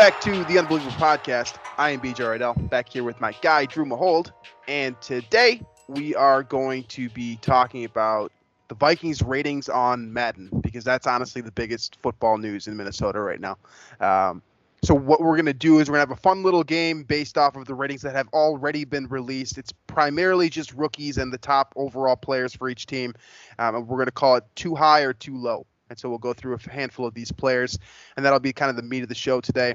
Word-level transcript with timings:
back 0.00 0.18
to 0.18 0.44
the 0.44 0.58
Unbelievable 0.58 0.92
Podcast. 0.92 1.58
I 1.76 1.90
am 1.90 2.00
BJ 2.00 2.24
Reidell, 2.24 2.70
back 2.70 2.88
here 2.88 3.04
with 3.04 3.20
my 3.20 3.36
guy 3.42 3.66
Drew 3.66 3.84
Mahowald, 3.84 4.32
and 4.66 4.98
today 5.02 5.60
we 5.88 6.14
are 6.14 6.42
going 6.42 6.84
to 6.84 7.10
be 7.10 7.36
talking 7.42 7.84
about 7.84 8.32
the 8.68 8.74
Vikings 8.74 9.20
ratings 9.20 9.68
on 9.68 10.10
Madden 10.10 10.48
because 10.62 10.84
that's 10.84 11.06
honestly 11.06 11.42
the 11.42 11.52
biggest 11.52 11.98
football 12.00 12.38
news 12.38 12.66
in 12.66 12.78
Minnesota 12.78 13.20
right 13.20 13.40
now. 13.40 13.58
Um, 14.00 14.40
so 14.82 14.94
what 14.94 15.20
we're 15.20 15.36
gonna 15.36 15.52
do 15.52 15.80
is 15.80 15.90
we're 15.90 15.96
gonna 15.96 16.08
have 16.10 16.18
a 16.18 16.22
fun 16.22 16.42
little 16.42 16.64
game 16.64 17.02
based 17.02 17.36
off 17.36 17.54
of 17.54 17.66
the 17.66 17.74
ratings 17.74 18.00
that 18.00 18.16
have 18.16 18.28
already 18.32 18.86
been 18.86 19.06
released. 19.06 19.58
It's 19.58 19.74
primarily 19.86 20.48
just 20.48 20.72
rookies 20.72 21.18
and 21.18 21.30
the 21.30 21.36
top 21.36 21.74
overall 21.76 22.16
players 22.16 22.56
for 22.56 22.70
each 22.70 22.86
team, 22.86 23.12
um, 23.58 23.74
and 23.74 23.86
we're 23.86 23.98
gonna 23.98 24.12
call 24.12 24.36
it 24.36 24.44
too 24.54 24.74
high 24.74 25.02
or 25.02 25.12
too 25.12 25.36
low. 25.36 25.66
And 25.90 25.98
so 25.98 26.08
we'll 26.08 26.18
go 26.18 26.32
through 26.32 26.54
a 26.54 26.70
handful 26.70 27.04
of 27.04 27.12
these 27.12 27.32
players, 27.32 27.78
and 28.16 28.24
that'll 28.24 28.40
be 28.40 28.54
kind 28.54 28.70
of 28.70 28.76
the 28.76 28.82
meat 28.82 29.02
of 29.02 29.10
the 29.10 29.14
show 29.14 29.42
today. 29.42 29.74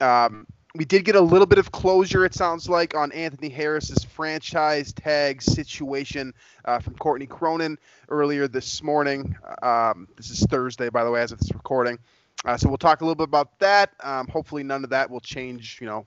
Um, 0.00 0.46
we 0.74 0.84
did 0.84 1.04
get 1.04 1.16
a 1.16 1.20
little 1.20 1.46
bit 1.46 1.58
of 1.58 1.72
closure, 1.72 2.24
it 2.24 2.34
sounds 2.34 2.68
like, 2.68 2.94
on 2.94 3.10
Anthony 3.12 3.48
Harris's 3.48 4.04
franchise 4.04 4.92
tag 4.92 5.42
situation 5.42 6.32
uh, 6.66 6.78
from 6.78 6.94
Courtney 6.94 7.26
Cronin 7.26 7.78
earlier 8.08 8.46
this 8.46 8.82
morning. 8.82 9.36
Um, 9.62 10.06
this 10.16 10.30
is 10.30 10.40
Thursday, 10.46 10.88
by 10.88 11.04
the 11.04 11.10
way, 11.10 11.20
as 11.20 11.32
of 11.32 11.38
this 11.38 11.52
recording. 11.52 11.98
Uh, 12.44 12.56
so 12.56 12.68
we'll 12.68 12.78
talk 12.78 13.00
a 13.00 13.04
little 13.04 13.16
bit 13.16 13.24
about 13.24 13.58
that. 13.58 13.90
Um, 14.04 14.28
hopefully, 14.28 14.62
none 14.62 14.84
of 14.84 14.90
that 14.90 15.10
will 15.10 15.20
change, 15.20 15.78
you 15.80 15.86
know, 15.86 16.06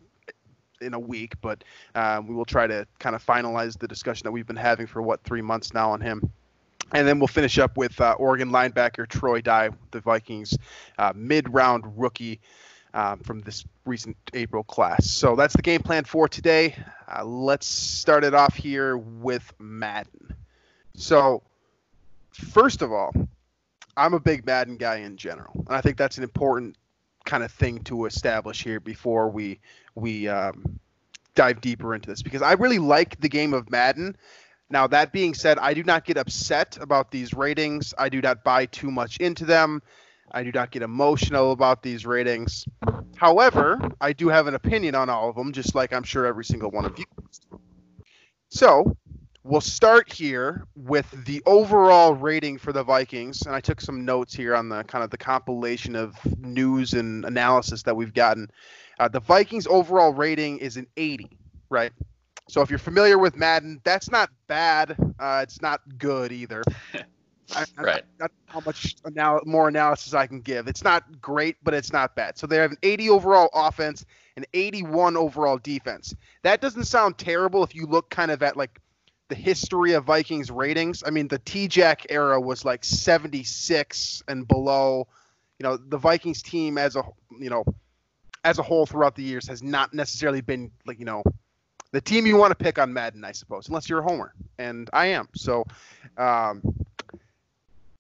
in 0.80 0.94
a 0.94 1.00
week, 1.00 1.34
but 1.42 1.64
um, 1.96 2.28
we 2.28 2.34
will 2.34 2.46
try 2.46 2.68
to 2.68 2.88
kind 3.00 3.16
of 3.16 3.26
finalize 3.26 3.78
the 3.78 3.88
discussion 3.88 4.24
that 4.26 4.32
we've 4.32 4.48
been 4.48 4.56
having 4.56 4.88
for 4.88 5.02
what 5.02 5.24
three 5.24 5.42
months 5.42 5.74
now 5.74 5.92
on 5.92 6.02
him. 6.02 6.32
And 6.94 7.08
then 7.08 7.20
we'll 7.20 7.28
finish 7.28 7.58
up 7.58 7.78
with 7.78 8.00
uh, 8.02 8.16
Oregon 8.18 8.50
linebacker 8.50 9.08
Troy 9.08 9.42
Dye, 9.42 9.70
the 9.92 10.02
Vikings 10.02 10.58
uh, 10.98 11.14
mid-round 11.16 11.98
rookie 11.98 12.40
um, 12.94 13.20
from 13.20 13.42
this 13.42 13.66
recent 13.86 14.18
April 14.34 14.64
class. 14.64 15.10
So 15.10 15.36
that's 15.36 15.56
the 15.56 15.62
game 15.62 15.82
plan 15.82 16.04
for 16.04 16.28
today. 16.28 16.76
Uh, 17.08 17.24
let's 17.26 17.66
start 17.66 18.24
it 18.24 18.34
off 18.34 18.56
here 18.56 18.98
with 18.98 19.52
Madden. 19.60 20.36
So, 20.96 21.42
first 22.32 22.82
of 22.82 22.92
all, 22.92 23.14
I'm 23.98 24.14
a 24.14 24.20
big 24.20 24.46
Madden 24.46 24.78
guy 24.78 24.98
in 24.98 25.18
general, 25.18 25.64
and 25.68 25.76
I 25.76 25.82
think 25.82 25.98
that's 25.98 26.18
an 26.18 26.24
important 26.24 26.78
kind 27.26 27.44
of 27.44 27.52
thing 27.52 27.80
to 27.84 28.06
establish 28.06 28.64
here 28.64 28.80
before 28.80 29.30
we 29.30 29.60
we 29.96 30.28
um, 30.28 30.80
dive 31.36 31.62
deeper 31.62 31.94
into 31.94 32.10
this 32.10 32.22
because 32.22 32.42
I 32.42 32.54
really 32.54 32.80
like 32.80 33.20
the 33.20 33.30
game 33.30 33.54
of 33.54 33.70
Madden. 33.70 34.16
Now, 34.70 34.88
that 34.88 35.12
being 35.12 35.34
said, 35.34 35.58
I 35.60 35.74
do 35.74 35.84
not 35.84 36.06
get 36.06 36.16
upset 36.18 36.78
about 36.80 37.12
these 37.12 37.34
ratings. 37.34 37.94
I 37.98 38.08
do 38.08 38.22
not 38.22 38.44
buy 38.44 38.68
too 38.68 38.90
much 38.90 39.18
into 39.18 39.44
them. 39.44 39.82
I 40.34 40.44
do 40.44 40.52
not 40.52 40.72
get 40.72 40.82
emotional 40.82 41.52
about 41.52 41.84
these 41.84 42.06
ratings. 42.06 42.66
However, 43.18 43.80
I 44.00 44.14
do 44.14 44.30
have 44.30 44.48
an 44.48 44.56
opinion 44.56 44.96
on 44.96 45.10
all 45.10 45.30
of 45.30 45.36
them, 45.36 45.52
just 45.52 45.76
like 45.76 45.94
I'm 45.94 46.04
sure 46.04 46.26
every 46.26 46.46
single 46.46 46.72
one 46.72 46.86
of 46.86 46.98
you. 46.98 47.06
So, 48.50 48.96
we'll 49.44 49.62
start 49.62 50.12
here 50.12 50.66
with 50.76 51.10
the 51.26 51.42
overall 51.46 52.14
rating 52.14 52.58
for 52.58 52.74
the 52.74 52.84
Vikings, 52.84 53.44
and 53.44 53.56
I 53.56 53.60
took 53.60 53.82
some 53.82 54.06
notes 54.06 54.34
here 54.34 54.56
on 54.56 54.70
the 54.70 54.84
kind 54.84 55.04
of 55.04 55.10
the 55.10 55.18
compilation 55.18 55.96
of 55.96 56.16
news 56.40 56.94
and 56.94 57.26
analysis 57.26 57.84
that 57.84 57.96
we've 57.96 58.14
gotten. 58.14 58.50
Uh, 59.00 59.08
the 59.08 59.20
Vikings' 59.20 59.68
overall 59.68 60.14
rating 60.14 60.58
is 60.60 60.78
an 60.78 60.88
80, 60.98 61.30
right? 61.70 61.92
So 62.50 62.62
if 62.62 62.70
you're 62.70 62.80
familiar 62.80 63.18
with 63.18 63.36
Madden, 63.36 63.80
that's 63.84 64.12
not 64.12 64.30
bad. 64.48 64.96
Uh, 65.20 65.40
it's 65.44 65.62
not 65.62 65.82
good 65.98 66.32
either. 66.32 66.64
I, 67.56 67.66
Right. 67.78 68.04
That's 68.18 68.34
how 68.48 68.62
much 68.66 68.96
anal- 69.06 69.42
more 69.46 69.68
analysis 69.68 70.14
I 70.14 70.28
can 70.28 70.42
give. 70.42 70.68
It's 70.68 70.84
not 70.84 71.22
great, 71.22 71.58
but 71.64 71.74
it's 71.74 71.92
not 71.92 72.16
bad. 72.16 72.38
So 72.38 72.48
they 72.48 72.58
have 72.58 72.72
an 72.72 72.78
80 72.84 73.10
overall 73.10 73.50
offense 73.54 74.06
and 74.36 74.46
81 74.54 75.18
overall 75.18 75.58
defense. 75.58 76.16
That 76.44 76.62
doesn't 76.62 76.86
sound 76.86 77.18
terrible 77.18 77.64
if 77.64 77.76
you 77.76 77.86
look 77.86 78.10
kind 78.10 78.32
of 78.32 78.44
at 78.44 78.58
like 78.58 78.80
the 79.30 79.36
history 79.36 79.94
of 79.94 80.06
Vikings 80.06 80.52
ratings. 80.52 81.04
I 81.06 81.10
mean, 81.10 81.28
the 81.28 81.40
T-Jack 81.40 82.08
era 82.10 82.40
was 82.40 82.66
like 82.66 82.84
76 82.84 84.24
and 84.28 84.48
below. 84.48 85.08
You 85.60 85.64
know, 85.64 85.78
the 85.78 85.98
Vikings 85.98 86.42
team 86.42 86.78
as 86.78 86.96
a 86.96 87.04
you 87.40 87.50
know 87.50 87.64
as 88.44 88.58
a 88.58 88.64
whole 88.64 88.86
throughout 88.86 89.16
the 89.16 89.24
years 89.24 89.48
has 89.48 89.62
not 89.62 89.94
necessarily 89.94 90.42
been 90.42 90.72
like 90.86 91.00
you 91.00 91.06
know 91.06 91.24
the 91.92 92.02
team 92.02 92.26
you 92.26 92.38
want 92.38 92.52
to 92.52 92.56
pick 92.56 92.80
on 92.80 92.94
Madden, 92.94 93.24
I 93.24 93.32
suppose, 93.34 93.68
unless 93.68 93.90
you're 93.90 94.00
a 94.00 94.04
homer, 94.04 94.34
and 94.58 94.90
I 94.94 95.08
am. 95.08 95.28
So, 95.36 95.66
um, 96.18 96.62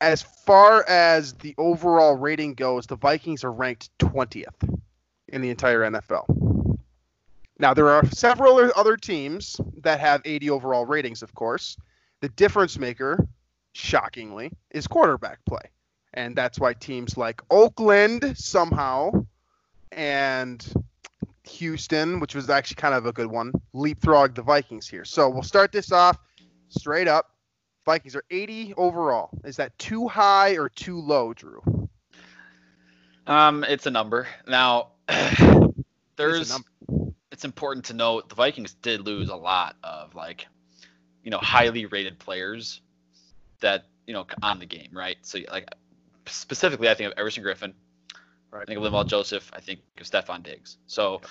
as 0.01 0.23
far 0.23 0.83
as 0.89 1.33
the 1.33 1.53
overall 1.59 2.15
rating 2.15 2.55
goes, 2.55 2.87
the 2.87 2.97
Vikings 2.97 3.43
are 3.43 3.51
ranked 3.51 3.95
20th 3.99 4.79
in 5.27 5.41
the 5.41 5.49
entire 5.49 5.81
NFL. 5.81 6.77
Now, 7.59 7.75
there 7.75 7.89
are 7.89 8.05
several 8.07 8.71
other 8.75 8.97
teams 8.97 9.61
that 9.81 9.99
have 9.99 10.23
80 10.25 10.49
overall 10.49 10.87
ratings, 10.87 11.21
of 11.21 11.35
course. 11.35 11.77
The 12.21 12.29
difference 12.29 12.79
maker, 12.79 13.27
shockingly, 13.73 14.51
is 14.71 14.87
quarterback 14.87 15.45
play. 15.45 15.69
And 16.15 16.35
that's 16.35 16.59
why 16.59 16.73
teams 16.73 17.15
like 17.15 17.39
Oakland 17.51 18.35
somehow 18.35 19.11
and 19.91 20.65
Houston, 21.47 22.19
which 22.19 22.33
was 22.33 22.49
actually 22.49 22.75
kind 22.75 22.95
of 22.95 23.05
a 23.05 23.13
good 23.13 23.27
one, 23.27 23.51
leapfrog 23.73 24.33
the 24.33 24.41
Vikings 24.41 24.87
here. 24.87 25.05
So 25.05 25.29
we'll 25.29 25.43
start 25.43 25.71
this 25.71 25.91
off 25.91 26.17
straight 26.69 27.07
up. 27.07 27.27
Vikings 27.85 28.15
are 28.15 28.23
80 28.29 28.73
overall. 28.77 29.29
Is 29.43 29.57
that 29.57 29.77
too 29.79 30.07
high 30.07 30.57
or 30.57 30.69
too 30.69 30.99
low, 30.99 31.33
Drew? 31.33 31.61
Um, 33.27 33.63
it's 33.67 33.85
a 33.85 33.91
number. 33.91 34.27
Now, 34.47 34.89
It's 35.09 36.17
there's 36.17 36.49
number. 36.51 37.13
it's 37.31 37.45
important 37.45 37.85
to 37.85 37.93
note 37.93 38.29
the 38.29 38.35
Vikings 38.35 38.73
did 38.75 39.05
lose 39.05 39.29
a 39.29 39.35
lot 39.35 39.75
of 39.83 40.13
like, 40.13 40.45
you 41.23 41.31
know, 41.31 41.39
highly 41.39 41.85
rated 41.85 42.19
players 42.19 42.81
that 43.61 43.85
you 44.05 44.13
know 44.13 44.27
on 44.43 44.59
the 44.59 44.65
game, 44.65 44.89
right? 44.91 45.17
So 45.21 45.39
like 45.51 45.67
specifically, 46.27 46.89
I 46.89 46.93
think 46.93 47.11
of 47.11 47.17
Everson 47.17 47.43
Griffen. 47.43 47.73
Right. 48.51 48.63
I 48.63 48.65
think 48.65 48.77
of 48.79 48.83
Linval 48.83 49.07
Joseph. 49.07 49.49
I 49.53 49.61
think 49.61 49.79
of 49.99 50.05
Stefon 50.05 50.43
Diggs. 50.43 50.77
So 50.85 51.21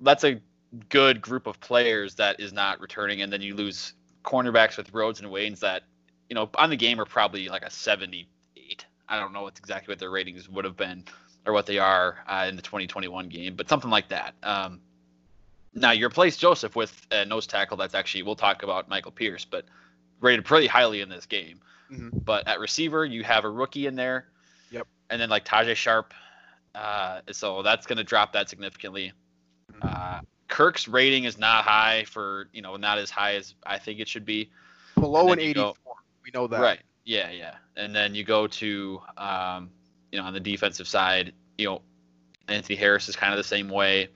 that's 0.00 0.22
a 0.24 0.40
good 0.88 1.20
group 1.20 1.46
of 1.46 1.58
players 1.60 2.14
that 2.16 2.38
is 2.38 2.52
not 2.52 2.80
returning, 2.80 3.22
and 3.22 3.32
then 3.32 3.40
you 3.40 3.54
lose 3.54 3.94
cornerbacks 4.24 4.76
with 4.76 4.92
Rhodes 4.92 5.20
and 5.20 5.28
Waynes 5.28 5.60
that 5.60 5.82
you 6.28 6.34
know 6.34 6.50
on 6.56 6.70
the 6.70 6.76
game 6.76 7.00
are 7.00 7.04
probably 7.04 7.48
like 7.48 7.62
a 7.62 7.70
78. 7.70 8.86
I 9.08 9.20
don't 9.20 9.32
know 9.32 9.42
what 9.42 9.58
exactly 9.58 9.92
what 9.92 9.98
their 9.98 10.10
ratings 10.10 10.48
would 10.48 10.64
have 10.64 10.76
been 10.76 11.04
or 11.46 11.52
what 11.52 11.66
they 11.66 11.78
are 11.78 12.18
uh, 12.26 12.46
in 12.48 12.56
the 12.56 12.62
2021 12.62 13.28
game, 13.28 13.56
but 13.56 13.68
something 13.68 13.90
like 13.90 14.08
that. 14.08 14.34
Um, 14.42 14.80
Now 15.74 15.90
you 15.90 16.06
replace 16.06 16.36
Joseph 16.36 16.76
with 16.76 17.06
a 17.10 17.24
nose 17.24 17.46
tackle 17.46 17.76
that's 17.76 17.94
actually 17.94 18.22
we'll 18.22 18.36
talk 18.36 18.62
about 18.62 18.88
Michael 18.88 19.12
Pierce, 19.12 19.44
but 19.44 19.64
rated 20.20 20.44
pretty 20.44 20.66
highly 20.66 21.00
in 21.00 21.08
this 21.08 21.26
game. 21.26 21.60
Mm-hmm. 21.90 22.18
But 22.24 22.46
at 22.46 22.60
receiver, 22.60 23.04
you 23.04 23.24
have 23.24 23.44
a 23.44 23.50
rookie 23.50 23.86
in 23.86 23.96
there. 23.96 24.28
Yep. 24.70 24.86
And 25.10 25.20
then 25.20 25.28
like 25.28 25.44
Tajae 25.44 25.74
Sharpe, 25.74 26.14
uh, 26.74 27.20
so 27.32 27.62
that's 27.62 27.86
going 27.86 27.98
to 27.98 28.04
drop 28.04 28.32
that 28.32 28.48
significantly. 28.48 29.12
Mm-hmm. 29.72 29.88
Uh, 29.88 30.20
Kirk's 30.52 30.86
rating 30.86 31.24
is 31.24 31.38
not 31.38 31.64
high 31.64 32.04
for 32.04 32.46
you 32.52 32.60
know 32.60 32.76
not 32.76 32.98
as 32.98 33.08
high 33.08 33.36
as 33.36 33.54
I 33.64 33.78
think 33.78 34.00
it 34.00 34.06
should 34.06 34.26
be. 34.26 34.50
Below 34.96 35.32
an 35.32 35.38
then 35.38 35.48
you 35.48 35.54
go- 35.54 35.70
84. 35.70 35.94
We 36.22 36.30
know 36.34 36.46
that. 36.46 36.60
Right. 36.60 36.80
Yeah, 37.06 37.30
yeah. 37.30 37.54
And 37.78 37.96
then 37.96 38.14
you 38.14 38.22
go 38.22 38.46
to 38.46 39.00
um, 39.16 39.70
you 40.12 40.18
know 40.18 40.26
on 40.26 40.34
the 40.34 40.40
defensive 40.40 40.86
side, 40.86 41.32
you 41.56 41.66
know 41.66 41.80
Anthony 42.48 42.76
Harris 42.76 43.08
is 43.08 43.16
kind 43.16 43.32
of 43.32 43.38
the 43.38 43.44
same 43.44 43.70
way 43.70 44.08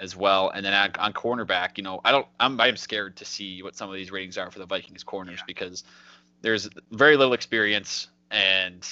as 0.00 0.16
well. 0.16 0.50
And 0.50 0.66
then 0.66 0.74
on, 0.74 0.90
on 0.98 1.12
cornerback, 1.12 1.78
you 1.78 1.84
know 1.84 2.00
I 2.04 2.10
don't 2.10 2.26
I'm 2.40 2.60
I'm 2.60 2.76
scared 2.76 3.14
to 3.18 3.24
see 3.24 3.62
what 3.62 3.76
some 3.76 3.88
of 3.88 3.94
these 3.94 4.10
ratings 4.10 4.36
are 4.36 4.50
for 4.50 4.58
the 4.58 4.66
Vikings 4.66 5.04
corners 5.04 5.38
because 5.46 5.84
there's 6.42 6.68
very 6.90 7.16
little 7.16 7.34
experience 7.34 8.08
and 8.32 8.84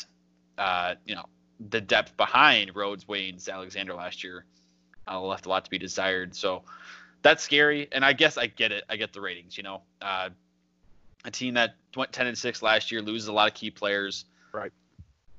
uh, 0.57 0.95
you 1.05 1.17
know 1.17 1.25
the 1.69 1.81
depth 1.81 2.17
behind 2.17 2.77
Rhodes, 2.77 3.07
Waynes, 3.07 3.49
Alexander 3.49 3.93
last 3.95 4.23
year 4.23 4.45
uh, 5.09 5.21
left 5.21 5.47
a 5.47 5.49
lot 5.49 5.65
to 5.65 5.71
be 5.71 5.79
desired. 5.79 6.35
So 6.35 6.63
that's 7.23 7.43
scary. 7.43 7.89
And 7.93 8.05
I 8.05 8.13
guess 8.13 8.37
I 8.39 8.47
get 8.47 8.73
it. 8.73 8.85
I 8.89 8.97
get 8.97 9.13
the 9.13 9.21
ratings. 9.21 9.57
You 9.57 9.63
know, 9.65 9.83
uh, 10.01 10.31
a 11.25 11.31
team 11.31 11.55
that 11.55 11.75
went 11.97 12.13
10 12.13 12.27
and 12.27 12.37
6 12.39 12.63
last 12.63 12.91
year 12.91 13.01
loses 13.03 13.29
a 13.29 13.33
lot 13.33 13.49
of 13.49 13.55
key 13.55 13.71
players. 13.71 14.25
Right. 14.53 14.73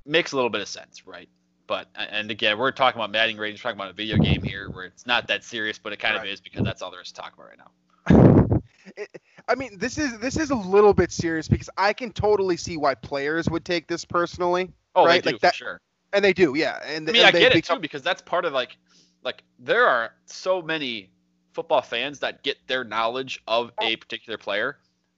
Makes 0.06 0.32
a 0.32 0.36
little 0.36 0.50
bit 0.50 0.62
of 0.62 0.68
sense, 0.68 1.06
right? 1.08 1.30
But 1.66 1.88
and 1.96 2.30
again, 2.30 2.58
we're 2.58 2.72
talking 2.72 3.00
about 3.00 3.10
Madden 3.12 3.38
ratings, 3.38 3.64
we're 3.64 3.70
talking 3.72 3.80
about 3.80 3.92
a 3.92 3.96
video 3.96 4.18
game 4.18 4.44
here 4.44 4.70
where 4.70 4.86
it's 4.86 5.06
not 5.06 5.28
that 5.28 5.44
serious, 5.46 5.78
but 5.80 5.94
it 5.94 6.00
kind 6.00 6.16
Right. 6.16 6.28
of 6.28 6.34
is 6.34 6.42
because 6.42 6.64
that's 6.64 6.82
all 6.82 6.92
there 6.92 7.02
is 7.02 7.08
to 7.10 7.14
talk 7.14 7.34
about 7.34 7.48
right 7.48 7.58
now. 7.58 8.60
It- 8.98 9.22
I 9.48 9.56
mean, 9.56 9.78
this 9.78 9.98
is 9.98 10.20
this 10.20 10.36
is 10.38 10.52
a 10.52 10.56
little 10.56 10.94
bit 10.94 11.12
serious 11.12 11.48
because 11.48 11.70
I 11.78 11.94
can 11.94 12.12
totally 12.12 12.58
see 12.58 12.76
why 12.78 12.96
players 12.96 13.50
would 13.50 13.64
take 13.66 13.88
this 13.88 14.04
personally, 14.06 14.72
Oh, 14.94 15.06
Right, 15.06 15.24
they 15.24 15.32
do 15.32 15.36
like 15.36 15.42
that- 15.42 15.56
sure. 15.56 15.80
and 16.12 16.24
they 16.24 16.34
do, 16.34 16.54
yeah. 16.56 16.80
And 16.86 17.08
I 17.10 17.12
mean, 17.14 17.22
and 17.22 17.28
I 17.28 17.32
they 17.32 17.40
get 17.40 17.56
it 17.56 17.64
too 17.64 17.80
because 17.80 18.02
that's 18.04 18.22
part 18.22 18.44
of 18.46 18.52
like, 18.54 18.78
like 19.24 19.44
there 19.60 19.88
are 19.88 20.14
so 20.26 20.62
many 20.62 21.10
football 21.54 21.82
fans 21.82 22.20
that 22.20 22.44
get 22.44 22.58
their 22.68 22.84
knowledge 22.84 23.42
of 23.48 23.72
a 23.82 23.96
particular 23.96 24.38
player 24.38 24.78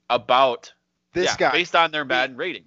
about 0.10 0.74
This 1.13 1.25
yeah, 1.25 1.38
guy, 1.38 1.52
based 1.52 1.75
on 1.75 1.92
their 1.92 2.06
Madden 2.06 2.38
rating. 2.38 2.66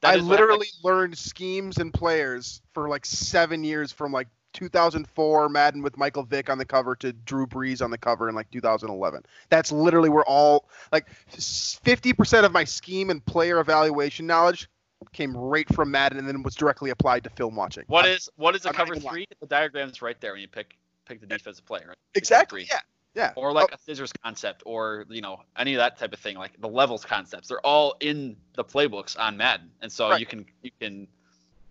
That 0.00 0.14
I 0.14 0.16
literally 0.16 0.66
learned 0.82 1.16
schemes 1.16 1.78
and 1.78 1.92
players 1.92 2.60
for 2.72 2.88
like 2.88 3.06
seven 3.06 3.64
years 3.64 3.92
from 3.92 4.12
like 4.12 4.28
2004 4.54 5.48
Madden 5.48 5.82
with 5.82 5.96
Michael 5.96 6.22
Vick 6.22 6.48
on 6.48 6.58
the 6.58 6.64
cover 6.64 6.94
to 6.96 7.12
Drew 7.12 7.46
Brees 7.46 7.82
on 7.82 7.90
the 7.90 7.98
cover 7.98 8.28
in 8.28 8.34
like 8.34 8.50
2011. 8.50 9.24
That's 9.50 9.72
literally 9.72 10.08
where 10.08 10.24
all 10.24 10.68
like 10.92 11.06
50% 11.30 12.44
of 12.44 12.52
my 12.52 12.64
scheme 12.64 13.10
and 13.10 13.24
player 13.24 13.60
evaluation 13.60 14.26
knowledge 14.26 14.68
came 15.12 15.36
right 15.36 15.68
from 15.74 15.90
Madden 15.90 16.18
and 16.18 16.28
then 16.28 16.42
was 16.42 16.54
directly 16.54 16.90
applied 16.90 17.24
to 17.24 17.30
film 17.30 17.56
watching. 17.56 17.84
What 17.86 18.04
I- 18.04 18.10
is 18.10 18.28
what 18.36 18.54
is 18.54 18.64
a 18.64 18.68
I'm 18.68 18.74
cover 18.74 18.94
even 18.94 19.04
lying. 19.04 19.26
three? 19.26 19.26
The 19.40 19.46
diagram's 19.46 20.02
right 20.02 20.20
there 20.20 20.32
when 20.32 20.40
you 20.40 20.48
pick 20.48 20.76
pick 21.06 21.20
the 21.20 21.26
defensive 21.26 21.66
player. 21.66 21.86
Right? 21.88 21.98
exactly? 22.14 22.66
Yeah, 22.70 22.80
yeah. 23.14 23.32
Or 23.36 23.52
like 23.52 23.68
oh. 23.72 23.74
a 23.74 23.78
scissors 23.78 24.12
concept, 24.22 24.62
or 24.66 25.04
you 25.08 25.20
know 25.20 25.40
any 25.56 25.74
of 25.74 25.78
that 25.78 25.98
type 25.98 26.12
of 26.12 26.18
thing, 26.18 26.36
like 26.36 26.60
the 26.60 26.68
levels 26.68 27.04
concepts. 27.04 27.48
They're 27.48 27.60
all 27.60 27.96
in 28.00 28.36
the 28.54 28.64
playbooks 28.64 29.18
on 29.18 29.36
Madden, 29.36 29.70
and 29.80 29.90
so 29.90 30.10
Right. 30.10 30.20
you 30.20 30.26
can 30.26 30.46
you 30.62 30.70
can 30.80 31.08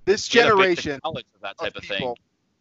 this 0.06 0.27
get 0.30 0.47
a 0.47 0.56
basic 0.56 0.83
generation 0.83 1.00
knowledge 1.03 1.25
of 1.35 1.41
that 1.41 1.57
type 1.57 1.75
of 1.75 1.83
of 1.83 1.89
thing. 1.89 2.15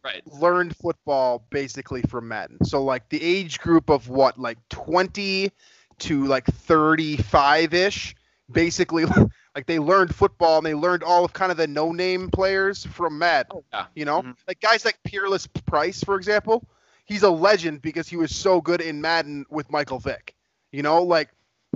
Right. 0.04 0.22
learned 0.26 0.76
football 0.76 1.44
basically 1.50 2.02
from 2.02 2.26
Madden. 2.26 2.64
So 2.64 2.82
like 2.82 3.08
the 3.08 3.22
age 3.22 3.60
group 3.60 3.88
of 3.88 4.08
what 4.08 4.36
like 4.36 4.58
20 4.70 5.52
to 6.00 6.26
like 6.26 6.44
35 6.46 7.72
ish, 7.72 8.16
basically 8.50 9.04
like 9.54 9.66
they 9.66 9.78
learned 9.78 10.14
football 10.14 10.58
and 10.58 10.66
they 10.66 10.74
learned 10.74 11.02
all 11.02 11.24
of 11.24 11.32
kind 11.32 11.50
of 11.50 11.56
the 11.58 11.66
no 11.66 11.92
name 11.92 12.30
players 12.30 12.84
from 12.84 13.18
Madden. 13.18 13.52
Oh, 13.56 13.64
yeah. 13.72 13.86
You 13.94 14.04
know, 14.04 14.22
Mhm. 14.22 14.36
like 14.48 14.60
guys 14.60 14.84
like 14.84 14.98
Peerless 15.04 15.46
Price, 15.46 16.02
for 16.02 16.16
example. 16.16 16.66
He's 17.04 17.22
a 17.24 17.30
legend 17.30 17.82
because 17.82 18.08
he 18.08 18.16
was 18.16 18.34
so 18.34 18.60
good 18.60 18.80
in 18.80 19.00
Madden 19.00 19.44
with 19.50 19.70
Michael 19.70 19.98
Vick. 19.98 20.34
You 20.70 20.82
know, 20.82 21.02
like 21.02 21.28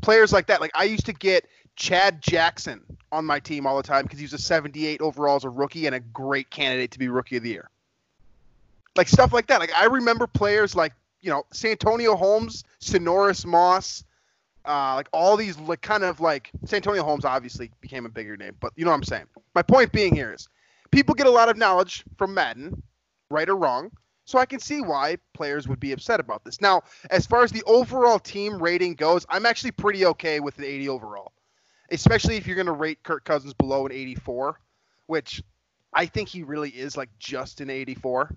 players 0.02 0.32
like 0.32 0.46
that. 0.46 0.60
Like 0.60 0.70
I 0.74 0.84
used 0.84 1.06
to 1.06 1.12
get 1.12 1.46
Chad 1.74 2.22
Jackson 2.22 2.82
on 3.12 3.24
my 3.24 3.38
team 3.40 3.66
all 3.66 3.76
the 3.76 3.82
time 3.82 4.04
because 4.04 4.18
he 4.18 4.24
was 4.24 4.32
a 4.32 4.38
78 4.38 5.00
overall 5.02 5.36
as 5.36 5.44
a 5.44 5.50
rookie 5.50 5.86
and 5.86 5.94
a 5.94 6.00
great 6.00 6.48
candidate 6.50 6.90
to 6.92 6.98
be 6.98 7.08
rookie 7.08 7.36
of 7.36 7.42
the 7.42 7.50
year. 7.50 7.68
Like 8.96 9.08
stuff 9.08 9.32
like 9.32 9.46
that. 9.48 9.60
Like 9.60 9.74
I 9.74 9.84
remember 9.84 10.26
players 10.26 10.74
like 10.74 10.92
you 11.20 11.30
know 11.30 11.44
Santonio 11.52 12.16
Holmes, 12.16 12.64
Sinorice 12.78 13.44
Moss, 13.44 14.04
uh, 14.66 14.94
like 14.94 15.08
all 15.12 15.36
these 15.36 15.58
like 15.58 15.80
kind 15.80 16.02
of 16.04 16.20
like 16.20 16.50
Santonio 16.64 17.02
Holmes 17.02 17.24
obviously 17.24 17.70
became 17.80 18.06
a 18.06 18.08
bigger 18.08 18.36
name, 18.36 18.56
but 18.60 18.72
you 18.76 18.84
know 18.84 18.90
what 18.90 18.96
I'm 18.96 19.04
saying. 19.04 19.26
My 19.54 19.62
point 19.62 19.92
being 19.92 20.14
here 20.14 20.32
is 20.32 20.48
people 20.90 21.14
get 21.14 21.26
a 21.26 21.30
lot 21.30 21.48
of 21.48 21.56
knowledge 21.56 22.04
from 22.18 22.34
Madden, 22.34 22.82
right 23.30 23.48
or 23.48 23.56
wrong. 23.56 23.90
So 24.24 24.40
I 24.40 24.46
can 24.46 24.58
see 24.58 24.80
why 24.80 25.18
players 25.34 25.68
would 25.68 25.78
be 25.78 25.92
upset 25.92 26.18
about 26.18 26.44
this. 26.44 26.60
Now, 26.60 26.82
as 27.10 27.26
far 27.26 27.44
as 27.44 27.52
the 27.52 27.62
overall 27.64 28.18
team 28.18 28.60
rating 28.60 28.94
goes, 28.94 29.24
I'm 29.28 29.46
actually 29.46 29.70
pretty 29.70 30.04
okay 30.06 30.40
with 30.40 30.58
an 30.58 30.64
80 30.64 30.88
overall, 30.88 31.32
especially 31.92 32.36
if 32.36 32.44
you're 32.44 32.56
going 32.56 32.66
to 32.66 32.72
rate 32.72 33.04
Kirk 33.04 33.24
Cousins 33.24 33.54
below 33.54 33.86
an 33.86 33.92
84, 33.92 34.58
which 35.06 35.44
I 35.92 36.06
think 36.06 36.28
he 36.28 36.42
really 36.42 36.70
is 36.70 36.96
like 36.96 37.08
just 37.20 37.60
an 37.60 37.70
84. 37.70 38.34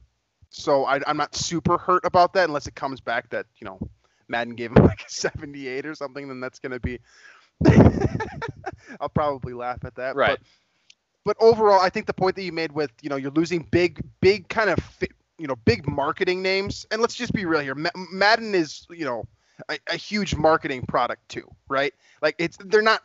So 0.51 0.85
I, 0.85 1.01
I'm 1.07 1.17
not 1.17 1.35
super 1.35 1.79
hurt 1.79 2.05
about 2.05 2.33
that 2.33 2.49
unless 2.49 2.67
it 2.67 2.75
comes 2.75 3.01
back 3.01 3.29
that 3.29 3.47
you 3.57 3.65
know 3.65 3.79
Madden 4.29 4.55
gave 4.55 4.71
him 4.71 4.83
like 4.85 5.01
a 5.01 5.09
78 5.09 5.85
or 5.85 5.95
something. 5.95 6.27
Then 6.27 6.39
that's 6.39 6.59
going 6.59 6.71
to 6.71 6.79
be. 6.79 6.99
I'll 9.01 9.09
probably 9.09 9.53
laugh 9.53 9.83
at 9.83 9.95
that. 9.95 10.15
Right. 10.15 10.37
But, 10.39 11.35
but 11.37 11.37
overall, 11.39 11.81
I 11.81 11.89
think 11.89 12.05
the 12.05 12.13
point 12.13 12.35
that 12.37 12.43
you 12.43 12.51
made 12.53 12.71
with 12.71 12.91
you 13.01 13.09
know 13.09 13.17
you're 13.17 13.31
losing 13.31 13.67
big, 13.71 14.01
big 14.21 14.47
kind 14.47 14.69
of 14.69 14.79
you 15.37 15.47
know 15.47 15.55
big 15.65 15.87
marketing 15.87 16.41
names, 16.41 16.85
and 16.91 17.01
let's 17.01 17.15
just 17.15 17.33
be 17.33 17.45
real 17.45 17.59
here. 17.59 17.75
Ma- 17.75 17.89
Madden 18.11 18.55
is 18.55 18.87
you 18.89 19.05
know 19.05 19.25
a, 19.69 19.77
a 19.91 19.95
huge 19.97 20.35
marketing 20.35 20.83
product 20.87 21.27
too, 21.29 21.49
right? 21.67 21.93
Like 22.21 22.35
it's 22.37 22.57
they're 22.57 22.81
not. 22.81 23.01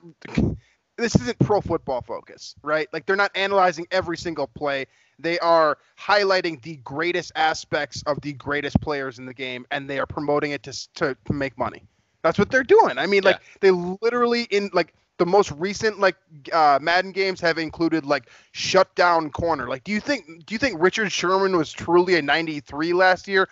This 0.96 1.14
isn't 1.16 1.38
pro 1.40 1.60
football 1.60 2.02
focus, 2.02 2.54
right? 2.62 2.88
Like 2.92 3.06
they're 3.06 3.16
not 3.16 3.32
analyzing 3.34 3.86
every 3.90 4.16
single 4.16 4.46
play. 4.46 4.86
They 5.18 5.38
are 5.40 5.78
highlighting 5.98 6.62
the 6.62 6.76
greatest 6.76 7.32
aspects 7.36 8.02
of 8.06 8.20
the 8.20 8.32
greatest 8.32 8.80
players 8.80 9.18
in 9.18 9.26
the 9.26 9.34
game, 9.34 9.66
and 9.70 9.88
they 9.90 9.98
are 9.98 10.06
promoting 10.06 10.52
it 10.52 10.62
to 10.64 10.94
to, 10.94 11.16
to 11.24 11.32
make 11.32 11.58
money. 11.58 11.82
That's 12.22 12.38
what 12.38 12.50
they're 12.50 12.64
doing. 12.64 12.96
I 12.98 13.06
mean, 13.06 13.22
like 13.22 13.40
they 13.60 13.70
literally 13.70 14.44
in 14.50 14.70
like 14.72 14.94
the 15.18 15.26
most 15.26 15.52
recent 15.52 16.00
like 16.00 16.16
uh, 16.52 16.78
Madden 16.80 17.12
games 17.12 17.40
have 17.40 17.58
included 17.58 18.04
like 18.04 18.30
shut 18.52 18.94
down 18.94 19.30
corner. 19.30 19.68
Like, 19.68 19.84
do 19.84 19.92
you 19.92 20.00
think 20.00 20.46
do 20.46 20.54
you 20.54 20.58
think 20.58 20.80
Richard 20.80 21.12
Sherman 21.12 21.56
was 21.56 21.72
truly 21.72 22.16
a 22.16 22.22
93 22.22 22.92
last 22.92 23.28
year, 23.28 23.48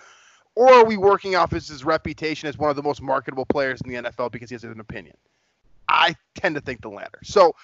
or 0.55 0.73
are 0.73 0.85
we 0.85 0.97
working 0.97 1.37
off 1.37 1.51
his, 1.51 1.69
his 1.69 1.85
reputation 1.85 2.49
as 2.49 2.59
one 2.59 2.71
of 2.71 2.77
the 2.77 2.83
most 2.83 3.03
marketable 3.03 3.47
players 3.47 3.81
in 3.83 3.93
the 3.93 4.11
NFL 4.11 4.33
because 4.33 4.51
he 4.51 4.55
has 4.55 4.65
an 4.65 4.81
opinion? 4.81 5.17
I 5.93 6.17
tend 6.35 6.55
to 6.57 6.61
think 6.61 6.81
the 6.83 6.89
latter. 6.89 7.19
So 7.23 7.55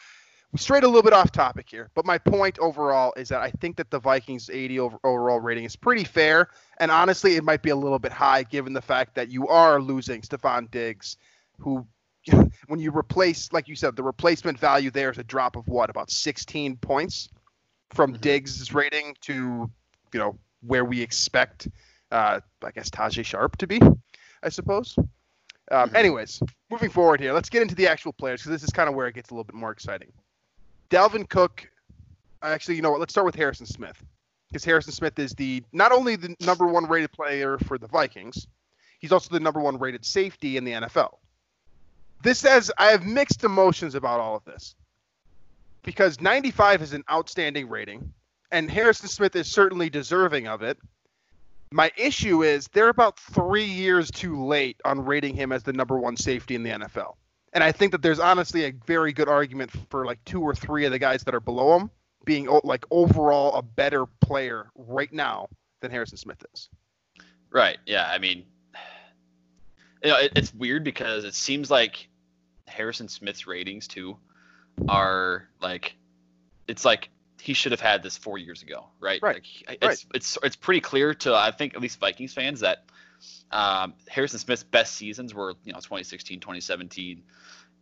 we 0.52 0.58
strayed 0.58 0.84
a 0.84 0.86
little 0.86 1.02
bit 1.02 1.12
off 1.12 1.30
topic 1.30 1.68
here, 1.68 1.90
but 1.94 2.06
my 2.06 2.18
point 2.18 2.58
overall 2.58 3.12
is 3.16 3.28
that 3.28 3.40
I 3.40 3.50
think 3.50 3.76
that 3.76 3.90
the 3.90 3.98
Vikings 3.98 4.48
80 4.50 4.80
over, 4.80 4.98
overall 5.04 5.40
rating 5.40 5.64
is 5.64 5.76
pretty 5.76 6.04
fair, 6.04 6.48
and 6.78 6.90
honestly, 6.90 7.36
it 7.36 7.44
might 7.44 7.62
be 7.62 7.70
a 7.70 7.76
little 7.76 7.98
bit 7.98 8.12
high 8.12 8.42
given 8.44 8.72
the 8.72 8.80
fact 8.82 9.14
that 9.16 9.28
you 9.30 9.48
are 9.48 9.80
losing 9.80 10.22
Stefon 10.22 10.70
Diggs, 10.70 11.16
who, 11.58 11.86
when 12.66 12.80
you 12.80 12.90
replace, 12.96 13.52
like 13.52 13.68
you 13.68 13.76
said, 13.76 13.96
the 13.96 14.02
replacement 14.02 14.58
value 14.58 14.90
there 14.90 15.10
is 15.10 15.18
a 15.18 15.24
drop 15.24 15.56
of 15.56 15.68
what 15.68 15.90
about 15.90 16.10
16 16.10 16.76
points 16.76 17.28
from 17.90 18.14
Mhm. 18.14 18.20
Diggs' 18.20 18.72
rating 18.74 19.16
to, 19.22 19.70
you 20.12 20.18
know, 20.18 20.38
where 20.66 20.84
we 20.84 21.00
expect, 21.00 21.68
uh, 22.10 22.40
I 22.62 22.70
guess 22.70 22.90
Tajae 22.90 23.24
Sharpe 23.24 23.56
to 23.58 23.66
be, 23.66 23.80
I 24.42 24.48
suppose. 24.48 24.96
Um, 25.70 25.90
Mhm. 25.90 25.96
Anyways, 25.96 26.42
moving 26.70 26.90
forward 26.90 27.20
here, 27.20 27.32
let's 27.32 27.50
get 27.50 27.62
into 27.62 27.74
the 27.74 27.88
actual 27.88 28.12
players 28.12 28.40
because 28.40 28.52
this 28.52 28.62
is 28.62 28.70
kind 28.70 28.88
of 28.88 28.94
where 28.94 29.06
it 29.06 29.14
gets 29.14 29.30
a 29.30 29.34
little 29.34 29.44
bit 29.44 29.54
more 29.54 29.70
exciting. 29.70 30.12
Dalvin 30.90 31.28
Cook, 31.28 31.70
actually, 32.42 32.76
you 32.76 32.82
know 32.82 32.90
what? 32.90 33.00
Let's 33.00 33.12
start 33.12 33.26
with 33.26 33.34
Harrison 33.34 33.66
Smith 33.66 34.02
because 34.48 34.64
Harrison 34.64 34.92
Smith 34.92 35.18
is 35.18 35.32
the 35.34 35.62
not 35.72 35.92
only 35.92 36.16
the 36.16 36.34
number 36.40 36.66
one 36.66 36.86
rated 36.86 37.12
player 37.12 37.58
for 37.58 37.76
the 37.76 37.86
Vikings, 37.86 38.46
he's 38.98 39.12
also 39.12 39.28
the 39.30 39.40
number 39.40 39.60
one 39.60 39.78
rated 39.78 40.04
safety 40.04 40.56
in 40.56 40.64
the 40.64 40.72
NFL. 40.72 41.18
This 42.22 42.38
says 42.38 42.70
I 42.78 42.86
have 42.86 43.04
mixed 43.04 43.44
emotions 43.44 43.94
about 43.94 44.20
all 44.20 44.36
of 44.36 44.44
this 44.44 44.74
because 45.82 46.20
95 46.20 46.82
is 46.82 46.92
an 46.92 47.04
outstanding 47.10 47.68
rating, 47.68 48.12
and 48.50 48.70
Harrison 48.70 49.08
Smith 49.08 49.36
is 49.36 49.46
certainly 49.46 49.90
deserving 49.90 50.48
of 50.48 50.62
it. 50.62 50.78
My 51.70 51.90
issue 51.96 52.42
is 52.42 52.68
they're 52.68 52.88
about 52.88 53.18
three 53.18 53.64
years 53.64 54.10
too 54.10 54.44
late 54.44 54.80
on 54.84 55.04
rating 55.04 55.34
him 55.34 55.52
as 55.52 55.62
the 55.62 55.72
number 55.72 55.98
one 55.98 56.16
safety 56.16 56.54
in 56.54 56.62
the 56.62 56.70
NFL. 56.70 57.14
And 57.52 57.64
I 57.64 57.72
think 57.72 57.92
that 57.92 58.02
there's 58.02 58.20
honestly 58.20 58.64
a 58.64 58.72
very 58.86 59.12
good 59.12 59.28
argument 59.28 59.70
for 59.90 60.04
like 60.06 60.22
two 60.24 60.42
or 60.42 60.54
three 60.54 60.84
of 60.84 60.92
the 60.92 60.98
guys 60.98 61.24
that 61.24 61.34
are 61.34 61.40
below 61.40 61.78
him 61.78 61.90
being 62.24 62.46
like 62.62 62.84
overall 62.90 63.54
a 63.54 63.62
better 63.62 64.06
player 64.20 64.70
right 64.76 65.12
now 65.12 65.48
than 65.80 65.90
Harrison 65.90 66.18
Smith 66.18 66.44
is. 66.52 66.68
Right. 67.50 67.78
Yeah. 67.86 68.08
I 68.10 68.18
mean, 68.18 68.44
you 70.02 70.10
know, 70.10 70.18
it, 70.18 70.32
it's 70.36 70.52
weird 70.54 70.84
because 70.84 71.24
it 71.24 71.34
seems 71.34 71.70
like 71.70 72.08
Harrison 72.66 73.08
Smith's 73.08 73.46
ratings 73.46 73.88
too 73.88 74.16
are 74.88 75.48
like 75.60 75.96
it's 76.68 76.84
like 76.84 77.08
he 77.40 77.54
should 77.54 77.72
have 77.72 77.80
had 77.80 78.02
this 78.02 78.16
four 78.16 78.38
years 78.38 78.62
ago, 78.62 78.86
right? 79.00 79.20
Right. 79.22 79.36
Like, 79.66 79.78
it's, 79.82 79.86
Right. 79.86 80.04
it's 80.14 80.38
it's 80.42 80.56
pretty 80.56 80.80
clear 80.80 81.14
to 81.14 81.34
I 81.34 81.50
think 81.50 81.74
at 81.74 81.80
least 81.80 82.00
Vikings 82.00 82.32
fans 82.32 82.60
that 82.60 82.84
um, 83.50 83.94
Harrison 84.08 84.38
Smith's 84.38 84.62
best 84.62 84.94
seasons 84.94 85.34
were 85.34 85.54
you 85.64 85.72
know 85.72 85.78
2016, 85.78 86.40
2017, 86.40 87.22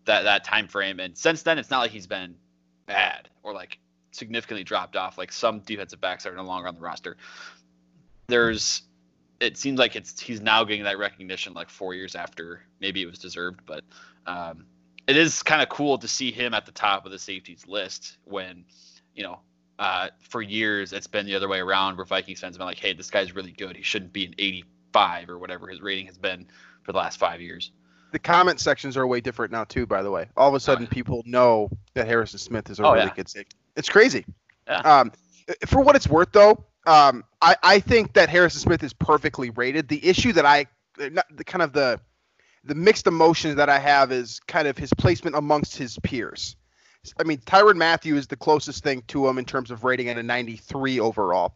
that 0.05 0.23
that 0.23 0.45
time 0.45 0.69
frame, 0.69 1.01
and 1.01 1.17
since 1.17 1.43
then 1.43 1.59
it's 1.59 1.71
not 1.71 1.81
like 1.81 1.91
he's 1.91 2.07
been 2.07 2.37
bad 2.87 3.29
or 3.43 3.53
like 3.53 3.79
significantly 4.13 4.65
dropped 4.65 4.97
off 4.97 5.19
like 5.19 5.33
some 5.33 5.61
defensive 5.61 6.01
backs 6.01 6.25
that 6.25 6.33
are 6.33 6.37
no 6.37 6.45
longer 6.45 6.69
on 6.69 6.75
the 6.75 6.81
roster. 6.81 7.17
There's 8.29 8.83
it 9.41 9.59
seems 9.59 9.79
like 9.79 9.97
it's 9.97 10.19
he's 10.21 10.41
now 10.41 10.65
getting 10.65 10.85
that 10.85 10.99
recognition 10.99 11.53
like 11.53 11.69
four 11.69 11.95
years 11.95 12.15
after 12.15 12.63
maybe 12.81 13.03
it 13.03 13.07
was 13.07 13.19
deserved, 13.19 13.61
but 13.67 13.85
um, 14.27 14.67
it 15.07 15.17
is 15.17 15.43
kind 15.43 15.63
of 15.63 15.69
cool 15.69 15.99
to 15.99 16.09
see 16.09 16.33
him 16.33 16.55
at 16.55 16.67
the 16.67 16.73
top 16.73 17.07
of 17.07 17.13
the 17.13 17.19
safeties 17.19 17.67
list 17.67 18.19
when 18.25 18.65
you 19.17 19.25
know 19.25 19.41
uh, 19.79 20.09
for 20.21 20.41
years 20.43 20.93
it's 20.93 21.07
been 21.07 21.27
the 21.27 21.35
other 21.35 21.49
way 21.49 21.59
around 21.59 21.97
where 21.97 22.07
Vikings 22.07 22.41
fans 22.41 22.55
have 22.55 22.59
been 22.59 22.67
like, 22.67 22.79
hey, 22.79 22.93
this 22.93 23.11
guy's 23.11 23.35
really 23.35 23.53
good. 23.53 23.77
He 23.77 23.83
shouldn't 23.83 24.13
be 24.13 24.25
an 24.27 24.35
85 24.39 25.29
or 25.29 25.39
whatever 25.39 25.69
his 25.69 25.81
rating 25.81 26.07
has 26.07 26.17
been 26.17 26.47
for 26.83 26.93
the 26.93 26.99
last 26.99 27.19
five 27.19 27.41
years. 27.41 27.73
The 28.13 28.19
comment 28.19 28.61
sections 28.61 28.97
are 28.97 29.07
way 29.07 29.21
different 29.21 29.53
now 29.53 29.65
too. 29.65 29.87
By 29.87 30.03
the 30.03 30.11
way, 30.11 30.29
all 30.37 30.49
of 30.49 30.55
a 30.55 30.61
sudden 30.61 30.85
yeah. 30.85 30.91
people 30.91 31.23
know 31.27 31.69
that 31.95 32.07
Harrison 32.07 32.39
Smith 32.39 32.71
is 32.71 32.79
a 32.79 32.85
Oh, 32.85 32.93
really 32.93 33.07
yeah. 33.07 33.15
good 33.15 33.29
safety. 33.29 33.57
It's 33.77 33.89
crazy. 33.89 34.25
Yeah. 34.67 34.79
Um, 34.79 35.13
for 35.67 35.83
what 35.83 35.97
it's 35.97 36.09
worth, 36.09 36.33
though, 36.33 36.65
um, 36.87 37.25
I, 37.43 37.57
I 37.63 37.81
think 37.81 38.15
that 38.15 38.29
Harrison 38.29 38.61
Smith 38.61 38.83
is 38.83 38.93
perfectly 38.93 39.51
rated. 39.51 39.89
The 39.89 40.05
issue 40.07 40.33
that 40.33 40.47
I, 40.47 40.67
not, 40.99 41.27
the 41.37 41.45
kind 41.45 41.63
of 41.63 41.73
the, 41.73 42.01
the 42.65 42.75
mixed 42.75 43.07
emotions 43.07 43.57
that 43.57 43.69
I 43.69 43.79
have 43.79 44.13
is 44.13 44.41
kind 44.47 44.67
of 44.67 44.79
his 44.79 44.93
placement 44.95 45.37
amongst 45.37 45.77
his 45.77 45.99
peers. 46.03 46.57
I 47.19 47.25
mean, 47.25 47.39
Tyrann 47.39 47.77
Mathieu 47.77 48.17
is 48.17 48.27
the 48.27 48.37
closest 48.37 48.83
thing 48.83 49.03
to 49.09 49.27
him 49.27 49.39
in 49.39 49.45
terms 49.45 49.71
of 49.71 49.85
rating 49.85 50.09
at 50.09 50.19
a 50.19 50.23
93 50.23 51.01
overall. 51.01 51.55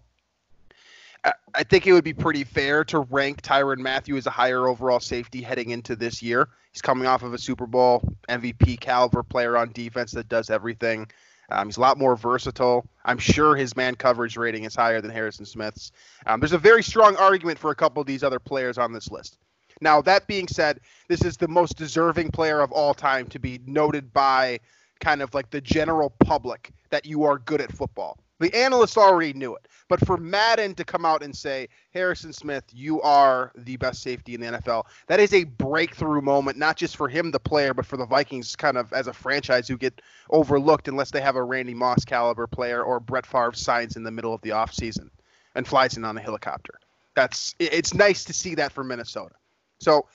I- 1.25 1.65
think 1.65 1.87
it 1.87 1.93
would 1.93 2.05
be 2.05 2.15
pretty 2.15 2.45
fair 2.45 2.83
to 2.85 3.01
rank 3.01 3.43
Tyrann 3.43 3.81
Mathieu 3.81 4.17
as 4.17 4.27
a 4.27 4.31
higher 4.31 4.67
overall 4.67 5.01
safety 5.01 5.43
heading 5.43 5.71
into 5.71 5.95
this 5.95 6.23
year. 6.23 6.49
He's 6.73 6.81
coming 6.81 7.07
off 7.07 7.23
of 7.23 7.35
a 7.35 7.39
Super 7.39 7.67
Bowl 7.67 8.03
MVP 8.29 8.79
caliber 8.79 9.23
player 9.23 9.57
on 9.57 9.73
defense 9.73 10.13
that 10.13 10.29
does 10.29 10.49
everything. 10.49 11.11
Um, 11.51 11.69
he's 11.69 11.77
a 11.77 11.81
lot 11.81 11.99
more 11.99 12.17
versatile. 12.17 12.87
I'm 13.05 13.19
sure 13.19 13.57
his 13.57 13.77
man 13.77 13.97
coverage 13.97 14.37
rating 14.37 14.65
is 14.65 14.75
higher 14.75 15.01
than 15.01 15.11
Harrison 15.11 15.45
Smith's. 15.45 15.93
Um, 16.27 16.41
there's 16.41 16.53
a 16.53 16.59
very 16.59 16.83
strong 16.83 17.17
argument 17.17 17.59
for 17.59 17.71
a 17.71 17.75
couple 17.75 18.01
of 18.01 18.07
these 18.07 18.23
other 18.23 18.39
players 18.39 18.79
on 18.79 18.93
this 18.93 19.11
list. 19.11 19.39
Now, 19.81 20.01
that 20.03 20.27
being 20.27 20.47
said, 20.47 20.81
this 21.09 21.25
is 21.25 21.37
the 21.37 21.49
most 21.49 21.77
deserving 21.77 22.31
player 22.31 22.61
of 22.61 22.71
all 22.71 22.95
time 22.95 23.27
to 23.29 23.39
be 23.39 23.61
noted 23.67 24.13
by 24.13 24.61
kind 25.01 25.23
of 25.23 25.35
like 25.35 25.51
the 25.51 25.61
general 25.61 26.11
public 26.11 26.73
that 26.91 27.05
you 27.05 27.25
are 27.25 27.39
good 27.39 27.61
at 27.61 27.73
football. 27.73 28.19
The 28.39 28.55
analysts 28.55 28.97
already 28.97 29.35
knew 29.35 29.55
it. 29.55 29.69
But 29.89 30.05
for 30.07 30.17
Madden 30.17 30.75
to 30.77 30.85
come 30.85 31.05
out 31.05 31.23
and 31.23 31.37
say, 31.37 31.69
Harrison 31.93 32.33
Smith, 32.33 32.65
you 32.73 33.03
are 33.03 33.53
the 33.55 33.77
best 33.77 34.03
safety 34.03 34.35
in 34.35 34.41
the 34.41 34.47
NFL, 34.47 34.85
that 35.09 35.21
is 35.21 35.35
a 35.35 35.45
breakthrough 35.45 36.23
moment, 36.23 36.57
not 36.57 36.77
just 36.77 36.97
for 36.97 37.09
him, 37.09 37.31
the 37.31 37.41
player, 37.41 37.75
but 37.75 37.85
for 37.85 37.97
the 37.97 38.07
Vikings 38.07 38.57
kind 38.57 38.79
of 38.79 38.93
as 38.93 39.09
a 39.09 39.13
franchise 39.13 39.69
who 39.69 39.77
get 39.77 40.01
overlooked 40.31 40.89
unless 40.89 41.11
they 41.11 41.21
have 41.21 41.37
a 41.37 41.43
Randy 41.43 41.75
Moss 41.75 42.05
caliber 42.05 42.47
player 42.47 42.83
or 42.83 42.99
Brett 42.99 43.27
Favre 43.27 43.53
signs 43.53 43.97
in 43.97 44.05
the 44.05 44.11
middle 44.11 44.33
of 44.33 44.41
the 44.41 44.51
offseason 44.51 45.11
and 45.55 45.67
flies 45.67 45.97
in 45.97 46.05
on 46.05 46.17
a 46.17 46.21
helicopter. 46.21 46.75
That's 47.15 47.55
it's 47.59 47.93
nice 47.93 48.25
to 48.25 48.33
see 48.33 48.55
that 48.55 48.73
for 48.73 48.85
Minnesota. 48.85 49.35
So 49.81 50.07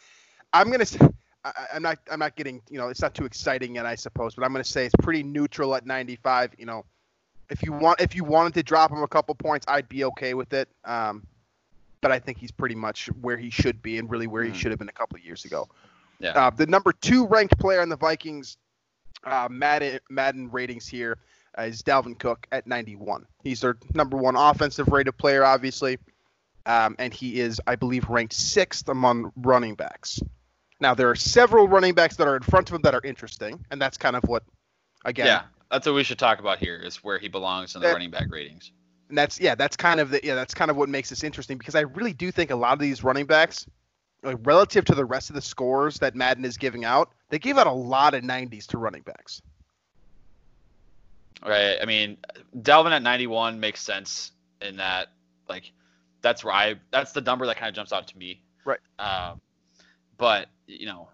I'm 0.54 0.72
gonna 0.72 0.86
I, 1.46 1.68
I'm 1.76 1.82
not 1.84 2.00
I'm 2.12 2.20
not 2.20 2.36
getting 2.36 2.62
you 2.70 2.78
know 2.78 2.90
it's 2.90 3.02
not 3.02 3.14
too 3.14 3.26
exciting 3.26 3.76
yet 3.76 3.86
I 3.86 3.96
suppose, 3.96 4.36
but 4.36 4.44
I'm 4.44 4.52
gonna 4.52 4.64
say 4.64 4.86
it's 4.86 4.96
pretty 5.02 5.24
neutral 5.24 5.76
at 5.76 5.86
95. 5.86 6.56
You 6.58 6.66
know, 6.66 6.86
if 7.50 7.64
you 7.64 7.72
want 7.72 8.02
if 8.02 8.16
you 8.16 8.24
wanted 8.24 8.56
to 8.56 8.64
drop 8.64 8.92
him 8.92 9.04
a 9.04 9.08
couple 9.08 9.34
points, 9.36 9.66
I'd 9.70 9.88
be 9.88 10.04
okay 10.06 10.34
with 10.34 10.54
it. 10.54 10.68
Um, 10.84 11.26
but 12.02 12.12
I 12.12 12.20
think 12.20 12.38
he's 12.38 12.52
pretty 12.52 12.76
much 12.76 13.08
where 13.22 13.38
he 13.38 13.50
should 13.50 13.82
be 13.82 13.98
and 13.98 14.10
really 14.10 14.28
where 14.28 14.44
he 14.44 14.52
Mhm. 14.52 14.56
should 14.56 14.72
have 14.72 14.80
been 14.80 14.90
a 14.90 14.94
couple 14.94 15.18
of 15.18 15.24
years 15.24 15.46
ago. 15.46 15.68
Yeah. 16.20 16.32
Uh, 16.32 16.50
the 16.50 16.66
number 16.68 16.92
two 16.94 17.26
ranked 17.28 17.58
player 17.60 17.82
on 17.82 17.90
the 17.90 17.98
Vikings 17.98 18.58
uh, 19.24 19.48
Madden, 19.50 20.00
Madden 20.10 20.52
ratings 20.52 20.88
here 20.88 21.18
uh, 21.58 21.64
is 21.64 21.82
Dalvin 21.82 22.18
Cook 22.20 22.48
at 22.52 22.68
91. 22.68 23.26
He's 23.44 23.62
their 23.62 23.78
number 23.94 24.18
one 24.18 24.36
offensive 24.36 24.88
rated 24.90 25.18
player, 25.18 25.44
obviously, 25.44 25.98
um, 26.66 26.96
and 27.00 27.14
he 27.14 27.40
is, 27.40 27.60
I 27.66 27.76
believe, 27.76 28.08
ranked 28.08 28.34
sixth 28.34 28.88
among 28.88 29.32
running 29.38 29.74
backs. 29.76 30.20
Now 30.80 30.94
there 30.94 31.10
are 31.10 31.16
several 31.16 31.68
running 31.68 31.94
backs 31.94 32.16
that 32.18 32.28
are 32.28 32.36
in 32.36 32.44
front 32.44 32.70
of 32.70 32.76
him 32.76 32.82
that 32.82 32.94
are 32.94 33.02
interesting, 33.04 33.64
and 33.72 33.82
that's 33.82 33.98
kind 33.98 34.16
of 34.16 34.24
what, 34.26 34.44
again, 35.06 35.28
Yeah, 35.28 35.44
that's 35.72 35.86
what 35.86 35.96
we 35.96 36.04
should 36.04 36.20
talk 36.20 36.40
about 36.40 36.60
here 36.60 36.76
is 36.78 36.98
where 37.04 37.18
he 37.18 37.28
belongs 37.28 37.76
in 37.76 37.82
the 37.82 37.88
That- 37.88 37.94
running 37.94 38.12
back 38.12 38.28
ratings. 38.30 38.72
and 39.10 39.18
that's 39.18 39.40
yeah, 39.40 39.56
that's 39.56 39.78
kind 39.78 40.00
of 40.00 40.10
the 40.10 40.20
yeah, 40.24 40.36
that's 40.36 40.54
kind 40.54 40.70
of 40.72 40.78
what 40.78 40.90
makes 40.90 41.10
this 41.10 41.24
interesting 41.24 41.58
because 41.58 41.76
I 41.76 41.82
really 41.82 42.14
do 42.14 42.32
think 42.32 42.52
a 42.52 42.56
lot 42.56 42.74
of 42.74 42.80
these 42.80 43.04
running 43.04 43.26
backs, 43.26 43.66
like 44.24 44.38
relative 44.44 44.84
to 44.86 44.96
the 44.96 45.06
rest 45.06 45.30
of 45.30 45.36
the 45.36 45.42
scores 45.42 45.98
that 46.00 46.16
Madden 46.16 46.44
is 46.44 46.58
giving 46.58 46.84
out, 46.86 47.12
they 47.30 47.40
gave 47.40 47.58
out 47.58 47.68
a 47.68 47.72
lot 47.72 48.14
of 48.14 48.24
90s 48.24 48.66
to 48.68 48.78
running 48.78 49.04
backs. 49.04 49.42
Right. 51.46 51.78
I 51.82 51.86
mean, 51.86 52.18
Dalvin 52.62 52.92
at 52.92 53.02
91 53.04 53.60
makes 53.60 53.82
sense 53.82 54.32
in 54.62 54.78
that, 54.78 55.10
like, 55.48 55.72
that's 56.22 56.44
where 56.44 56.54
I, 56.54 56.76
that's 56.92 57.12
the 57.12 57.22
number 57.22 57.46
that 57.46 57.58
kind 57.58 57.70
of 57.70 57.76
jumps 57.76 57.94
out 57.94 58.08
to 58.08 58.18
me. 58.18 58.42
Right. 58.64 58.80
Um, 58.98 59.40
but, 60.18 60.48
you 60.68 60.86
know, 60.86 61.10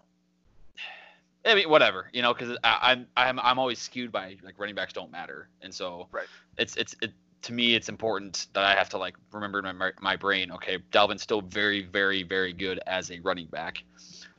I 1.44 1.54
mean, 1.54 1.68
whatever, 1.68 2.08
you 2.12 2.22
know, 2.22 2.32
because 2.32 2.56
I'm, 2.62 3.06
I'm, 3.16 3.40
I'm 3.40 3.58
always 3.58 3.78
skewed 3.78 4.12
by, 4.12 4.36
like, 4.42 4.58
running 4.58 4.74
backs 4.74 4.92
don't 4.92 5.10
matter. 5.10 5.48
And 5.60 5.74
so 5.74 6.08
Right. 6.12 6.26
it's, 6.56 6.76
it's, 6.76 6.94
it, 7.02 7.12
to 7.42 7.52
me, 7.52 7.74
it's 7.74 7.88
important 7.88 8.46
that 8.52 8.64
I 8.64 8.74
have 8.74 8.88
to, 8.90 8.98
like, 8.98 9.16
remember 9.32 9.58
in 9.58 9.76
my, 9.76 9.90
my 10.00 10.16
brain, 10.16 10.52
okay, 10.52 10.78
Dalvin's 10.92 11.22
still 11.22 11.40
very, 11.40 11.82
very, 11.82 12.22
very 12.22 12.52
good 12.52 12.80
as 12.86 13.10
a 13.10 13.18
running 13.20 13.46
back. 13.46 13.82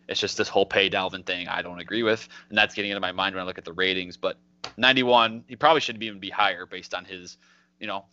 It's 0.07 0.19
just 0.19 0.37
this 0.37 0.47
whole 0.47 0.65
pay 0.65 0.89
Dalvin 0.89 1.25
thing 1.25 1.47
I 1.47 1.61
don't 1.61 1.79
agree 1.79 2.03
with. 2.03 2.27
And 2.49 2.57
that's 2.57 2.73
getting 2.73 2.91
into 2.91 3.01
my 3.01 3.11
mind 3.11 3.35
when 3.35 3.43
I 3.43 3.45
look 3.47 3.57
at 3.57 3.65
the 3.65 3.73
ratings. 3.73 4.17
But 4.17 4.37
91, 4.77 5.43
he 5.47 5.55
probably 5.55 5.81
should 5.81 6.01
even 6.01 6.19
be 6.19 6.29
higher 6.29 6.65
based 6.65 6.93
on 6.93 7.05
his, 7.05 7.37
you 7.79 7.87
know, 7.87 8.05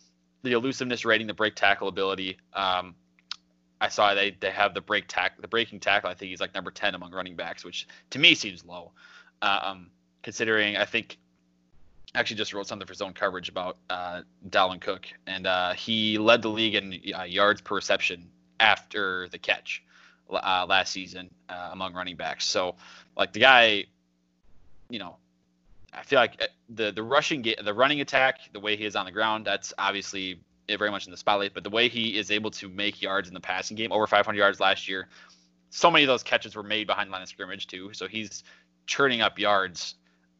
the 0.42 0.52
elusiveness 0.52 1.04
rating, 1.04 1.26
the 1.26 1.34
break 1.34 1.54
tackle 1.54 1.88
ability. 1.88 2.38
Um, 2.54 2.94
I 3.80 3.88
saw 3.88 4.14
they 4.14 4.32
they 4.38 4.50
have 4.50 4.74
the 4.74 4.80
break 4.80 5.04
tack 5.08 5.40
the 5.40 5.48
breaking 5.48 5.80
tackle. 5.80 6.10
I 6.10 6.14
think 6.14 6.30
he's 6.30 6.40
like 6.40 6.54
number 6.54 6.70
10 6.70 6.94
among 6.94 7.12
running 7.12 7.36
backs, 7.36 7.64
which 7.64 7.86
to 8.10 8.18
me 8.18 8.34
seems 8.34 8.64
low. 8.64 8.92
Um, 9.42 9.90
considering 10.22 10.76
I 10.76 10.84
think 10.84 11.18
actually 12.14 12.36
just 12.36 12.52
wrote 12.52 12.66
something 12.66 12.86
for 12.86 12.94
zone 12.94 13.14
coverage 13.14 13.48
about 13.48 13.78
uh, 13.88 14.22
Dalvin 14.48 14.80
Cook, 14.80 15.06
and 15.26 15.46
uh, 15.46 15.72
he 15.72 16.18
led 16.18 16.42
the 16.42 16.48
league 16.48 16.74
in 16.74 17.00
uh, 17.16 17.22
yards 17.22 17.60
per 17.60 17.76
reception 17.76 18.28
after 18.58 19.28
the 19.28 19.38
catch 19.38 19.82
uh, 20.30 20.66
last 20.68 20.92
season 20.92 21.30
uh, 21.48 21.70
among 21.72 21.94
running 21.94 22.16
backs. 22.16 22.46
So 22.46 22.76
like 23.16 23.32
the 23.32 23.40
guy, 23.40 23.84
you 24.88 24.98
know, 24.98 25.16
I 25.92 26.02
feel 26.02 26.18
like 26.18 26.40
uh, 26.42 26.46
the 26.68 26.92
the 26.92 27.02
rushing 27.02 27.42
the 27.42 27.74
running 27.74 28.00
attack, 28.00 28.40
the 28.52 28.60
way 28.60 28.76
he 28.76 28.84
is 28.84 28.96
on 28.96 29.06
the 29.06 29.12
ground, 29.12 29.46
that's 29.46 29.72
obviously 29.78 30.40
very 30.78 30.90
much 30.90 31.06
in 31.06 31.10
the 31.10 31.16
spotlight. 31.16 31.54
But 31.54 31.64
the 31.64 31.70
way 31.70 31.88
he 31.88 32.18
is 32.18 32.30
able 32.30 32.50
to 32.52 32.68
make 32.68 33.02
yards 33.02 33.28
in 33.28 33.34
the 33.34 33.40
passing 33.40 33.76
game, 33.76 33.92
over 33.92 34.06
500 34.06 34.36
yards 34.38 34.60
last 34.60 34.88
year, 34.88 35.08
so 35.70 35.90
many 35.90 36.04
of 36.04 36.08
those 36.08 36.22
catches 36.22 36.56
were 36.56 36.62
made 36.62 36.86
behind 36.86 37.08
the 37.08 37.12
line 37.12 37.22
of 37.22 37.28
scrimmage 37.28 37.66
too. 37.66 37.92
So 37.92 38.06
he's 38.08 38.44
churning 38.86 39.20
up 39.20 39.38
yards 39.38 39.94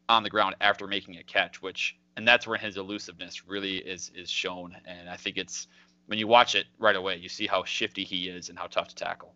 on 0.09 0.23
the 0.23 0.29
ground 0.29 0.55
after 0.61 0.87
making 0.87 1.17
a 1.17 1.23
catch, 1.23 1.61
which 1.61 1.97
and 2.17 2.27
that's 2.27 2.45
where 2.45 2.57
his 2.57 2.77
elusiveness 2.77 3.47
really 3.47 3.77
is 3.77 4.11
is 4.15 4.29
shown. 4.29 4.75
And 4.85 5.09
I 5.09 5.15
think 5.15 5.37
it's 5.37 5.67
when 6.07 6.19
you 6.19 6.27
watch 6.27 6.55
it 6.55 6.65
right 6.77 6.95
away, 6.95 7.17
you 7.17 7.29
see 7.29 7.47
how 7.47 7.63
shifty 7.63 8.03
he 8.03 8.27
is 8.27 8.49
and 8.49 8.59
how 8.59 8.67
tough 8.67 8.89
to 8.89 8.95
tackle. 8.95 9.33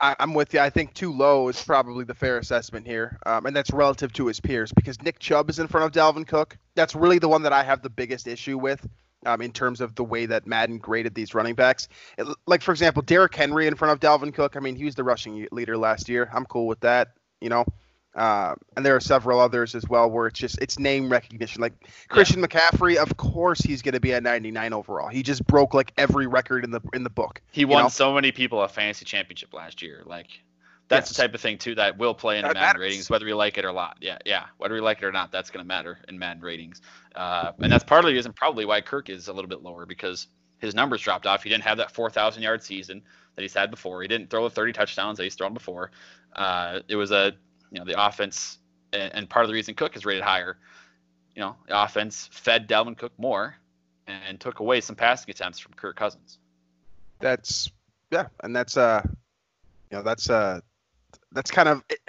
I, 0.00 0.14
I'm 0.20 0.34
with 0.34 0.54
you. 0.54 0.60
I 0.60 0.70
think 0.70 0.94
too 0.94 1.12
low 1.12 1.48
is 1.48 1.62
probably 1.62 2.04
the 2.04 2.14
fair 2.14 2.38
assessment 2.38 2.86
here, 2.86 3.18
um, 3.26 3.46
and 3.46 3.54
that's 3.54 3.72
relative 3.72 4.12
to 4.14 4.26
his 4.26 4.38
peers 4.38 4.72
because 4.72 5.00
Nick 5.02 5.18
Chubb 5.18 5.50
is 5.50 5.58
in 5.58 5.66
front 5.66 5.86
of 5.86 5.92
Dalvin 5.92 6.26
Cook. 6.26 6.56
That's 6.76 6.94
really 6.94 7.18
the 7.18 7.28
one 7.28 7.42
that 7.42 7.52
I 7.52 7.64
have 7.64 7.82
the 7.82 7.90
biggest 7.90 8.28
issue 8.28 8.58
with. 8.58 8.86
Um, 9.26 9.42
in 9.42 9.50
terms 9.50 9.80
of 9.80 9.96
the 9.96 10.04
way 10.04 10.26
that 10.26 10.46
Madden 10.46 10.78
graded 10.78 11.12
these 11.12 11.34
running 11.34 11.56
backs, 11.56 11.88
It- 12.16 12.28
like 12.46 12.62
for 12.62 12.70
example, 12.70 13.02
Derrick 13.02 13.34
Henry 13.34 13.66
in 13.66 13.74
front 13.74 13.92
of 13.92 13.98
Dalvin 13.98 14.32
Cook. 14.32 14.56
I 14.56 14.60
mean, 14.60 14.76
he 14.76 14.84
was 14.84 14.94
the 14.94 15.02
rushing 15.02 15.48
leader 15.50 15.76
last 15.76 16.08
year. 16.08 16.30
I'm 16.32 16.44
cool 16.44 16.68
with 16.68 16.80
that, 16.80 17.08
you 17.40 17.48
know. 17.48 17.64
Uh, 18.14 18.54
and 18.76 18.84
there 18.84 18.96
are 18.96 19.00
several 19.00 19.38
others 19.38 19.76
as 19.76 19.88
well 19.88 20.10
where 20.10 20.26
it's 20.26 20.38
just 20.38 20.58
it's 20.60 20.78
name 20.78 21.08
recognition. 21.08 21.60
Like 21.60 21.74
Christian 22.08 22.42
McCaffrey, 22.42 22.96
of 22.96 23.16
course 23.16 23.60
he's 23.60 23.82
going 23.82 23.94
to 23.94 24.00
be 24.00 24.12
at 24.12 24.22
99 24.22 24.72
overall. 24.72 25.08
He 25.08 25.22
just 25.22 25.46
broke 25.46 25.72
like 25.74 25.92
every 25.96 26.26
record 26.26 26.64
in 26.64 26.70
the 26.70 26.80
in 26.92 27.04
the 27.04 27.10
book. 27.10 27.40
He 27.52 27.64
won 27.64 27.84
know? 27.84 27.88
so 27.88 28.12
many 28.12 28.32
people 28.32 28.62
a 28.62 28.68
fantasy 28.68 29.04
championship 29.04 29.54
last 29.54 29.82
year. 29.82 30.02
Like 30.04 30.28
that's 30.88 31.08
Yes. 31.10 31.16
the 31.16 31.22
type 31.22 31.34
of 31.34 31.40
thing 31.40 31.58
too 31.58 31.74
that 31.76 31.98
will 31.98 32.14
play 32.14 32.38
into 32.38 32.48
That 32.48 32.54
Madden 32.54 32.66
matters. 32.68 32.80
ratings, 32.80 33.10
whether 33.10 33.26
we 33.26 33.34
like 33.34 33.58
it 33.58 33.64
or 33.64 33.72
not. 33.72 33.98
Yeah, 34.00 34.18
yeah. 34.24 34.46
Whether 34.56 34.74
we 34.74 34.80
like 34.80 34.98
it 34.98 35.04
or 35.04 35.12
not, 35.12 35.30
that's 35.30 35.50
going 35.50 35.62
to 35.64 35.68
matter 35.68 35.98
in 36.08 36.18
Madden 36.18 36.42
ratings. 36.42 36.80
Uh, 37.14 37.52
and 37.58 37.70
that's 37.70 37.84
part 37.84 38.04
of 38.04 38.08
the 38.08 38.14
reason 38.14 38.32
probably 38.32 38.64
why 38.64 38.80
Kirk 38.80 39.10
is 39.10 39.28
a 39.28 39.32
little 39.32 39.48
bit 39.48 39.62
lower 39.62 39.84
because 39.86 40.28
his 40.58 40.74
numbers 40.74 41.02
dropped 41.02 41.26
off. 41.26 41.42
He 41.42 41.50
didn't 41.50 41.64
have 41.64 41.76
that 41.78 41.90
4,000 41.92 42.42
yard 42.42 42.62
season 42.62 43.02
that 43.36 43.42
he's 43.42 43.54
had 43.54 43.70
before. 43.70 44.02
He 44.02 44.08
didn't 44.08 44.30
throw 44.30 44.44
the 44.44 44.50
30 44.54 44.72
touchdowns 44.72 45.18
that 45.18 45.24
he's 45.24 45.34
thrown 45.34 45.54
before. 45.54 45.90
Uh, 46.34 46.80
it 46.88 46.96
was 46.96 47.10
a, 47.10 47.32
you 47.70 47.78
know, 47.78 47.84
the 47.84 48.02
offense, 48.06 48.58
and, 48.92 49.14
and 49.14 49.30
part 49.30 49.44
of 49.44 49.48
the 49.48 49.54
reason 49.54 49.74
Cook 49.74 49.94
is 49.96 50.04
rated 50.06 50.24
higher, 50.24 50.58
you 51.34 51.42
know, 51.42 51.54
the 51.68 51.80
offense 51.82 52.28
fed 52.32 52.66
Dalvin 52.68 52.96
Cook 52.96 53.12
more 53.18 53.54
and 54.06 54.40
took 54.40 54.60
away 54.60 54.80
some 54.80 54.96
passing 54.96 55.30
attempts 55.30 55.58
from 55.58 55.74
Kirk 55.74 55.94
Cousins. 55.96 56.38
That's 57.20 57.70
yeah, 58.10 58.28
and 58.42 58.56
that's 58.56 58.76
uh, 58.76 59.02
you 59.90 59.98
know, 59.98 60.02
that's 60.02 60.30
uh, 60.30 60.60
that's 61.32 61.50
kind 61.50 61.68
of 61.68 61.84
it, 61.88 62.00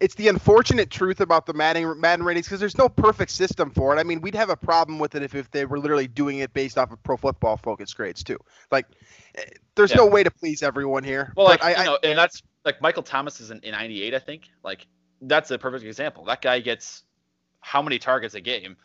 it's 0.00 0.14
the 0.14 0.28
unfortunate 0.28 0.90
truth 0.90 1.20
about 1.20 1.46
the 1.46 1.52
Madden 1.52 2.00
Madden 2.00 2.24
ratings 2.24 2.46
because 2.46 2.60
there's 2.60 2.78
no 2.78 2.88
perfect 2.88 3.30
system 3.30 3.70
for 3.70 3.94
it. 3.94 4.00
I 4.00 4.02
mean, 4.02 4.20
we'd 4.20 4.34
have 4.34 4.50
a 4.50 4.56
problem 4.56 4.98
with 4.98 5.14
it 5.14 5.22
if, 5.22 5.34
if 5.34 5.50
they 5.50 5.64
were 5.64 5.78
literally 5.78 6.08
doing 6.08 6.38
it 6.38 6.52
based 6.54 6.78
off 6.78 6.90
of 6.92 7.02
Pro 7.02 7.16
Football 7.16 7.56
Focus 7.56 7.92
grades 7.92 8.24
too. 8.24 8.38
Like, 8.70 8.86
eh, 9.34 9.42
there's 9.74 9.90
Yeah. 9.90 9.98
no 9.98 10.06
way 10.06 10.22
to 10.22 10.30
please 10.30 10.62
everyone 10.62 11.04
here. 11.04 11.32
Well, 11.36 11.46
like 11.46 11.62
I, 11.62 11.78
you 11.78 11.84
know, 11.84 11.98
and 12.02 12.18
that's 12.18 12.42
like 12.64 12.80
Michael 12.80 13.02
Thomas 13.02 13.40
is 13.40 13.50
in, 13.50 13.60
in 13.60 13.72
98, 13.72 14.14
I 14.14 14.18
think. 14.18 14.48
Like 14.62 14.86
that's 15.20 15.50
a 15.50 15.58
perfect 15.58 15.84
example. 15.84 16.24
That 16.24 16.40
guy 16.42 16.60
gets 16.60 17.04
how 17.60 17.82
many 17.82 17.98
targets 17.98 18.34
a 18.34 18.40
game? 18.40 18.76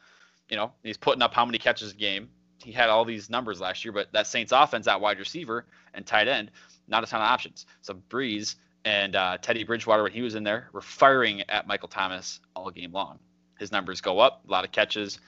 You 0.49 0.57
know, 0.57 0.71
he's 0.83 0.97
putting 0.97 1.21
up 1.21 1.33
how 1.33 1.45
many 1.45 1.57
catches 1.57 1.93
a 1.93 1.95
game. 1.95 2.29
He 2.63 2.71
had 2.73 2.89
all 2.89 3.05
these 3.05 3.29
numbers 3.29 3.61
last 3.61 3.85
year, 3.85 3.93
but 3.93 4.11
that 4.11 4.27
Saints 4.27 4.51
offense, 4.51 4.85
that 4.85 4.99
wide 4.99 5.19
receiver 5.19 5.65
and 5.93 6.05
tight 6.05 6.27
end, 6.27 6.51
not 6.89 7.03
a 7.03 7.07
ton 7.07 7.21
of 7.21 7.27
options. 7.27 7.65
So 7.81 7.93
Brees 8.09 8.55
and 8.85 9.15
uh, 9.15 9.37
Teddy 9.41 9.63
Bridgewater, 9.63 10.03
when 10.03 10.11
he 10.11 10.21
was 10.21 10.35
in 10.35 10.43
there, 10.43 10.69
were 10.71 10.81
firing 10.81 11.41
at 11.49 11.67
Michael 11.67 11.89
Thomas 11.89 12.39
all 12.55 12.69
game 12.71 12.91
long. 12.91 13.19
His 13.59 13.71
numbers 13.71 14.01
go 14.01 14.19
up, 14.19 14.43
a 14.47 14.51
lot 14.51 14.63
of 14.63 14.71
catches, 14.71 15.19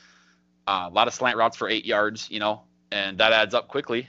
uh, 0.67 0.87
a 0.89 0.93
lot 0.93 1.07
of 1.07 1.13
slant 1.13 1.37
routes 1.37 1.57
for 1.57 1.67
eight 1.67 1.85
yards, 1.85 2.29
you 2.31 2.39
know, 2.39 2.63
and 2.91 3.17
that 3.17 3.33
adds 3.33 3.53
up 3.53 3.67
quickly 3.67 4.07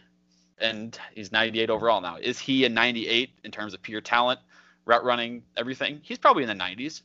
and 0.63 0.99
he's 1.15 1.33
98 1.33 1.69
overall 1.71 2.01
now. 2.01 2.17
Is 2.17 2.39
he 2.39 2.65
a 2.65 2.69
98 2.69 3.31
in 3.45 3.51
terms 3.51 3.75
of 3.75 3.83
pure 3.83 4.01
talent, 4.01 4.41
route 4.87 5.05
running, 5.05 5.43
everything? 5.57 6.01
He's 6.03 6.19
probably 6.19 6.45
in 6.45 6.49
the 6.49 6.65
90s. 6.65 7.03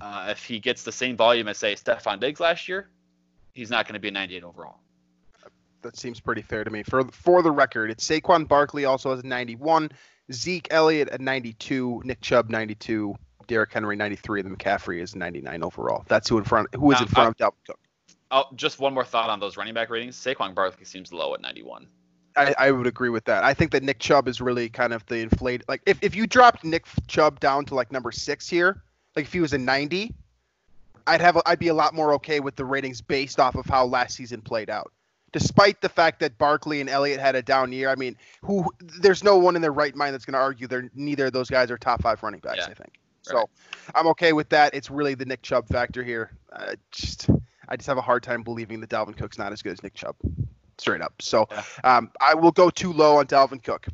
Uh, 0.00 0.28
if 0.30 0.44
he 0.44 0.60
gets 0.60 0.82
the 0.82 0.92
same 0.92 1.16
volume 1.16 1.48
as 1.48 1.58
say 1.58 1.74
Stefon 1.74 2.20
Diggs 2.20 2.40
last 2.40 2.68
year, 2.68 2.88
he's 3.54 3.70
not 3.70 3.86
going 3.86 3.94
to 3.94 4.00
be 4.00 4.08
a 4.08 4.12
98 4.12 4.44
overall. 4.44 4.80
that 5.82 5.96
seems 5.96 6.20
pretty 6.20 6.42
fair 6.42 6.62
to 6.62 6.70
me. 6.70 6.82
For 6.82 7.04
for 7.08 7.42
the 7.42 7.50
record, 7.50 7.90
it's 7.90 8.06
Saquon 8.06 8.46
Barkley 8.46 8.84
also 8.84 9.10
has 9.10 9.20
a 9.20 9.26
91, 9.26 9.90
Zeke 10.32 10.68
Elliott 10.70 11.08
at 11.08 11.20
92, 11.20 12.02
Nick 12.04 12.20
Chubb 12.20 12.50
92, 12.50 13.14
Derrick 13.46 13.72
Henry 13.72 13.96
93, 13.96 14.40
and 14.40 14.58
McCaffrey 14.58 15.00
is 15.00 15.16
99 15.16 15.62
overall. 15.62 16.04
That's 16.08 16.28
who 16.28 16.38
in 16.38 16.44
front 16.44 16.68
who 16.74 16.90
is 16.92 17.00
in 17.00 17.06
front 17.06 17.30
of 17.30 17.36
Dalvin 17.36 17.66
Cook. 17.66 17.80
Oh, 18.30 18.44
just 18.54 18.78
one 18.78 18.92
more 18.92 19.04
thought 19.04 19.30
on 19.30 19.40
those 19.40 19.56
running 19.56 19.74
back 19.74 19.88
ratings. 19.88 20.16
Saquon 20.16 20.54
Barkley 20.54 20.84
seems 20.84 21.12
low 21.12 21.32
at 21.34 21.40
91. 21.40 21.86
I, 22.36 22.54
I 22.58 22.70
would 22.70 22.86
agree 22.86 23.08
with 23.08 23.24
that. 23.24 23.42
I 23.42 23.54
think 23.54 23.72
that 23.72 23.82
Nick 23.82 23.98
Chubb 23.98 24.28
is 24.28 24.40
really 24.40 24.68
kind 24.68 24.92
of 24.92 25.04
the 25.06 25.16
inflated. 25.16 25.64
Like 25.66 25.82
if, 25.86 25.98
if 26.02 26.14
you 26.14 26.26
dropped 26.26 26.62
Nick 26.62 26.86
Chubb 27.08 27.40
down 27.40 27.64
to 27.66 27.74
like 27.74 27.90
number 27.90 28.12
six 28.12 28.48
here, 28.48 28.82
like 29.16 29.24
if 29.24 29.32
he 29.32 29.40
was 29.40 29.54
a 29.54 29.58
90, 29.58 30.14
I'd 31.06 31.20
have 31.20 31.36
a, 31.36 31.48
I'd 31.48 31.58
be 31.58 31.68
a 31.68 31.74
lot 31.74 31.94
more 31.94 32.12
okay 32.14 32.38
with 32.40 32.54
the 32.54 32.64
ratings 32.64 33.00
based 33.00 33.40
off 33.40 33.54
of 33.56 33.66
how 33.66 33.86
last 33.86 34.14
season 34.14 34.42
played 34.42 34.68
out. 34.68 34.92
Despite 35.32 35.80
the 35.80 35.88
fact 35.88 36.20
that 36.20 36.38
Barkley 36.38 36.80
and 36.80 36.88
Elliott 36.88 37.20
had 37.20 37.34
a 37.34 37.42
down 37.42 37.70
year, 37.72 37.90
I 37.90 37.94
mean, 37.96 38.16
who 38.42 38.64
there's 39.00 39.22
no 39.22 39.36
one 39.36 39.56
in 39.56 39.62
their 39.62 39.72
right 39.72 39.94
mind 39.94 40.14
that's 40.14 40.24
going 40.24 40.32
to 40.34 40.38
argue 40.40 40.66
they're 40.66 40.90
neither 40.94 41.26
of 41.26 41.32
those 41.32 41.50
guys 41.50 41.70
are 41.70 41.76
top 41.78 42.02
five 42.02 42.22
running 42.22 42.40
backs. 42.40 42.58
Yeah. 42.58 42.66
I 42.70 42.74
think 42.74 42.98
so. 43.22 43.48
I'm 43.94 44.06
okay 44.08 44.32
with 44.32 44.48
that. 44.50 44.74
It's 44.74 44.90
really 44.90 45.14
the 45.14 45.26
Nick 45.26 45.42
Chubb 45.42 45.68
factor 45.68 46.02
here. 46.02 46.30
Uh, 46.52 46.74
just 46.90 47.28
I 47.68 47.76
just 47.76 47.86
have 47.86 47.98
a 47.98 48.02
hard 48.02 48.22
time 48.22 48.42
believing 48.42 48.80
that 48.80 48.88
Dalvin 48.88 49.16
Cook's 49.16 49.36
not 49.36 49.52
as 49.52 49.60
good 49.60 49.72
as 49.72 49.82
Nick 49.82 49.94
Chubb, 49.94 50.16
straight 50.78 51.02
up. 51.02 51.12
So 51.20 51.46
Yeah. 51.50 51.62
um, 51.84 52.10
I 52.20 52.34
will 52.34 52.52
go 52.52 52.70
too 52.70 52.92
low 52.92 53.18
on 53.18 53.26
Dalvin 53.26 53.62
Cook. 53.62 53.86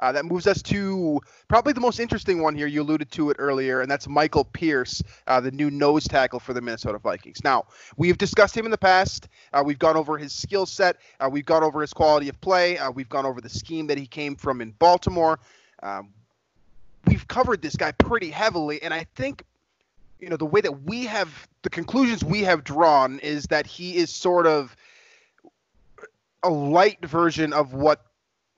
Uh, 0.00 0.10
that 0.12 0.24
moves 0.24 0.46
us 0.46 0.62
to 0.62 1.20
probably 1.46 1.72
the 1.72 1.80
most 1.80 2.00
interesting 2.00 2.40
one 2.40 2.54
here. 2.54 2.66
You 2.66 2.82
alluded 2.82 3.10
to 3.12 3.30
it 3.30 3.36
earlier, 3.38 3.82
and 3.82 3.90
that's 3.90 4.08
Michael 4.08 4.44
Pierce, 4.44 5.02
uh, 5.26 5.40
the 5.40 5.50
new 5.50 5.70
nose 5.70 6.08
tackle 6.08 6.40
for 6.40 6.54
the 6.54 6.60
Minnesota 6.60 6.98
Vikings. 6.98 7.44
Now, 7.44 7.66
we've 7.96 8.16
discussed 8.16 8.56
him 8.56 8.64
in 8.64 8.70
the 8.70 8.78
past. 8.78 9.28
Uh, 9.52 9.62
we've 9.64 9.78
gone 9.78 9.96
over 9.96 10.16
his 10.16 10.32
skill 10.32 10.64
set. 10.64 10.96
Uh, 11.20 11.28
we've 11.30 11.44
gone 11.44 11.62
over 11.62 11.82
his 11.82 11.92
quality 11.92 12.28
of 12.30 12.40
play. 12.40 12.78
Uh, 12.78 12.90
we've 12.90 13.08
gone 13.10 13.26
over 13.26 13.40
the 13.40 13.50
scheme 13.50 13.86
that 13.88 13.98
he 13.98 14.06
came 14.06 14.36
from 14.36 14.60
in 14.62 14.70
Baltimore. 14.72 15.38
Um, 15.82 16.10
we've 17.06 17.28
covered 17.28 17.60
this 17.60 17.76
guy 17.76 17.92
pretty 17.92 18.30
heavily, 18.30 18.82
and 18.82 18.94
I 18.94 19.06
think 19.14 19.44
you 20.18 20.28
know 20.28 20.36
the 20.36 20.46
way 20.46 20.60
that 20.60 20.82
we 20.82 21.06
have 21.06 21.48
the 21.62 21.70
conclusions 21.70 22.24
we 22.24 22.42
have 22.42 22.64
drawn 22.64 23.18
is 23.20 23.44
that 23.46 23.66
he 23.66 23.96
is 23.96 24.10
sort 24.10 24.46
of 24.46 24.76
a 26.42 26.50
light 26.50 27.04
version 27.04 27.52
of 27.52 27.74
what 27.74 28.04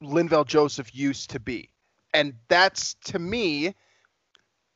Linval 0.03 0.47
Joseph 0.47 0.95
used 0.95 1.31
to 1.31 1.41
be. 1.41 1.71
And 2.15 2.35
that's 2.49 2.95
to 3.07 3.19
me 3.19 3.75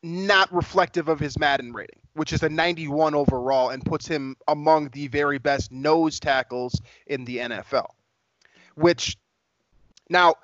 not 0.02 0.52
reflective 0.52 1.08
of 1.08 1.18
his 1.18 1.38
Madden 1.38 1.72
rating, 1.72 2.00
which 2.14 2.32
is 2.32 2.42
a 2.42 2.48
91 2.48 3.14
overall 3.14 3.70
and 3.70 3.84
puts 3.84 4.06
him 4.06 4.36
among 4.48 4.88
the 4.90 5.08
very 5.08 5.38
best 5.38 5.72
nose 5.72 6.20
tackles 6.20 6.80
in 7.06 7.24
the 7.24 7.38
NFL. 7.38 7.88
Which 8.74 9.16
now 10.08 10.36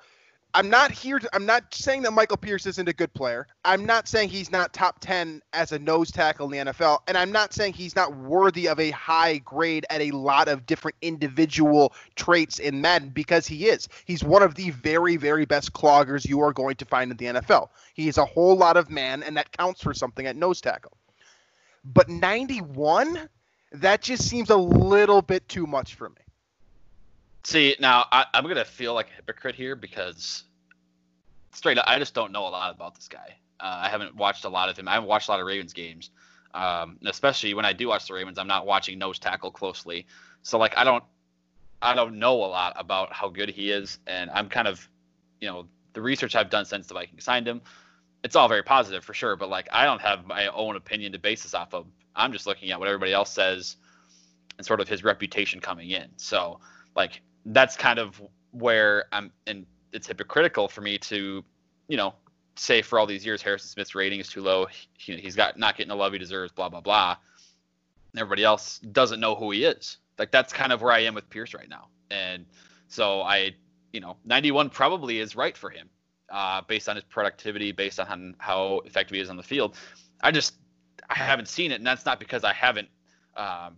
I'm 0.55 0.69
not 0.69 0.91
here 0.91 1.17
to, 1.17 1.29
I'm 1.33 1.47
not 1.47 1.73
saying 1.73 2.03
that 2.03 2.11
Michael 2.11 2.37
Pierce 2.37 2.67
isn't 2.67 2.87
a 2.87 2.93
good 2.93 3.11
player. 3.13 3.47
I'm 3.65 3.85
not 3.85 4.07
saying 4.07 4.29
he's 4.29 4.51
not 4.51 4.71
top 4.71 4.99
10 4.99 5.41
as 5.51 5.71
a 5.71 5.79
nose 5.79 6.11
tackle 6.11 6.51
in 6.51 6.65
the 6.65 6.71
NFL 6.71 6.99
and 7.07 7.17
I'm 7.17 7.31
not 7.31 7.53
saying 7.53 7.73
he's 7.73 7.95
not 7.95 8.15
worthy 8.15 8.67
of 8.67 8.79
a 8.79 8.91
high 8.91 9.39
grade 9.39 9.85
at 9.89 10.01
a 10.01 10.11
lot 10.11 10.47
of 10.47 10.67
different 10.67 10.95
individual 11.01 11.93
traits 12.15 12.59
in 12.59 12.81
Madden 12.81 13.09
because 13.09 13.47
he 13.47 13.67
is. 13.67 13.87
He's 14.05 14.23
one 14.23 14.43
of 14.43 14.53
the 14.53 14.69
very 14.69 15.17
very 15.17 15.45
best 15.45 15.73
cloggers 15.73 16.27
you 16.27 16.41
are 16.41 16.53
going 16.53 16.75
to 16.75 16.85
find 16.85 17.09
in 17.09 17.17
the 17.17 17.41
NFL. 17.41 17.69
He 17.95 18.07
is 18.07 18.19
a 18.19 18.25
whole 18.25 18.55
lot 18.55 18.77
of 18.77 18.91
man 18.91 19.23
and 19.23 19.35
that 19.37 19.51
counts 19.57 19.81
for 19.81 19.93
something 19.93 20.27
at 20.27 20.35
nose 20.35 20.61
tackle. 20.61 20.97
But 21.83 22.09
91 22.09 23.27
that 23.71 24.03
just 24.03 24.29
seems 24.29 24.51
a 24.51 24.57
little 24.57 25.23
bit 25.23 25.49
too 25.49 25.65
much 25.65 25.95
for 25.95 26.09
me. 26.09 26.15
See, 27.43 27.75
now 27.79 28.05
I, 28.11 28.25
I'm 28.33 28.47
gonna 28.47 28.65
feel 28.65 28.93
like 28.93 29.09
a 29.09 29.15
hypocrite 29.15 29.55
here 29.55 29.75
because 29.75 30.43
straight 31.51 31.77
up, 31.77 31.85
I 31.87 31.99
just 31.99 32.13
don't 32.13 32.31
know 32.31 32.47
a 32.47 32.49
lot 32.49 32.73
about 32.73 32.95
this 32.95 33.07
guy. 33.07 33.35
Uh, 33.59 33.81
I 33.83 33.89
haven't 33.89 34.15
watched 34.15 34.45
a 34.45 34.49
lot 34.49 34.69
of 34.69 34.77
him. 34.77 34.87
I 34.87 34.93
haven't 34.93 35.09
watched 35.09 35.27
a 35.27 35.31
lot 35.31 35.39
of 35.39 35.45
Ravens 35.45 35.73
games, 35.73 36.09
um, 36.53 36.97
especially 37.05 37.53
when 37.53 37.65
I 37.65 37.73
do 37.73 37.87
watch 37.89 38.07
the 38.07 38.13
Ravens, 38.13 38.37
I'm 38.37 38.47
not 38.47 38.65
watching 38.65 38.97
nose 38.97 39.19
tackle 39.19 39.51
closely. 39.51 40.05
So 40.41 40.57
like, 40.57 40.77
I 40.77 40.83
don't, 40.83 41.03
I 41.81 41.93
don't 41.93 42.17
know 42.17 42.35
a 42.35 42.47
lot 42.47 42.73
about 42.77 43.11
how 43.11 43.29
good 43.29 43.49
he 43.49 43.71
is, 43.71 43.99
and 44.07 44.29
I'm 44.31 44.47
kind 44.49 44.67
of, 44.67 44.87
you 45.41 45.49
know, 45.49 45.67
the 45.93 46.01
research 46.01 46.35
I've 46.35 46.49
done 46.49 46.65
since 46.65 46.87
the 46.87 46.93
Vikings 46.93 47.23
signed 47.23 47.47
him, 47.47 47.61
it's 48.23 48.35
all 48.35 48.47
very 48.47 48.63
positive 48.63 49.03
for 49.03 49.13
sure. 49.13 49.35
But 49.35 49.49
like, 49.49 49.67
I 49.71 49.85
don't 49.85 50.01
have 50.01 50.25
my 50.25 50.47
own 50.47 50.75
opinion 50.75 51.11
to 51.11 51.19
base 51.19 51.43
this 51.43 51.53
off 51.53 51.73
of. 51.73 51.85
I'm 52.15 52.31
just 52.31 52.47
looking 52.47 52.71
at 52.71 52.79
what 52.79 52.87
everybody 52.87 53.13
else 53.13 53.31
says 53.31 53.75
and 54.57 54.65
sort 54.65 54.79
of 54.79 54.87
his 54.87 55.03
reputation 55.03 55.59
coming 55.59 55.89
in. 55.89 56.07
So 56.15 56.59
like 56.95 57.21
that's 57.45 57.75
kind 57.75 57.99
of 57.99 58.21
where 58.51 59.05
I'm 59.11 59.31
and 59.47 59.65
it's 59.91 60.07
hypocritical 60.07 60.67
for 60.67 60.81
me 60.81 60.97
to, 60.97 61.43
you 61.87 61.97
know, 61.97 62.15
say 62.55 62.81
for 62.81 62.99
all 62.99 63.05
these 63.05 63.25
years 63.25 63.41
Harrison 63.41 63.69
Smith's 63.69 63.95
rating 63.95 64.19
is 64.19 64.27
too 64.27 64.41
low. 64.41 64.67
He, 64.97 65.17
he's 65.17 65.35
got 65.35 65.57
not 65.57 65.77
getting 65.77 65.89
the 65.89 65.95
love 65.95 66.13
he 66.13 66.19
deserves, 66.19 66.51
blah 66.51 66.69
blah 66.69 66.81
blah. 66.81 67.15
And 68.13 68.19
everybody 68.21 68.43
else 68.43 68.79
doesn't 68.79 69.19
know 69.19 69.35
who 69.35 69.51
he 69.51 69.65
is. 69.65 69.97
Like 70.17 70.31
that's 70.31 70.53
kind 70.53 70.71
of 70.71 70.81
where 70.81 70.91
I 70.91 70.99
am 70.99 71.15
with 71.15 71.29
Pierce 71.29 71.53
right 71.53 71.69
now. 71.69 71.87
And 72.11 72.45
so 72.87 73.21
I, 73.21 73.55
you 73.91 73.99
know, 73.99 74.17
91 74.25 74.69
probably 74.69 75.19
is 75.19 75.35
right 75.35 75.57
for 75.57 75.69
him, 75.69 75.89
uh, 76.29 76.61
based 76.67 76.87
on 76.87 76.95
his 76.95 77.03
productivity, 77.05 77.71
based 77.71 77.99
on 77.99 78.35
how 78.37 78.81
effective 78.85 79.15
he 79.15 79.21
is 79.21 79.29
on 79.29 79.37
the 79.37 79.43
field. 79.43 79.75
I 80.21 80.31
just 80.31 80.55
I 81.09 81.15
haven't 81.15 81.47
seen 81.47 81.71
it, 81.71 81.75
and 81.75 81.85
that's 81.85 82.05
not 82.05 82.19
because 82.19 82.43
I 82.43 82.53
haven't. 82.53 82.87
Um, 83.35 83.77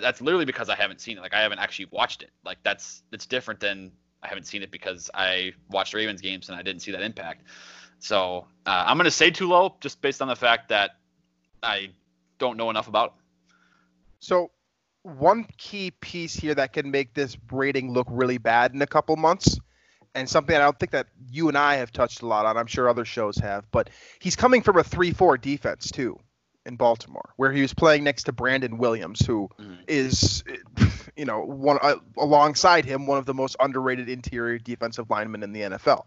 that's 0.00 0.20
literally 0.20 0.44
because 0.44 0.68
I 0.68 0.76
haven't 0.76 1.00
seen 1.00 1.18
it. 1.18 1.20
Like 1.20 1.34
I 1.34 1.40
haven't 1.40 1.58
actually 1.58 1.86
watched 1.90 2.22
it. 2.22 2.30
Like 2.44 2.58
that's 2.62 3.02
it's 3.12 3.26
different 3.26 3.60
than 3.60 3.92
I 4.22 4.28
haven't 4.28 4.46
seen 4.46 4.62
it 4.62 4.70
because 4.70 5.10
I 5.12 5.52
watched 5.70 5.94
Ravens 5.94 6.20
games 6.20 6.48
and 6.48 6.58
I 6.58 6.62
didn't 6.62 6.82
see 6.82 6.92
that 6.92 7.02
impact. 7.02 7.44
So 7.98 8.46
uh, 8.66 8.84
I'm 8.86 8.96
gonna 8.96 9.10
say 9.10 9.30
too 9.30 9.48
low 9.48 9.76
just 9.80 10.00
based 10.00 10.22
on 10.22 10.28
the 10.28 10.36
fact 10.36 10.68
that 10.70 10.96
I 11.62 11.90
don't 12.38 12.56
know 12.56 12.70
enough 12.70 12.88
about. 12.88 13.10
Him. 13.10 13.18
So, 14.20 14.50
one 15.02 15.46
key 15.58 15.90
piece 15.90 16.34
here 16.34 16.54
that 16.54 16.72
can 16.72 16.90
make 16.90 17.14
this 17.14 17.36
rating 17.50 17.92
look 17.92 18.06
really 18.10 18.38
bad 18.38 18.74
in 18.74 18.82
a 18.82 18.86
couple 18.86 19.16
months, 19.16 19.58
and 20.14 20.28
something 20.28 20.54
I 20.54 20.60
don't 20.60 20.78
think 20.78 20.92
that 20.92 21.08
you 21.30 21.48
and 21.48 21.58
I 21.58 21.76
have 21.76 21.92
touched 21.92 22.22
a 22.22 22.26
lot 22.26 22.46
on, 22.46 22.56
I'm 22.56 22.66
sure 22.66 22.88
other 22.88 23.04
shows 23.04 23.36
have, 23.38 23.70
but 23.70 23.90
he's 24.20 24.36
coming 24.36 24.62
from 24.62 24.78
a 24.78 24.84
3 24.84 25.12
4 25.12 25.38
defense, 25.38 25.90
too, 25.90 26.18
in 26.66 26.76
Baltimore, 26.76 27.30
where 27.36 27.52
he 27.52 27.60
was 27.62 27.74
playing 27.74 28.04
next 28.04 28.24
to 28.24 28.32
Brandon 28.32 28.78
Williams, 28.78 29.24
who 29.24 29.50
Mhm. 29.58 29.78
is, 29.86 30.44
you 31.16 31.24
know, 31.24 31.40
one 31.40 31.78
uh, 31.82 31.96
alongside 32.16 32.84
him, 32.84 33.06
one 33.06 33.18
of 33.18 33.26
the 33.26 33.34
most 33.34 33.56
underrated 33.60 34.08
interior 34.08 34.58
defensive 34.58 35.10
linemen 35.10 35.42
in 35.42 35.52
the 35.52 35.60
NFL. 35.62 36.06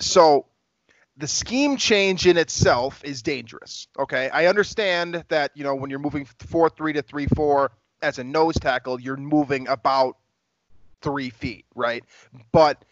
So, 0.00 0.46
the 1.16 1.26
scheme 1.26 1.78
change 1.78 2.26
in 2.26 2.36
itself 2.36 3.02
is 3.02 3.22
dangerous. 3.22 3.88
Okay, 3.98 4.28
I 4.28 4.46
understand 4.46 5.24
that 5.28 5.50
you 5.54 5.64
know 5.64 5.74
when 5.74 5.88
you're 5.88 5.98
moving 5.98 6.26
four 6.26 6.68
three 6.68 6.92
to 6.92 7.02
three 7.02 7.26
four 7.26 7.72
as 8.02 8.18
a 8.18 8.24
nose 8.24 8.56
tackle, 8.56 9.00
you're 9.00 9.16
moving 9.16 9.66
about 9.68 10.18
three 11.00 11.30
feet, 11.30 11.64
right? 11.74 12.04
But 12.52 12.84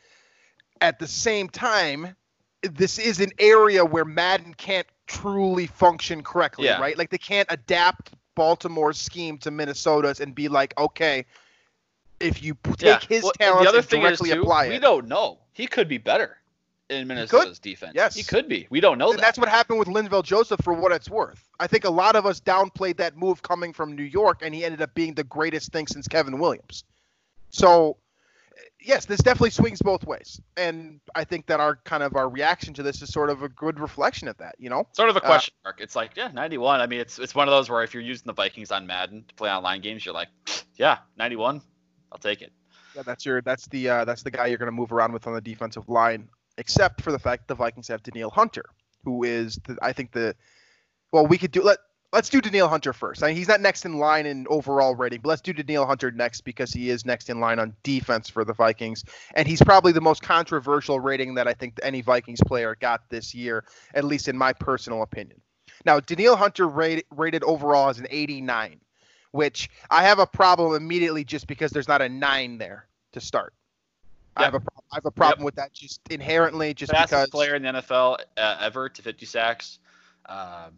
at 0.80 0.98
the 0.98 1.06
same 1.06 1.48
time, 1.50 2.16
this 2.72 2.98
is 2.98 3.20
an 3.20 3.30
area 3.38 3.84
where 3.84 4.04
Madden 4.04 4.54
can't 4.54 4.86
truly 5.06 5.66
function 5.66 6.22
correctly, 6.22 6.66
Yeah. 6.66 6.80
right? 6.80 6.96
Like 6.96 7.10
they 7.10 7.18
can't 7.18 7.46
adapt 7.50 8.12
Baltimore's 8.34 8.98
scheme 8.98 9.38
to 9.38 9.50
Minnesota's 9.50 10.20
and 10.20 10.34
be 10.34 10.48
like, 10.48 10.74
okay, 10.78 11.24
if 12.20 12.42
you 12.42 12.56
take 12.76 13.04
his 13.04 13.22
Well, 13.22 13.32
and 13.40 13.40
talents 13.40 13.62
the 13.64 13.68
other 13.68 13.78
and 13.78 13.88
directly 13.88 14.30
too, 14.30 14.40
apply 14.42 14.68
we 14.68 14.78
don't 14.78 15.06
know. 15.08 15.38
He 15.52 15.66
could 15.66 15.88
be 15.88 15.98
better 15.98 16.38
in 16.90 17.06
Minnesota's 17.06 17.58
defense. 17.58 17.92
Yes. 17.94 18.14
he 18.14 18.22
could 18.22 18.48
be. 18.48 18.66
We 18.70 18.80
don't 18.80 18.98
know 18.98 19.10
and 19.10 19.18
that. 19.18 19.22
that's 19.22 19.38
what 19.38 19.48
happened 19.48 19.78
with 19.78 19.88
Linval 19.88 20.22
Joseph 20.22 20.60
for 20.62 20.74
what 20.74 20.92
it's 20.92 21.08
worth. 21.08 21.48
I 21.60 21.66
think 21.66 21.84
a 21.84 21.90
lot 21.90 22.16
of 22.16 22.26
us 22.26 22.40
downplayed 22.40 22.96
that 22.98 23.16
move 23.16 23.42
coming 23.42 23.72
from 23.72 23.94
New 23.96 24.02
York, 24.04 24.40
and 24.42 24.54
he 24.54 24.64
ended 24.64 24.82
up 24.82 24.94
being 24.94 25.14
the 25.14 25.24
greatest 25.24 25.72
thing 25.72 25.86
since 25.86 26.06
Kevin 26.08 26.38
Williams. 26.38 26.84
So, 27.50 27.96
yes, 28.84 29.06
this 29.06 29.20
definitely 29.20 29.50
swings 29.50 29.80
both 29.82 30.04
ways, 30.06 30.40
and 30.56 31.00
I 31.14 31.24
think 31.24 31.46
that 31.46 31.60
our 31.60 31.76
kind 31.84 32.02
of 32.02 32.14
our 32.14 32.28
reaction 32.28 32.74
to 32.74 32.82
this 32.82 33.02
is 33.02 33.12
sort 33.12 33.30
of 33.30 33.42
a 33.42 33.48
good 33.48 33.80
reflection 33.80 34.28
of 34.28 34.36
that. 34.38 34.54
You 34.58 34.70
know, 34.70 34.86
sort 34.92 35.08
of 35.08 35.16
a 35.16 35.22
uh, 35.22 35.26
question 35.26 35.54
mark. 35.64 35.80
It's 35.80 35.96
like, 35.96 36.16
yeah, 36.16 36.28
91. 36.32 36.80
I 36.80 36.86
mean, 36.86 37.00
it's 37.00 37.18
it's 37.18 37.34
one 37.34 37.48
of 37.48 37.52
those 37.52 37.68
where 37.70 37.82
if 37.82 37.94
you're 37.94 38.02
using 38.02 38.26
the 38.26 38.34
Vikings 38.34 38.70
on 38.70 38.86
Madden 38.86 39.24
to 39.26 39.34
play 39.34 39.50
online 39.50 39.80
games, 39.80 40.04
you're 40.04 40.14
like, 40.14 40.28
yeah, 40.76 40.98
91. 41.16 41.60
I'll 42.12 42.18
take 42.18 42.42
it. 42.42 42.52
yeah, 42.94 43.02
that's 43.02 43.26
your 43.26 43.42
that's 43.42 43.66
the 43.68 43.88
uh, 43.88 44.04
that's 44.04 44.22
the 44.22 44.30
guy 44.30 44.46
you're 44.46 44.58
going 44.58 44.66
to 44.66 44.72
move 44.72 44.92
around 44.92 45.12
with 45.12 45.26
on 45.26 45.34
the 45.34 45.40
defensive 45.40 45.88
line, 45.88 46.28
except 46.58 47.02
for 47.02 47.10
the 47.10 47.18
fact 47.18 47.48
the 47.48 47.54
Vikings 47.54 47.88
have 47.88 48.02
Danielle 48.02 48.30
Hunter, 48.30 48.64
who 49.04 49.24
is 49.24 49.58
the, 49.66 49.76
I 49.82 49.92
think 49.92 50.12
the 50.12 50.36
well 51.12 51.26
we 51.26 51.38
could 51.38 51.50
do 51.50 51.62
let 51.62 51.78
let's 52.14 52.28
do 52.28 52.40
Danielle 52.40 52.68
Hunter 52.68 52.92
first. 52.92 53.22
I 53.22 53.26
mean, 53.26 53.36
he's 53.36 53.48
not 53.48 53.60
next 53.60 53.84
in 53.84 53.98
line 53.98 54.24
in 54.24 54.46
overall 54.48 54.94
rating, 54.94 55.20
but 55.20 55.30
let's 55.30 55.42
do 55.42 55.52
Danielle 55.52 55.84
Hunter 55.84 56.12
next 56.12 56.42
because 56.42 56.72
he 56.72 56.88
is 56.88 57.04
next 57.04 57.28
in 57.28 57.40
line 57.40 57.58
on 57.58 57.74
defense 57.82 58.30
for 58.30 58.44
the 58.44 58.52
Vikings, 58.52 59.04
and 59.34 59.48
he's 59.48 59.60
probably 59.60 59.90
the 59.90 60.00
most 60.00 60.22
controversial 60.22 61.00
rating 61.00 61.34
that 61.34 61.48
I 61.48 61.54
think 61.54 61.78
any 61.82 62.00
Vikings 62.00 62.40
player 62.46 62.76
got 62.80 63.10
this 63.10 63.34
year, 63.34 63.64
at 63.94 64.04
least 64.04 64.28
in 64.28 64.38
my 64.38 64.52
personal 64.52 65.02
opinion. 65.02 65.40
Now, 65.84 65.98
Danielle 65.98 66.36
Hunter 66.36 66.68
rated, 66.68 67.04
rated 67.10 67.42
overall 67.42 67.88
as 67.88 67.98
an 67.98 68.06
89, 68.08 68.80
which 69.32 69.68
I 69.90 70.04
have 70.04 70.20
a 70.20 70.26
problem 70.26 70.76
immediately 70.76 71.24
just 71.24 71.48
because 71.48 71.72
there's 71.72 71.88
not 71.88 72.00
a 72.00 72.08
nine 72.08 72.58
there 72.58 72.86
to 73.12 73.20
start. 73.20 73.52
I 74.36 74.44
have 74.44 74.54
a 74.54 74.62
I 74.90 74.96
have 74.96 75.06
a 75.06 75.12
problem 75.12 75.44
with 75.44 75.54
that 75.56 75.72
just 75.72 76.00
inherently, 76.10 76.74
just 76.74 76.90
Fastest 76.90 77.10
because. 77.10 77.30
player 77.30 77.54
in 77.54 77.62
the 77.62 77.68
NFL 77.68 78.18
uh, 78.36 78.56
ever 78.60 78.88
to 78.88 79.02
50 79.02 79.26
sacks. 79.26 79.78
Um, 80.26 80.72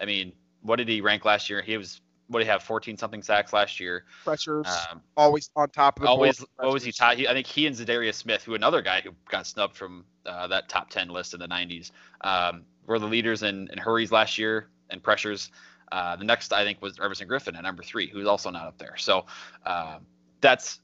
I 0.00 0.06
mean, 0.06 0.32
what 0.62 0.76
did 0.76 0.88
he 0.88 1.00
rank 1.00 1.24
last 1.24 1.48
year? 1.50 1.62
He 1.62 1.76
was 1.76 2.00
what 2.28 2.40
did 2.40 2.46
he 2.46 2.50
have 2.50 2.62
14 2.62 2.96
something 2.96 3.22
sacks 3.22 3.52
last 3.52 3.78
year? 3.78 4.04
pressures 4.24 4.66
Um, 4.66 5.00
always 5.16 5.50
on 5.54 5.68
top 5.70 5.98
of 5.98 6.02
the 6.02 6.08
always 6.08 6.44
what 6.56 6.72
was 6.72 6.82
he 6.82 6.92
tied? 6.92 7.24
I 7.26 7.32
think 7.32 7.46
he 7.46 7.66
and 7.66 7.76
Za'Darius 7.76 8.14
Smith, 8.14 8.42
who 8.42 8.54
another 8.54 8.82
guy 8.82 9.00
who 9.00 9.10
got 9.28 9.46
snubbed 9.46 9.76
from 9.76 10.04
uh, 10.24 10.46
that 10.48 10.68
top 10.68 10.90
10 10.90 11.08
list 11.08 11.34
in 11.34 11.40
the 11.40 11.48
90s, 11.48 11.92
um, 12.22 12.64
were 12.86 12.98
the 12.98 13.06
leaders 13.06 13.42
in, 13.42 13.68
in 13.72 13.78
hurries 13.78 14.10
last 14.10 14.38
year 14.38 14.68
and 14.90 15.02
pressures. 15.02 15.50
Uh, 15.92 16.16
the 16.16 16.24
next 16.24 16.52
I 16.52 16.64
think 16.64 16.82
was 16.82 16.98
Everson 16.98 17.28
Griffen 17.28 17.56
at 17.56 17.62
number 17.62 17.84
three, 17.84 18.08
who's 18.08 18.26
also 18.26 18.50
not 18.50 18.66
up 18.66 18.78
there. 18.78 18.96
So 18.96 19.26
um 19.64 20.06
that's 20.40 20.80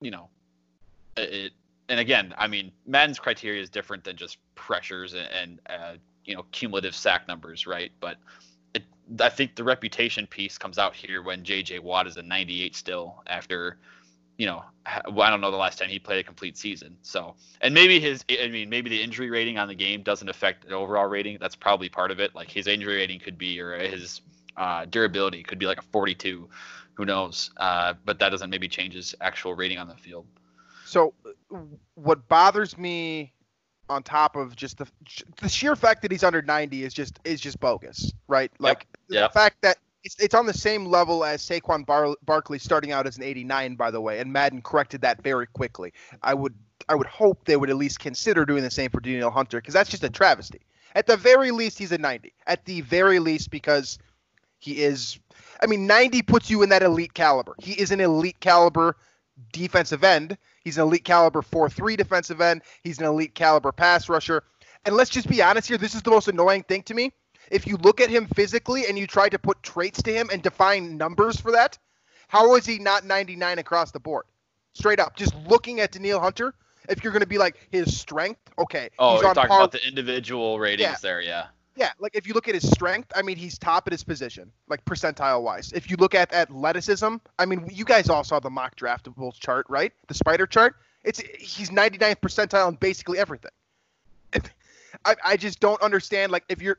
you 0.00 0.10
know 0.10 0.28
it. 1.16 1.52
And 1.88 1.98
again, 1.98 2.32
I 2.38 2.46
mean, 2.46 2.70
Madden's 2.86 3.18
criteria 3.18 3.60
is 3.60 3.68
different 3.68 4.04
than 4.04 4.16
just 4.16 4.38
pressures 4.54 5.14
and, 5.14 5.28
and 5.32 5.60
uh, 5.68 5.94
you 6.24 6.34
know 6.34 6.44
cumulative 6.52 6.94
sack 6.94 7.26
numbers, 7.28 7.66
right? 7.66 7.90
But 8.00 8.16
I 9.18 9.28
think 9.28 9.56
the 9.56 9.64
reputation 9.64 10.26
piece 10.26 10.58
comes 10.58 10.78
out 10.78 10.94
here 10.94 11.22
when 11.22 11.44
J.J. 11.44 11.80
Watt 11.80 12.06
is 12.06 12.16
a 12.16 12.22
98 12.22 12.76
still 12.76 13.22
after, 13.26 13.78
you 14.36 14.46
know, 14.46 14.62
I 14.86 15.30
don't 15.30 15.40
know 15.40 15.50
the 15.50 15.56
last 15.56 15.78
time 15.78 15.88
he 15.88 15.98
played 15.98 16.20
a 16.20 16.22
complete 16.22 16.56
season. 16.56 16.96
So, 17.02 17.34
and 17.60 17.74
maybe 17.74 17.98
his, 17.98 18.24
I 18.30 18.48
mean, 18.48 18.68
maybe 18.70 18.90
the 18.90 19.02
injury 19.02 19.30
rating 19.30 19.58
on 19.58 19.68
the 19.68 19.74
game 19.74 20.02
doesn't 20.02 20.28
affect 20.28 20.68
the 20.68 20.74
overall 20.74 21.06
rating. 21.06 21.38
That's 21.40 21.56
probably 21.56 21.88
part 21.88 22.10
of 22.10 22.20
it. 22.20 22.34
Like 22.34 22.50
his 22.50 22.66
injury 22.66 22.96
rating 22.96 23.20
could 23.20 23.38
be, 23.38 23.60
or 23.60 23.78
his 23.78 24.20
uh, 24.56 24.84
durability 24.86 25.42
could 25.42 25.58
be 25.58 25.66
like 25.66 25.78
a 25.78 25.82
42. 25.82 26.48
Who 26.94 27.04
knows? 27.04 27.50
Uh, 27.56 27.94
but 28.04 28.18
that 28.18 28.30
doesn't 28.30 28.50
maybe 28.50 28.68
change 28.68 28.94
his 28.94 29.14
actual 29.20 29.54
rating 29.54 29.78
on 29.78 29.88
the 29.88 29.96
field. 29.96 30.26
So, 30.84 31.14
what 31.94 32.28
bothers 32.28 32.76
me, 32.76 33.32
on 33.90 34.02
top 34.02 34.36
of 34.36 34.56
just 34.56 34.78
the 34.78 34.86
the 35.42 35.48
sheer 35.48 35.76
fact 35.76 36.02
that 36.02 36.10
he's 36.10 36.24
under 36.24 36.40
90 36.40 36.84
is 36.84 36.94
just 36.94 37.18
is 37.24 37.40
just 37.40 37.60
bogus, 37.60 38.12
right? 38.28 38.50
Like 38.58 38.86
Yep. 39.08 39.32
the 39.32 39.38
fact 39.38 39.56
that 39.62 39.78
it's, 40.04 40.16
it's 40.18 40.34
on 40.34 40.46
the 40.46 40.54
same 40.54 40.86
level 40.86 41.24
as 41.24 41.42
Saquon 41.42 41.84
Bar- 41.84 42.16
Barkley 42.24 42.58
starting 42.58 42.92
out 42.92 43.06
as 43.06 43.18
an 43.18 43.22
89, 43.22 43.74
by 43.74 43.90
the 43.90 44.00
way, 44.00 44.20
and 44.20 44.32
Madden 44.32 44.62
corrected 44.62 45.02
that 45.02 45.22
very 45.22 45.46
quickly. 45.46 45.92
I 46.22 46.32
would 46.34 46.54
I 46.88 46.94
would 46.94 47.08
hope 47.08 47.44
they 47.44 47.56
would 47.56 47.68
at 47.70 47.76
least 47.76 47.98
consider 47.98 48.46
doing 48.46 48.62
the 48.62 48.70
same 48.70 48.90
for 48.90 49.00
Danielle 49.00 49.30
Hunter 49.30 49.58
because 49.58 49.74
that's 49.74 49.90
just 49.90 50.04
a 50.04 50.10
travesty. 50.10 50.60
At 50.94 51.06
the 51.06 51.16
very 51.16 51.50
least, 51.50 51.78
he's 51.78 51.92
a 51.92 51.98
90. 51.98 52.32
At 52.46 52.64
the 52.64 52.80
very 52.80 53.18
least, 53.18 53.50
because 53.50 53.98
he 54.58 54.82
is. 54.82 55.18
I 55.62 55.66
mean, 55.66 55.86
90 55.86 56.22
puts 56.22 56.48
you 56.50 56.62
in 56.62 56.70
that 56.70 56.82
elite 56.82 57.14
caliber. 57.14 57.54
He 57.58 57.72
is 57.72 57.90
an 57.90 58.00
elite 58.00 58.40
caliber 58.40 58.96
defensive 59.52 60.04
end. 60.04 60.36
He's 60.60 60.76
an 60.78 60.82
elite 60.84 61.04
caliber 61.04 61.42
4-3 61.42 61.96
defensive 61.96 62.40
end. 62.40 62.62
He's 62.82 62.98
an 62.98 63.06
elite 63.06 63.34
caliber 63.34 63.72
pass 63.72 64.08
rusher. 64.08 64.44
And 64.84 64.94
let's 64.94 65.10
just 65.10 65.28
be 65.28 65.42
honest 65.42 65.68
here, 65.68 65.78
this 65.78 65.94
is 65.94 66.02
the 66.02 66.10
most 66.10 66.28
annoying 66.28 66.62
thing 66.62 66.82
to 66.84 66.94
me. 66.94 67.12
If 67.50 67.66
you 67.66 67.76
look 67.78 68.00
at 68.00 68.10
him 68.10 68.26
physically 68.34 68.86
and 68.86 68.98
you 68.98 69.06
try 69.06 69.28
to 69.28 69.38
put 69.38 69.62
traits 69.62 70.02
to 70.02 70.12
him 70.12 70.28
and 70.32 70.42
define 70.42 70.96
numbers 70.96 71.40
for 71.40 71.52
that, 71.52 71.78
how 72.28 72.54
is 72.54 72.64
he 72.64 72.78
not 72.78 73.04
99 73.04 73.58
across 73.58 73.90
the 73.90 74.00
board? 74.00 74.24
Straight 74.74 75.00
up, 75.00 75.16
just 75.16 75.34
looking 75.48 75.80
at 75.80 75.90
Danielle 75.92 76.20
Hunter, 76.20 76.54
if 76.88 77.02
you're 77.02 77.12
going 77.12 77.20
to 77.22 77.26
be 77.26 77.38
like 77.38 77.56
his 77.70 77.98
strength, 77.98 78.40
okay, 78.58 78.88
Oh, 78.98 79.14
he's 79.14 79.20
you're 79.22 79.28
on 79.30 79.34
talking 79.34 79.48
par 79.48 79.60
about 79.60 79.72
the 79.72 79.86
individual 79.86 80.58
ratings 80.60 80.88
Yeah. 80.88 80.96
there, 81.02 81.20
yeah. 81.20 81.46
Yeah, 81.76 81.92
like 81.98 82.14
if 82.14 82.26
you 82.26 82.34
look 82.34 82.48
at 82.48 82.54
his 82.54 82.68
strength, 82.68 83.12
I 83.14 83.22
mean, 83.22 83.36
he's 83.36 83.56
top 83.56 83.86
at 83.86 83.92
his 83.92 84.02
position, 84.04 84.50
like 84.68 84.84
percentile 84.84 85.42
wise. 85.42 85.72
If 85.72 85.90
you 85.90 85.96
look 85.96 86.14
at 86.14 86.32
athleticism, 86.32 87.16
I 87.38 87.46
mean, 87.46 87.68
you 87.72 87.84
guys 87.84 88.08
all 88.08 88.24
saw 88.24 88.40
the 88.40 88.50
mock 88.50 88.76
draftable 88.76 89.32
chart, 89.38 89.66
right? 89.68 89.92
The 90.08 90.14
spider 90.14 90.46
chart. 90.46 90.76
It's 91.04 91.20
he's 91.20 91.70
99th 91.70 92.16
percentile 92.20 92.68
in 92.68 92.74
basically 92.74 93.18
everything. 93.18 93.52
I, 95.04 95.14
I 95.24 95.36
just 95.36 95.60
don't 95.60 95.80
understand. 95.80 96.32
Like, 96.32 96.44
if 96.48 96.60
you're, 96.60 96.78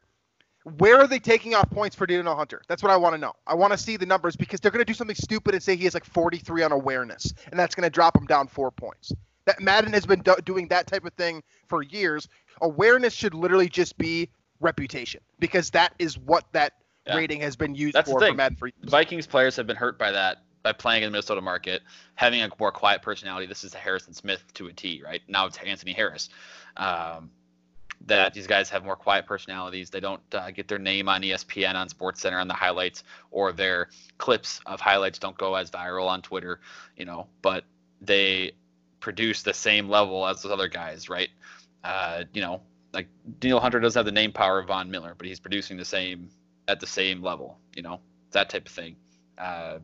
where 0.78 0.98
are 0.98 1.08
they 1.08 1.20
taking 1.20 1.56
off 1.56 1.70
points 1.72 1.96
for 1.96 2.06
Danielle 2.06 2.36
Hunter? 2.36 2.62
That's 2.68 2.84
what 2.84 2.92
I 2.92 2.98
want 2.98 3.16
to 3.16 3.18
know. 3.18 3.34
I 3.48 3.56
want 3.56 3.72
to 3.74 3.78
see 3.78 3.98
the 3.98 4.06
numbers 4.06 4.36
because 4.36 4.60
they're 4.60 4.72
going 4.72 4.86
to 4.86 4.86
do 4.86 4.94
something 4.94 5.16
stupid 5.16 5.56
and 5.56 5.64
say 5.64 5.76
he 5.76 5.86
has 5.86 5.94
like 5.94 6.06
43 6.06 6.64
on 6.64 6.72
awareness, 6.72 7.34
and 7.50 7.60
that's 7.60 7.74
going 7.74 7.86
to 7.86 7.90
drop 7.90 8.16
him 8.16 8.26
down 8.26 8.48
four 8.48 8.70
points. 8.70 9.12
That 9.46 9.60
Madden 9.60 9.94
has 9.94 10.06
been 10.06 10.22
do- 10.22 10.36
doing 10.46 10.68
that 10.68 10.86
type 10.86 11.06
of 11.06 11.14
thing 11.14 11.42
for 11.68 11.82
years. 11.82 12.28
Awareness 12.62 13.14
should 13.14 13.34
literally 13.34 13.70
just 13.70 13.98
be 13.98 14.30
reputation 14.62 15.22
because 15.40 15.70
that 15.72 15.94
is 16.00 16.18
what 16.18 16.46
that 16.54 16.74
Yeah. 17.06 17.18
rating 17.18 17.42
has 17.42 17.56
been 17.56 17.76
used 17.76 17.96
That's 17.96 18.08
the 18.08 18.14
for 18.14 18.20
for. 18.20 18.34
Madden 18.34 18.56
for 18.58 18.68
years. 18.68 18.90
Vikings 18.90 19.28
players 19.28 19.56
have 19.56 19.68
been 19.68 19.76
hurt 19.76 19.98
by 19.98 20.12
that 20.12 20.44
by 20.64 20.72
playing 20.72 21.02
in 21.02 21.08
the 21.08 21.12
Minnesota 21.12 21.42
market, 21.42 21.82
having 22.16 22.42
a 22.42 22.50
more 22.60 22.72
quiet 22.72 23.02
personality. 23.02 23.48
This 23.48 23.64
is 23.64 23.74
Harrison 23.74 24.14
Smith 24.14 24.44
to 24.54 24.68
a 24.68 24.74
T, 24.74 25.02
right? 25.04 25.22
Now 25.28 25.48
it's 25.48 25.58
Anthony 25.58 25.94
Harris. 25.94 26.30
Um, 26.78 27.32
that 28.08 28.34
these 28.34 28.48
guys 28.48 28.70
have 28.70 28.84
more 28.84 28.96
quiet 28.96 29.26
personalities. 29.28 29.90
They 29.90 30.00
don't 30.00 30.22
uh, 30.34 30.50
get 30.52 30.68
their 30.68 30.80
name 30.80 31.08
on 31.08 31.22
ESPN, 31.22 31.76
on 31.76 31.88
SportsCenter, 31.88 32.40
on 32.40 32.48
the 32.48 32.54
highlights, 32.54 33.04
or 33.30 33.52
their 33.52 33.90
clips 34.18 34.60
of 34.66 34.82
highlights 34.82 35.20
don't 35.20 35.38
go 35.38 35.54
as 35.56 35.70
viral 35.70 36.08
on 36.08 36.22
Twitter, 36.22 36.60
you 36.96 37.06
know. 37.06 37.28
But 37.42 37.64
they 38.02 38.54
produce 39.00 39.44
the 39.44 39.54
same 39.54 39.90
level 39.90 40.26
as 40.28 40.42
those 40.42 40.52
other 40.52 40.68
guys, 40.68 41.10
right? 41.10 41.30
Uh, 41.84 42.24
you 42.34 42.42
know, 42.42 42.62
like 42.94 43.08
Danielle 43.40 43.60
Hunter 43.60 43.80
doesn't 43.80 44.00
have 44.00 44.06
the 44.06 44.12
name 44.12 44.32
power 44.32 44.60
of 44.60 44.68
Von 44.68 44.92
Miller, 44.92 45.16
but 45.18 45.28
he's 45.28 45.40
producing 45.40 45.78
the 45.78 45.86
same 45.86 46.30
at 46.68 46.80
the 46.80 46.88
same 46.88 47.22
level, 47.22 47.58
you 47.76 47.82
know, 47.82 48.00
that 48.32 48.50
type 48.50 48.66
of 48.66 48.72
thing. 48.72 48.96
Uh, 49.38 49.80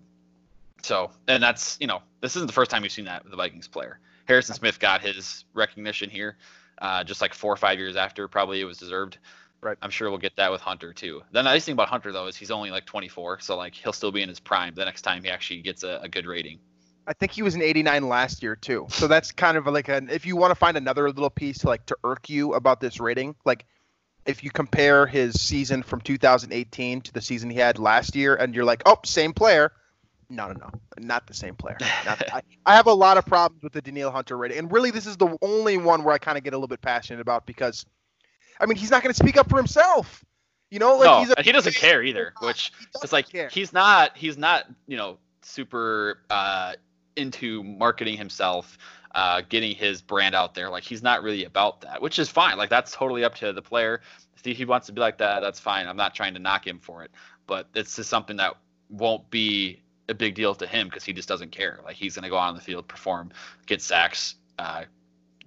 so, 0.82 1.12
and 1.28 1.41
that's, 1.41 1.78
you 1.80 1.88
know, 1.88 2.02
this 2.22 2.36
isn't 2.36 2.48
the 2.48 2.54
first 2.54 2.72
time 2.72 2.82
we've 2.82 2.91
seen 2.91 3.06
that 3.06 3.24
with 3.24 3.32
the 3.32 3.38
Vikings 3.38 3.67
player. 3.67 4.00
Harrison 4.26 4.56
Smith 4.56 4.80
got 4.80 5.02
his 5.02 5.46
recognition 5.54 6.10
here, 6.10 6.38
uh, 6.80 7.04
just 7.04 7.22
like 7.22 7.34
four 7.34 7.52
or 7.52 7.58
five 7.58 7.80
years 7.80 7.96
after, 7.96 8.28
probably 8.28 8.62
it 8.62 8.65
was 8.65 8.78
deserved. 8.78 9.17
Right. 9.60 9.78
I'm 9.82 9.89
sure 9.89 10.10
we'll 10.10 10.20
get 10.20 10.36
that 10.36 10.52
with 10.52 10.62
Hunter 10.62 10.93
too. 10.93 11.24
The 11.32 11.41
nice 11.41 11.65
thing 11.65 11.74
about 11.74 11.88
Hunter 11.88 12.12
though 12.12 12.28
is 12.28 12.36
he's 12.36 12.52
only 12.52 12.70
like 12.70 12.86
24, 12.86 13.39
so 13.39 13.58
like 13.58 13.74
he'll 13.74 13.93
still 13.93 14.12
be 14.12 14.22
in 14.22 14.30
his 14.30 14.39
prime 14.39 14.76
the 14.76 14.86
next 14.86 15.02
time 15.02 15.24
he 15.24 15.30
actually 15.32 15.62
gets 15.62 15.84
a, 15.84 16.00
a 16.04 16.08
good 16.08 16.28
rating. 16.28 16.60
I 17.08 17.13
think 17.13 17.32
he 17.32 17.41
was 17.41 17.56
an 17.56 17.62
89 17.62 18.10
last 18.10 18.43
year 18.43 18.56
too. 18.56 18.86
So 18.89 19.08
that's 19.08 19.32
kind 19.32 19.58
of 19.58 19.65
like 19.67 19.88
an 19.88 20.10
if 20.10 20.26
you 20.26 20.36
want 20.36 20.52
to 20.52 20.56
find 20.56 20.76
another 20.76 21.08
little 21.08 21.30
piece 21.30 21.60
to 21.60 21.67
like 21.67 21.86
to 21.88 21.98
irk 22.04 22.30
you 22.30 22.54
about 22.54 22.82
this 22.82 23.00
rating, 23.00 23.36
like 23.46 23.65
if 24.26 24.43
you 24.43 24.52
compare 24.52 25.08
his 25.08 25.39
season 25.41 25.82
from 25.82 26.02
2018 26.02 27.02
to 27.02 27.13
the 27.13 27.22
season 27.22 27.50
he 27.50 27.58
had 27.58 27.80
last 27.80 28.15
year, 28.15 28.36
and 28.36 28.54
you're 28.54 28.65
like, 28.65 28.84
oh, 28.86 28.98
same 29.06 29.34
player. 29.34 29.72
No, 30.30 30.48
no, 30.48 30.54
no, 30.54 30.70
not 30.98 31.26
the 31.26 31.34
same 31.34 31.56
player. 31.56 31.78
Not, 32.06 32.22
I, 32.34 32.41
I 32.65 32.76
have 32.76 32.88
a 32.88 32.93
lot 32.93 33.17
of 33.17 33.26
problems 33.26 33.63
with 33.63 33.72
the 33.72 33.82
Danielle 33.82 34.12
Hunter 34.12 34.36
rating, 34.36 34.58
and 34.58 34.70
really, 34.70 34.91
this 34.91 35.08
is 35.08 35.15
the 35.15 35.38
only 35.41 35.78
one 35.78 36.04
where 36.04 36.13
I 36.13 36.17
kind 36.17 36.38
of 36.38 36.43
get 36.43 36.54
a 36.54 36.58
little 36.58 36.67
bit 36.67 36.82
passionate 36.82 37.22
about 37.22 37.46
because, 37.46 37.86
I 38.60 38.65
mean, 38.65 38.76
he's 38.76 38.91
not 38.91 39.02
going 39.02 39.13
to 39.13 39.17
speak 39.17 39.38
up 39.38 39.50
for 39.50 39.56
himself. 39.56 40.26
You 40.70 40.80
know, 40.80 40.98
like 40.98 41.06
no, 41.06 41.20
he's 41.20 41.34
a, 41.38 41.41
he 41.41 41.54
doesn't 41.54 41.76
care 41.78 42.04
either, 42.04 42.34
which 42.41 42.74
it's 43.02 43.13
like 43.13 43.30
care. 43.30 43.48
he's 43.48 43.72
not 43.72 44.17
he's 44.17 44.38
not 44.38 44.65
you 44.86 44.98
know 44.98 45.17
super 45.41 46.20
uh 46.30 46.74
into 47.18 47.64
marketing 47.64 48.18
himself, 48.18 48.78
uh, 49.16 49.42
getting 49.50 49.76
his 49.76 50.02
brand 50.02 50.36
out 50.36 50.54
there. 50.54 50.70
Like 50.70 50.84
he's 50.84 51.04
not 51.04 51.24
really 51.24 51.46
about 51.46 51.82
that, 51.82 52.02
which 52.02 52.20
is 52.20 52.30
fine. 52.30 52.58
Like 52.58 52.70
that's 52.70 52.92
totally 52.92 53.24
up 53.24 53.36
to 53.36 53.54
the 53.54 53.62
player. 53.62 54.02
If 54.44 54.58
he 54.58 54.66
wants 54.66 54.88
to 54.88 54.94
be 54.94 55.02
like 55.02 55.18
that, 55.18 55.42
that's 55.42 55.60
fine. 55.60 55.88
I'm 55.88 55.98
not 55.98 56.16
trying 56.16 56.34
to 56.36 56.40
knock 56.40 56.66
him 56.66 56.80
for 56.80 57.04
it, 57.04 57.12
but 57.48 57.68
it's 57.76 57.96
just 57.96 58.10
something 58.10 58.38
that 58.38 58.56
won't 58.90 59.30
be 59.30 59.82
a 60.10 60.14
big 60.14 60.36
deal 60.36 60.56
to 60.56 60.66
him 60.66 60.88
because 60.88 61.04
he 61.04 61.12
just 61.12 61.28
doesn't 61.28 61.52
care. 61.52 61.80
Like 61.84 61.96
he's 61.96 62.16
going 62.16 62.24
to 62.24 62.30
go 62.30 62.38
out 62.38 62.50
on 62.50 62.56
the 62.56 62.62
field, 62.62 62.88
perform, 62.88 63.32
get 63.66 63.82
sacks, 63.82 64.36
uh, 64.58 64.84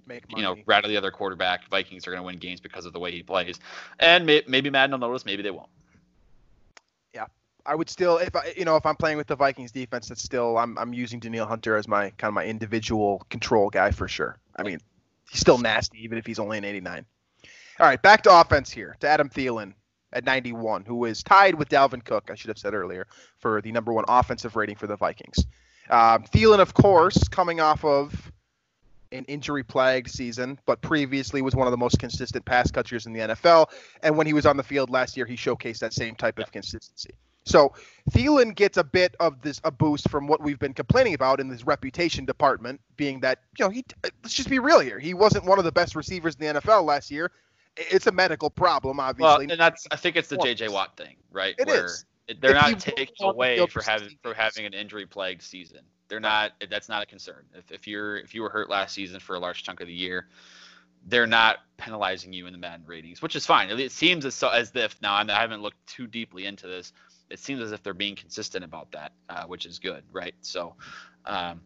Make 0.05 0.25
you 0.35 0.41
know, 0.41 0.57
rattle 0.65 0.89
the 0.89 0.97
other 0.97 1.11
quarterback. 1.11 1.69
Vikings 1.69 2.07
are 2.07 2.11
going 2.11 2.21
to 2.21 2.25
win 2.25 2.37
games 2.37 2.59
because 2.59 2.85
of 2.85 2.93
the 2.93 2.99
way 2.99 3.11
he 3.11 3.23
plays, 3.23 3.59
and 3.99 4.25
may, 4.25 4.43
maybe 4.47 4.69
Madden 4.69 4.91
will 4.91 5.07
notice, 5.07 5.25
maybe 5.25 5.43
they 5.43 5.51
won't. 5.51 5.69
I 7.65 7.75
would 7.75 7.89
still, 7.89 8.17
if 8.17 8.35
I, 8.35 8.53
you 8.57 8.65
know, 8.65 8.75
if 8.75 8.85
I'm 8.85 8.95
playing 8.95 9.17
with 9.17 9.27
the 9.27 9.35
Vikings 9.35 9.71
defense, 9.71 10.07
that's 10.09 10.23
still, 10.23 10.57
I'm, 10.57 10.77
I'm 10.77 10.93
using 10.93 11.19
Danielle 11.19 11.47
Hunter 11.47 11.75
as 11.75 11.87
my 11.87 12.09
kind 12.11 12.29
of 12.29 12.33
my 12.33 12.45
individual 12.45 13.25
control 13.29 13.69
guy 13.69 13.91
for 13.91 14.07
sure. 14.07 14.37
I 14.55 14.63
mean, 14.63 14.79
he's 15.29 15.41
still 15.41 15.57
nasty 15.57 16.03
even 16.03 16.17
if 16.17 16.25
he's 16.25 16.39
only 16.39 16.57
an 16.57 16.65
89. 16.65 17.05
All 17.79 17.87
right, 17.87 18.01
back 18.01 18.23
to 18.23 18.39
offense 18.39 18.69
here 18.69 18.95
to 18.99 19.07
Adam 19.07 19.29
Thielen 19.29 19.73
at 20.13 20.25
91, 20.25 20.85
who 20.85 21.05
is 21.05 21.23
tied 21.23 21.55
with 21.55 21.69
Dalvin 21.69 22.03
Cook. 22.03 22.29
I 22.31 22.35
should 22.35 22.49
have 22.49 22.57
said 22.57 22.73
earlier 22.73 23.07
for 23.39 23.61
the 23.61 23.71
number 23.71 23.93
one 23.93 24.05
offensive 24.07 24.55
rating 24.55 24.75
for 24.75 24.87
the 24.87 24.97
Vikings. 24.97 25.45
Um, 25.89 26.23
Thielen, 26.23 26.59
of 26.59 26.73
course, 26.73 27.27
coming 27.27 27.59
off 27.59 27.83
of 27.83 28.31
an 29.11 29.25
injury-plagued 29.25 30.09
season, 30.09 30.57
but 30.65 30.81
previously 30.81 31.41
was 31.41 31.55
one 31.55 31.67
of 31.67 31.71
the 31.71 31.77
most 31.77 31.99
consistent 31.99 32.45
pass 32.45 32.71
catchers 32.71 33.05
in 33.05 33.13
the 33.13 33.19
NFL. 33.19 33.69
And 34.03 34.15
when 34.15 34.25
he 34.25 34.33
was 34.33 34.45
on 34.45 34.57
the 34.57 34.63
field 34.63 34.89
last 34.89 35.17
year, 35.17 35.25
he 35.25 35.35
showcased 35.35 35.79
that 35.79 35.93
same 35.93 36.15
type 36.15 36.39
of 36.39 36.51
consistency. 36.51 37.13
So 37.51 37.73
Thielen 38.11 38.55
gets 38.55 38.77
a 38.77 38.83
bit 38.83 39.15
of 39.19 39.41
this 39.41 39.61
a 39.63 39.71
boost 39.71 40.09
from 40.09 40.27
what 40.27 40.41
we've 40.41 40.59
been 40.59 40.73
complaining 40.73 41.13
about 41.13 41.39
in 41.39 41.49
this 41.49 41.65
reputation 41.65 42.25
department, 42.25 42.81
being 42.97 43.19
that 43.21 43.39
you 43.57 43.65
know 43.65 43.69
he 43.69 43.85
let's 44.23 44.33
just 44.33 44.49
be 44.49 44.59
real 44.59 44.79
here, 44.79 44.99
he 44.99 45.13
wasn't 45.13 45.45
one 45.45 45.59
of 45.59 45.65
the 45.65 45.71
best 45.71 45.95
receivers 45.95 46.35
in 46.35 46.53
the 46.55 46.61
NFL 46.61 46.85
last 46.85 47.11
year. 47.11 47.31
It's 47.77 48.07
a 48.07 48.11
medical 48.11 48.49
problem, 48.49 48.99
obviously. 48.99 49.45
Well, 49.45 49.51
and 49.51 49.59
that's 49.59 49.87
I 49.91 49.95
think 49.95 50.15
it's 50.15 50.29
the 50.29 50.37
JJ 50.37 50.69
Watt 50.69 50.97
thing, 50.97 51.15
right? 51.31 51.55
It 51.57 51.67
Where 51.67 51.85
is. 51.85 52.05
they're 52.39 52.51
If 52.51 52.55
not 52.55 52.79
taking 52.79 53.15
were 53.19 53.27
on 53.27 53.33
the 53.33 53.35
away 53.35 53.67
for 53.67 53.81
having 53.81 54.17
for 54.21 54.33
having 54.33 54.65
an 54.65 54.73
injury 54.73 55.05
plagued 55.05 55.41
season. 55.41 55.81
They're 56.07 56.19
not. 56.19 56.51
That's 56.69 56.89
not 56.89 57.03
a 57.03 57.05
concern. 57.05 57.45
If, 57.53 57.71
if 57.71 57.87
you're 57.87 58.17
if 58.17 58.35
you 58.35 58.41
were 58.41 58.49
hurt 58.49 58.69
last 58.69 58.93
season 58.93 59.19
for 59.19 59.35
a 59.35 59.39
large 59.39 59.63
chunk 59.63 59.79
of 59.79 59.87
the 59.87 59.93
year, 59.93 60.27
they're 61.05 61.27
not 61.27 61.59
penalizing 61.77 62.33
you 62.33 62.47
in 62.47 62.53
the 62.53 62.59
Madden 62.59 62.85
ratings, 62.85 63.21
which 63.21 63.35
is 63.35 63.45
fine. 63.45 63.69
It, 63.69 63.79
it 63.79 63.91
seems 63.91 64.25
as 64.25 64.35
so 64.35 64.49
as 64.49 64.75
if 64.75 65.01
now 65.01 65.15
I 65.15 65.25
haven't 65.25 65.61
looked 65.61 65.85
too 65.87 66.07
deeply 66.07 66.45
into 66.45 66.67
this. 66.67 66.91
It 67.31 67.39
seems 67.39 67.61
as 67.61 67.71
if 67.71 67.81
they're 67.83 67.93
being 67.93 68.15
consistent 68.15 68.63
about 68.63 68.91
that, 68.91 69.11
uh, 69.29 69.45
which 69.45 69.65
is 69.65 69.79
good, 69.79 70.03
right? 70.11 70.35
So, 70.41 70.75
um, 71.25 71.61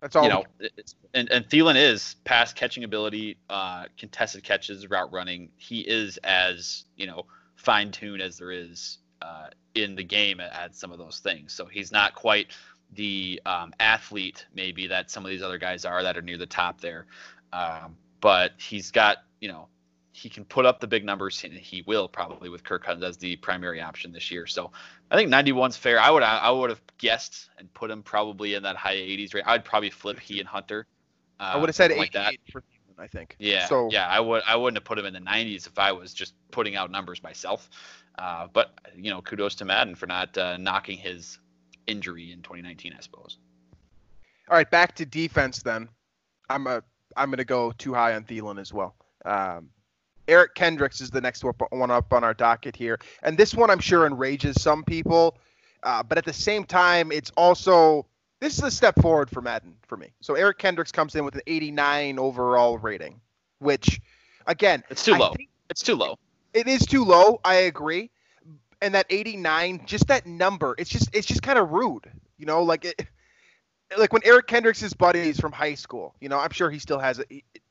that's 0.00 0.16
all. 0.16 0.24
you 0.24 0.30
know, 0.30 0.44
it's- 0.60 0.94
and 1.14 1.30
and 1.30 1.48
Thielen 1.48 1.76
is 1.76 2.16
pass 2.24 2.52
catching 2.52 2.84
ability, 2.84 3.36
uh, 3.48 3.84
contested 3.96 4.42
catches, 4.44 4.88
route 4.90 5.12
running. 5.12 5.50
He 5.56 5.80
is 5.80 6.18
as 6.24 6.84
you 6.96 7.06
know 7.06 7.26
fine 7.56 7.90
tuned 7.90 8.20
as 8.20 8.36
there 8.38 8.50
is 8.52 8.98
uh, 9.22 9.48
in 9.74 9.94
the 9.94 10.04
game 10.04 10.40
at, 10.40 10.52
at 10.52 10.74
some 10.74 10.92
of 10.92 10.98
those 10.98 11.20
things. 11.20 11.52
So 11.54 11.64
he's 11.64 11.90
not 11.90 12.14
quite 12.14 12.48
the 12.92 13.40
um, 13.46 13.72
athlete 13.80 14.44
maybe 14.54 14.86
that 14.86 15.10
some 15.10 15.24
of 15.24 15.30
these 15.30 15.42
other 15.42 15.58
guys 15.58 15.84
are 15.84 16.02
that 16.02 16.16
are 16.16 16.22
near 16.22 16.36
the 16.36 16.46
top 16.46 16.80
there, 16.80 17.06
um, 17.52 17.96
but 18.20 18.52
he's 18.58 18.90
got 18.90 19.18
you 19.40 19.48
know 19.48 19.68
he 20.16 20.28
can 20.28 20.44
put 20.44 20.64
up 20.64 20.78
the 20.78 20.86
big 20.86 21.04
numbers 21.04 21.42
and 21.42 21.52
he 21.52 21.82
will 21.88 22.06
probably 22.06 22.48
with 22.48 22.62
Kirk 22.62 22.84
Cousins 22.84 23.02
as 23.02 23.16
the 23.16 23.34
primary 23.34 23.80
option 23.80 24.12
this 24.12 24.30
year. 24.30 24.46
So 24.46 24.70
I 25.10 25.16
think 25.16 25.28
91's 25.28 25.76
fair. 25.76 25.98
I 25.98 26.08
would 26.08 26.22
I 26.22 26.52
would 26.52 26.70
have 26.70 26.80
guessed 26.98 27.50
and 27.58 27.72
put 27.74 27.90
him 27.90 28.04
probably 28.04 28.54
in 28.54 28.62
that 28.62 28.76
high 28.76 28.94
80s 28.94 29.34
rate. 29.34 29.42
I'd 29.44 29.64
probably 29.64 29.90
flip 29.90 30.20
he 30.20 30.38
and 30.38 30.48
Hunter. 30.48 30.86
Uh, 31.40 31.54
I 31.54 31.56
would 31.56 31.68
have 31.68 31.74
said 31.74 31.90
something 31.90 31.98
like 31.98 32.12
that. 32.12 32.28
88 32.28 32.40
for 32.52 32.60
Thielen, 32.60 33.02
I 33.02 33.08
think. 33.08 33.34
Yeah, 33.40 33.66
So 33.66 33.88
yeah, 33.90 34.06
I 34.06 34.20
would 34.20 34.44
I 34.46 34.54
wouldn't 34.54 34.76
have 34.76 34.84
put 34.84 35.00
him 35.00 35.04
in 35.04 35.14
the 35.14 35.20
90s 35.20 35.66
if 35.66 35.80
I 35.80 35.90
was 35.90 36.14
just 36.14 36.34
putting 36.52 36.76
out 36.76 36.92
numbers 36.92 37.20
myself. 37.20 37.68
Uh, 38.16 38.46
but 38.52 38.70
you 38.96 39.10
know, 39.10 39.20
kudos 39.20 39.56
to 39.56 39.64
Madden 39.64 39.96
for 39.96 40.06
not 40.06 40.38
uh, 40.38 40.56
knocking 40.58 40.96
his 40.96 41.40
injury 41.88 42.30
in 42.30 42.40
2019, 42.42 42.94
I 42.96 43.00
suppose. 43.00 43.38
All 44.48 44.56
right, 44.56 44.70
back 44.70 44.94
to 44.94 45.04
defense 45.04 45.60
then. 45.60 45.88
I'm 46.48 46.68
a 46.68 46.84
I'm 47.16 47.30
going 47.30 47.38
to 47.38 47.44
go 47.44 47.72
too 47.72 47.94
high 47.94 48.14
on 48.14 48.22
Thielen 48.22 48.60
as 48.60 48.72
well. 48.72 48.94
Um, 49.24 49.70
Eric 50.28 50.54
Kendricks 50.54 51.00
is 51.00 51.10
the 51.10 51.20
next 51.20 51.44
one 51.44 51.90
up 51.90 52.12
on 52.12 52.24
our 52.24 52.34
docket 52.34 52.76
here, 52.76 52.98
and 53.22 53.36
this 53.36 53.54
one 53.54 53.70
I'm 53.70 53.78
sure 53.78 54.06
enrages 54.06 54.60
some 54.60 54.82
people, 54.84 55.36
uh, 55.82 56.02
but 56.02 56.18
at 56.18 56.24
the 56.24 56.32
same 56.32 56.64
time, 56.64 57.12
it's 57.12 57.30
also 57.36 58.06
this 58.40 58.58
is 58.58 58.64
a 58.64 58.70
step 58.70 59.00
forward 59.00 59.30
for 59.30 59.40
Madden 59.40 59.74
for 59.86 59.96
me. 59.96 60.12
So 60.20 60.34
Eric 60.34 60.58
Kendricks 60.58 60.92
comes 60.92 61.14
in 61.14 61.24
with 61.24 61.34
an 61.34 61.42
89 61.46 62.18
overall 62.18 62.78
rating, 62.78 63.20
which, 63.58 64.00
again, 64.46 64.82
It's 64.90 65.04
too 65.04 65.14
I 65.14 65.18
low. 65.18 65.34
It's 65.70 65.82
too 65.82 65.94
low. 65.94 66.18
it 66.52 66.66
is 66.68 66.84
too 66.86 67.04
low. 67.04 67.40
I 67.44 67.54
agree, 67.54 68.10
and 68.82 68.94
that 68.94 69.06
89, 69.10 69.82
just 69.86 70.06
that 70.08 70.26
number, 70.26 70.74
it's 70.78 70.90
just 70.90 71.08
it's 71.14 71.26
just 71.26 71.42
kind 71.42 71.58
of 71.58 71.70
rude. 71.70 72.10
You 72.38 72.46
know, 72.46 72.62
like 72.62 72.84
it, 72.84 73.06
like 73.96 74.12
when 74.12 74.22
Eric 74.24 74.46
Kendricks' 74.46 74.92
buddies 74.92 75.38
from 75.38 75.52
high 75.52 75.74
school. 75.74 76.14
You 76.20 76.28
know, 76.28 76.38
I'm 76.38 76.50
sure 76.50 76.70
he 76.70 76.78
still 76.78 76.98
has 76.98 77.20
a, 77.20 77.24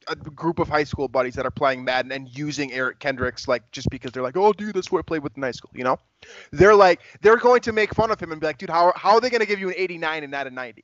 a 0.07 0.15
group 0.15 0.59
of 0.59 0.67
high 0.67 0.83
school 0.83 1.07
buddies 1.07 1.35
that 1.35 1.45
are 1.45 1.51
playing 1.51 1.83
Madden 1.83 2.11
and 2.11 2.35
using 2.37 2.71
Eric 2.71 2.99
Kendricks 2.99 3.47
like 3.47 3.69
just 3.71 3.89
because 3.89 4.11
they're 4.11 4.23
like, 4.23 4.37
oh, 4.37 4.53
dude, 4.53 4.75
that's 4.75 4.87
who 4.87 4.97
I 4.97 5.01
played 5.01 5.23
with 5.23 5.35
in 5.35 5.43
high 5.43 5.51
school. 5.51 5.71
You 5.73 5.83
know, 5.83 5.99
they're 6.51 6.75
like 6.75 7.01
they're 7.21 7.37
going 7.37 7.61
to 7.61 7.71
make 7.71 7.93
fun 7.93 8.11
of 8.11 8.19
him 8.19 8.31
and 8.31 8.41
be 8.41 8.47
like, 8.47 8.57
dude, 8.57 8.69
how 8.69 8.93
how 8.95 9.15
are 9.15 9.21
they 9.21 9.29
going 9.29 9.41
to 9.41 9.47
give 9.47 9.59
you 9.59 9.69
an 9.69 9.75
89 9.77 10.23
and 10.23 10.31
not 10.31 10.47
a 10.47 10.51
90? 10.51 10.83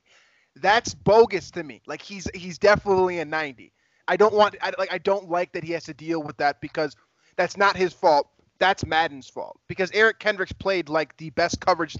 That's 0.56 0.94
bogus 0.94 1.50
to 1.52 1.62
me. 1.62 1.82
Like 1.86 2.02
he's 2.02 2.28
he's 2.34 2.58
definitely 2.58 3.20
a 3.20 3.24
90. 3.24 3.72
I 4.08 4.16
don't 4.16 4.34
want 4.34 4.56
I, 4.60 4.72
like 4.78 4.92
I 4.92 4.98
don't 4.98 5.28
like 5.28 5.52
that 5.52 5.64
he 5.64 5.72
has 5.72 5.84
to 5.84 5.94
deal 5.94 6.22
with 6.22 6.36
that 6.38 6.60
because 6.60 6.96
that's 7.36 7.56
not 7.56 7.76
his 7.76 7.92
fault. 7.92 8.28
That's 8.60 8.84
Madden's 8.84 9.28
fault 9.28 9.58
because 9.68 9.90
Eric 9.92 10.18
Kendricks 10.18 10.52
played 10.52 10.90
like 10.90 11.16
the 11.16 11.30
best 11.30 11.60
coverage 11.60 11.96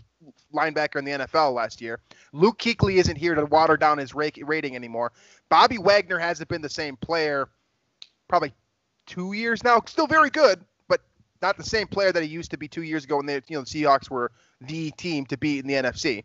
linebacker 0.55 0.97
in 0.97 1.07
the 1.07 1.13
NFL 1.13 1.55
last 1.55 1.81
year. 1.81 2.01
Luke 2.33 2.59
Kuechly 2.59 2.97
isn't 2.97 3.17
here 3.17 3.35
to 3.35 3.47
water 3.47 3.79
down 3.79 3.97
his 3.97 4.15
rating 4.15 4.77
anymore. 4.77 5.11
Bobby 5.49 5.79
Wagner 5.79 6.19
hasn't 6.19 6.51
been 6.51 6.61
the 6.61 6.69
same 6.69 6.97
player 6.97 7.49
probably 8.29 8.53
two 9.07 9.33
years 9.33 9.65
now. 9.65 9.81
Still 9.87 10.07
very 10.07 10.29
good, 10.29 10.61
but 10.87 11.01
not 11.41 11.57
the 11.57 11.65
same 11.65 11.89
player 11.89 12.13
that 12.13 12.23
he 12.23 12.29
used 12.29 12.51
to 12.51 12.59
be 12.59 12.69
two 12.69 12.83
years 12.83 13.05
ago 13.05 13.17
when 13.17 13.27
they, 13.27 13.41
you 13.49 13.57
know, 13.57 13.63
the 13.63 13.67
Seahawks 13.67 14.11
were 14.11 14.31
the 14.61 14.91
team 14.93 15.25
to 15.27 15.39
beat 15.39 15.65
in 15.65 15.67
the 15.67 15.75
NFC. 15.75 16.25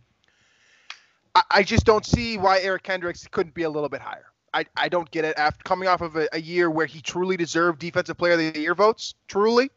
I, 1.33 1.43
I 1.49 1.63
just 1.63 1.85
don't 1.85 2.05
see 2.05 2.37
why 2.37 2.59
Eric 2.59 2.83
Kendricks 2.83 3.25
couldn't 3.31 3.55
be 3.55 3.63
a 3.63 3.69
little 3.69 3.89
bit 3.89 4.01
higher. 4.01 4.25
I, 4.53 4.65
I 4.75 4.89
don't 4.89 5.09
get 5.11 5.23
it. 5.23 5.37
After 5.37 5.63
coming 5.63 5.87
off 5.87 6.01
of 6.01 6.17
a, 6.17 6.27
a 6.33 6.41
year 6.41 6.69
where 6.69 6.85
he 6.85 6.99
truly 6.99 7.37
deserved 7.37 7.79
Defensive 7.79 8.17
Player 8.17 8.33
of 8.33 8.53
the 8.53 8.59
Year 8.59 8.75
votes, 8.75 9.15
truly, 9.29 9.69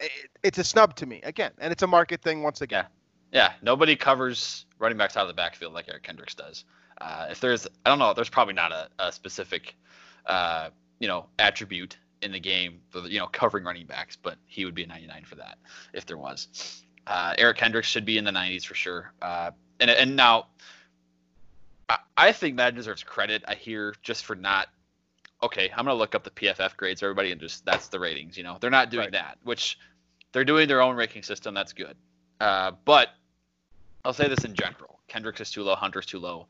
it, 0.00 0.10
it's 0.42 0.58
a 0.58 0.64
snub 0.64 0.96
to 0.96 1.06
me 1.06 1.20
again, 1.22 1.52
and 1.58 1.72
it's 1.72 1.82
a 1.82 1.86
market 1.86 2.22
thing 2.22 2.42
once 2.42 2.60
again. 2.60 2.86
Yeah, 3.32 3.52
nobody 3.62 3.96
covers 3.96 4.66
running 4.78 4.98
backs 4.98 5.16
out 5.16 5.22
of 5.22 5.28
the 5.28 5.34
backfield 5.34 5.74
like 5.74 5.86
Eric 5.88 6.04
Kendricks 6.04 6.34
does. 6.34 6.64
Uh, 7.00 7.26
if 7.30 7.40
there's, 7.40 7.66
I 7.84 7.90
don't 7.90 7.98
know, 7.98 8.14
there's 8.14 8.28
probably 8.28 8.54
not 8.54 8.70
a, 8.70 8.88
a 9.00 9.10
specific, 9.10 9.74
uh, 10.26 10.70
you 11.00 11.08
know, 11.08 11.26
attribute 11.38 11.96
in 12.22 12.32
the 12.32 12.40
game 12.40 12.80
for 12.90 13.00
you 13.00 13.18
know 13.18 13.26
covering 13.26 13.64
running 13.64 13.86
backs, 13.86 14.16
but 14.16 14.36
he 14.46 14.64
would 14.64 14.74
be 14.74 14.84
a 14.84 14.86
99 14.86 15.24
for 15.24 15.34
that 15.36 15.58
if 15.92 16.06
there 16.06 16.18
was. 16.18 16.82
Uh, 17.06 17.34
Eric 17.36 17.58
Kendricks 17.58 17.88
should 17.88 18.06
be 18.06 18.16
in 18.16 18.24
the 18.24 18.30
90s 18.30 18.64
for 18.64 18.74
sure. 18.74 19.12
Uh, 19.20 19.50
and 19.80 19.90
and 19.90 20.16
now, 20.16 20.46
I, 21.88 21.98
I 22.16 22.32
think 22.32 22.54
Madden 22.56 22.76
deserves 22.76 23.02
credit. 23.02 23.44
I 23.46 23.54
hear 23.54 23.94
just 24.02 24.24
for 24.24 24.34
not. 24.34 24.68
Okay, 25.44 25.68
I'm 25.76 25.84
gonna 25.84 25.94
look 25.94 26.14
up 26.14 26.24
the 26.24 26.30
PFF 26.30 26.74
grades, 26.76 27.02
everybody, 27.02 27.30
and 27.30 27.38
just 27.40 27.66
that's 27.66 27.88
the 27.88 28.00
ratings. 28.00 28.36
You 28.38 28.44
know, 28.44 28.56
they're 28.60 28.70
not 28.70 28.90
doing 28.90 29.04
Right. 29.04 29.12
that, 29.12 29.38
which 29.42 29.78
they're 30.32 30.44
doing 30.44 30.66
their 30.68 30.80
own 30.80 30.96
ranking 30.96 31.22
system. 31.22 31.52
That's 31.52 31.74
good. 31.74 31.96
Uh, 32.40 32.72
but 32.86 33.10
I'll 34.06 34.14
say 34.14 34.26
this 34.26 34.44
in 34.44 34.54
general: 34.54 35.00
Kendricks 35.06 35.42
is 35.42 35.50
too 35.50 35.62
low, 35.62 35.74
Hunter's 35.74 36.06
too 36.06 36.18
low. 36.18 36.48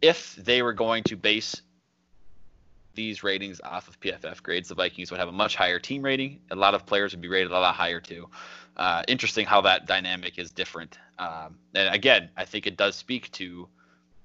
If 0.00 0.34
they 0.34 0.60
were 0.62 0.72
going 0.72 1.04
to 1.04 1.16
base 1.16 1.62
these 2.94 3.22
ratings 3.22 3.60
off 3.62 3.86
of 3.86 4.00
PFF 4.00 4.42
grades, 4.42 4.68
the 4.68 4.74
Vikings 4.74 5.12
would 5.12 5.20
have 5.20 5.28
a 5.28 5.32
much 5.32 5.54
higher 5.54 5.78
team 5.78 6.02
rating. 6.02 6.40
A 6.50 6.56
lot 6.56 6.74
of 6.74 6.84
players 6.84 7.12
would 7.12 7.22
be 7.22 7.28
rated 7.28 7.52
a 7.52 7.58
lot 7.58 7.74
higher 7.76 8.00
too. 8.00 8.28
Uh, 8.76 9.04
interesting 9.06 9.46
how 9.46 9.60
that 9.60 9.86
dynamic 9.86 10.38
is 10.38 10.50
different. 10.50 10.98
Um, 11.18 11.58
and 11.76 11.94
again, 11.94 12.28
I 12.36 12.44
think 12.44 12.66
it 12.66 12.76
does 12.76 12.96
speak 12.96 13.30
to 13.32 13.68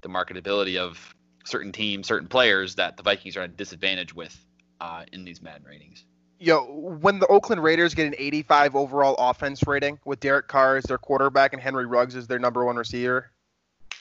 the 0.01 0.09
marketability 0.09 0.77
of 0.77 1.15
certain 1.47 1.71
teams, 1.71 2.07
certain 2.07 2.27
players 2.27 2.75
that 2.75 2.97
the 2.97 3.03
Vikings 3.03 3.37
are 3.37 3.41
at 3.41 3.49
a 3.49 3.53
disadvantage 3.53 4.13
with 4.13 4.37
uh, 4.81 5.03
in 5.13 5.23
these 5.25 5.41
Madden 5.41 5.63
ratings. 5.67 6.05
Yo, 6.39 6.59
when 7.01 7.17
the 7.19 7.25
Oakland 7.27 7.63
Raiders 7.63 7.95
get 7.95 8.05
an 8.05 8.13
85 8.17 8.75
overall 8.75 9.15
offense 9.17 9.65
rating 9.65 9.97
with 10.05 10.19
Derek 10.19 10.47
Carr 10.47 10.77
as 10.77 10.83
their 10.83 10.99
quarterback 10.99 11.53
and 11.53 11.61
Henry 11.61 11.87
Ruggs 11.87 12.15
as 12.15 12.27
their 12.27 12.37
number 12.37 12.63
one 12.63 12.75
receiver, 12.75 13.31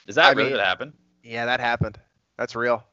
Is 0.05 0.15
that 0.15 0.25
I 0.25 0.29
really 0.31 0.43
mean- 0.43 0.51
what 0.57 0.65
happened? 0.65 0.93
yeah, 1.23 1.45
that 1.47 1.59
happened. 1.59 1.99
That's 2.37 2.55
real. 2.55 2.83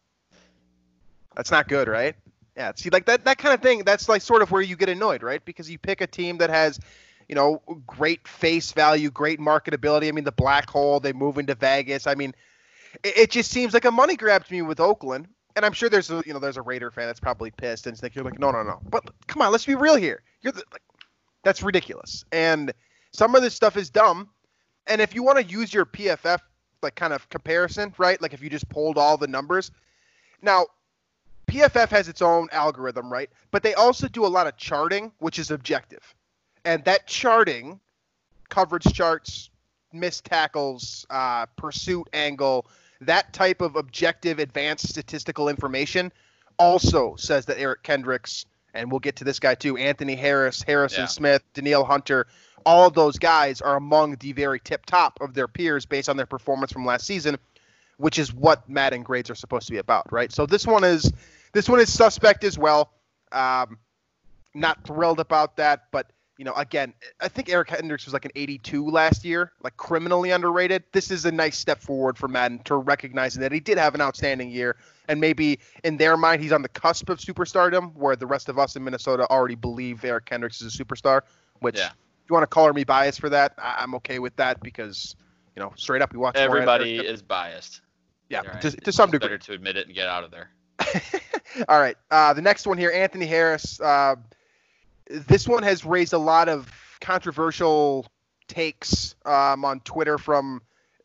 That's 1.37 1.51
not 1.51 1.69
good, 1.69 1.89
right? 1.89 2.15
Yeah, 2.57 2.73
see, 2.77 2.89
like 2.91 3.07
that 3.07 3.25
that 3.25 3.39
kind 3.39 3.53
of 3.55 3.61
thing. 3.61 3.83
That's 3.85 4.09
like 4.09 4.23
sort 4.23 4.41
of 4.41 4.51
where 4.53 4.63
you 4.63 4.77
get 4.77 4.89
annoyed, 4.89 5.23
right? 5.25 5.45
Because 5.45 5.69
you 5.69 5.77
pick 5.79 6.01
a 6.01 6.07
team 6.07 6.39
that 6.39 6.51
has, 6.51 6.79
you 7.29 7.35
know, 7.35 7.61
great 7.87 8.27
face 8.29 8.71
value, 8.73 9.11
great 9.11 9.41
marketability. 9.41 10.07
I 10.09 10.13
mean, 10.13 10.23
the 10.25 10.31
black 10.33 10.71
hole. 10.71 11.01
They 11.01 11.13
move 11.13 11.37
into 11.39 11.57
Vegas. 11.57 12.07
I 12.07 12.15
mean, 12.15 12.33
it, 13.03 13.19
it 13.19 13.31
just 13.31 13.51
seems 13.51 13.75
like 13.75 13.85
a 13.85 13.91
money 13.91 14.17
grab 14.17 14.45
to 14.45 14.53
me 14.53 14.63
with 14.63 14.81
Oakland. 14.81 15.29
And 15.57 15.65
I'm 15.65 15.73
sure 15.73 15.89
there's 15.89 16.11
a 16.11 16.23
you 16.27 16.33
know 16.33 16.41
there's 16.41 16.57
a 16.57 16.63
Raider 16.63 16.91
fan 16.91 17.07
that's 17.07 17.21
probably 17.21 17.51
pissed 17.51 17.87
and 17.87 17.97
thinking 17.97 18.25
like 18.25 18.39
no 18.39 18.51
no 18.51 18.63
no. 18.63 18.81
But 18.91 19.05
come 19.27 19.43
on, 19.43 19.53
let's 19.53 19.67
be 19.67 19.75
real 19.75 19.97
here. 19.97 20.23
You're 20.43 20.53
the, 20.53 20.65
like, 20.73 20.83
that's 21.45 21.63
ridiculous. 21.63 22.25
And 22.33 22.73
some 23.13 23.35
of 23.35 23.43
this 23.43 23.55
stuff 23.55 23.77
is 23.77 23.91
dumb. 23.91 24.31
And 24.87 25.01
if 25.01 25.15
you 25.15 25.23
want 25.23 25.39
to 25.39 25.45
use 25.45 25.73
your 25.73 25.87
PFF 25.87 26.41
like 26.85 26.95
kind 26.95 27.13
of 27.13 27.29
comparison, 27.31 27.93
right? 27.99 28.21
Like 28.23 28.33
if 28.35 28.43
you 28.43 28.49
just 28.49 28.69
pulled 28.69 28.97
all 28.97 29.17
the 29.17 29.27
numbers. 29.27 29.73
Now, 30.41 30.67
PFF 31.49 31.89
has 31.89 32.09
its 32.09 32.23
own 32.23 32.49
algorithm, 32.53 33.13
right? 33.13 33.31
But 33.51 33.65
they 33.65 33.75
also 33.75 34.07
do 34.07 34.25
a 34.25 34.29
lot 34.29 34.47
of 34.47 34.57
charting, 34.57 35.11
which 35.19 35.39
is 35.39 35.51
objective. 35.51 36.15
And 36.65 36.85
that 36.85 37.07
charting, 37.07 37.81
coverage 38.49 38.85
charts, 38.93 39.51
missed 39.93 40.25
tackles, 40.25 41.07
uh, 41.11 41.47
pursuit 41.57 42.09
angle, 42.13 42.67
that 43.07 43.33
type 43.33 43.61
of 43.61 43.77
objective, 43.77 44.39
advanced 44.39 44.89
statistical 44.89 45.49
information 45.49 46.13
also 46.59 47.17
says 47.17 47.47
that 47.47 47.59
Eric 47.59 47.83
Kendricks, 47.83 48.47
and 48.73 48.91
we'll 48.91 49.01
get 49.01 49.17
to 49.17 49.25
this 49.25 49.39
guy 49.39 49.55
too, 49.55 49.77
Anthony 49.77 50.15
Harris, 50.15 50.63
Harrison 50.63 51.03
Yeah. 51.03 51.07
Smith, 51.07 51.43
Danielle 51.55 51.85
Hunter, 51.85 52.27
all 52.67 52.87
of 52.87 52.95
those 52.95 53.19
guys 53.19 53.61
are 53.61 53.77
among 53.77 54.17
the 54.17 54.33
very 54.33 54.61
tip 54.61 54.87
top 54.87 55.19
of 55.21 55.35
their 55.35 55.49
peers 55.49 55.87
based 55.87 56.09
on 56.09 56.17
their 56.17 56.27
performance 56.27 56.73
from 56.73 56.87
last 56.87 57.07
season, 57.07 57.39
which 57.99 58.19
is 58.19 58.33
what 58.33 58.69
Madden 58.69 59.03
grades 59.03 59.31
are 59.31 59.35
supposed 59.35 59.67
to 59.67 59.73
be 59.73 59.79
about, 59.79 60.11
right? 60.13 60.33
So 60.33 60.47
this 60.47 60.67
one 60.67 60.85
is 60.85 61.13
this 61.53 61.69
one 61.69 61.81
is 61.81 61.93
suspect 61.93 62.43
as 62.45 62.59
well. 62.59 62.91
Um, 63.33 63.79
not 64.55 64.85
thrilled 64.85 65.21
about 65.21 65.57
that, 65.57 65.85
but 65.91 66.11
you 66.37 66.45
know, 66.45 66.53
again, 66.55 66.93
I 67.21 67.29
think 67.29 67.49
Eric 67.49 67.69
Kendricks 67.69 68.05
was 68.07 68.13
like 68.13 68.25
an 68.25 68.33
82 68.35 68.89
last 68.91 69.25
year, 69.25 69.53
like 69.63 69.77
criminally 69.77 70.31
underrated. 70.33 70.83
This 70.93 71.11
is 71.11 71.25
a 71.25 71.31
nice 71.33 71.57
step 71.57 71.81
forward 71.81 72.19
for 72.19 72.27
Madden 72.29 72.59
to 72.65 72.77
recognizing 72.77 73.41
that 73.43 73.53
he 73.53 73.61
did 73.61 73.79
have 73.79 73.95
an 73.95 74.01
outstanding 74.01 74.51
year, 74.51 74.77
and 75.09 75.21
maybe 75.21 75.61
in 75.85 75.97
their 75.97 76.17
mind 76.17 76.43
he's 76.43 76.53
on 76.53 76.63
the 76.63 76.69
cusp 76.69 77.09
of 77.09 77.19
superstardom, 77.19 77.95
where 77.95 78.17
the 78.17 78.27
rest 78.27 78.49
of 78.49 78.59
us 78.59 78.75
in 78.77 78.83
Minnesota 78.83 79.27
already 79.31 79.55
believe 79.55 80.05
Eric 80.05 80.25
Kendricks 80.27 80.61
is 80.61 80.75
a 80.79 80.85
superstar. 80.85 81.21
Which, 81.61 81.79
Yeah. 81.79 81.87
if 81.87 82.29
you 82.29 82.35
want 82.35 82.43
to 82.43 82.49
color 82.49 82.73
me 82.73 82.83
biased 82.85 83.21
for 83.21 83.29
that, 83.31 83.55
I- 83.59 83.77
I'm 83.79 83.95
okay 83.97 84.19
with 84.19 84.35
that 84.37 84.61
because, 84.61 85.15
you 85.55 85.63
know, 85.63 85.73
straight 85.77 86.03
up 86.03 86.13
we 86.13 86.19
watch 86.19 86.35
Everybody 86.37 86.97
is 86.99 87.23
biased. 87.23 87.81
yeah, 88.29 88.41
right. 88.41 88.61
to, 88.61 88.71
to 88.73 88.91
some 88.93 89.11
degree. 89.11 89.29
Better 89.29 89.39
to 89.39 89.53
admit 89.53 89.77
it 89.77 89.87
and 89.87 89.95
get 89.95 90.09
out 90.09 90.25
of 90.25 90.31
there. 90.33 90.51
All 91.69 91.79
right. 91.79 91.97
Uh, 92.11 92.33
the 92.35 92.43
next 92.43 92.67
one 92.67 92.77
here, 92.77 92.91
Anthony 92.91 93.27
Harris. 93.27 93.81
Uh, 93.81 94.17
this 95.09 95.47
one 95.49 95.63
has 95.63 95.85
raised 95.85 96.13
a 96.13 96.19
lot 96.19 96.49
of 96.49 96.71
controversial 97.01 98.07
takes 98.49 99.15
um, 99.25 99.65
on 99.65 99.81
Twitter 99.81 100.19
from 100.19 100.63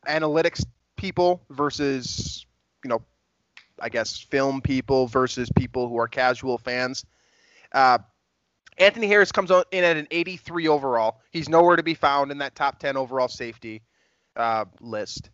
analytics 0.07 0.65
people 0.95 1.41
versus, 1.49 2.45
you 2.83 2.89
know, 2.89 3.01
I 3.79 3.89
guess 3.89 4.19
film 4.19 4.61
people 4.61 5.07
versus 5.07 5.49
people 5.55 5.87
who 5.87 5.97
are 5.97 6.07
casual 6.07 6.57
fans. 6.57 7.05
Uh, 7.71 7.99
Anthony 8.77 9.07
Harris 9.07 9.31
comes 9.31 9.51
in 9.51 9.83
at 9.83 9.97
an 9.97 10.07
83 10.11 10.67
overall. 10.67 11.21
He's 11.31 11.49
nowhere 11.49 11.75
to 11.75 11.83
be 11.83 11.93
found 11.93 12.31
in 12.31 12.37
that 12.39 12.55
top 12.55 12.79
10 12.79 12.95
overall 12.97 13.27
safety 13.27 13.81
uh, 14.35 14.65
list. 14.79 15.29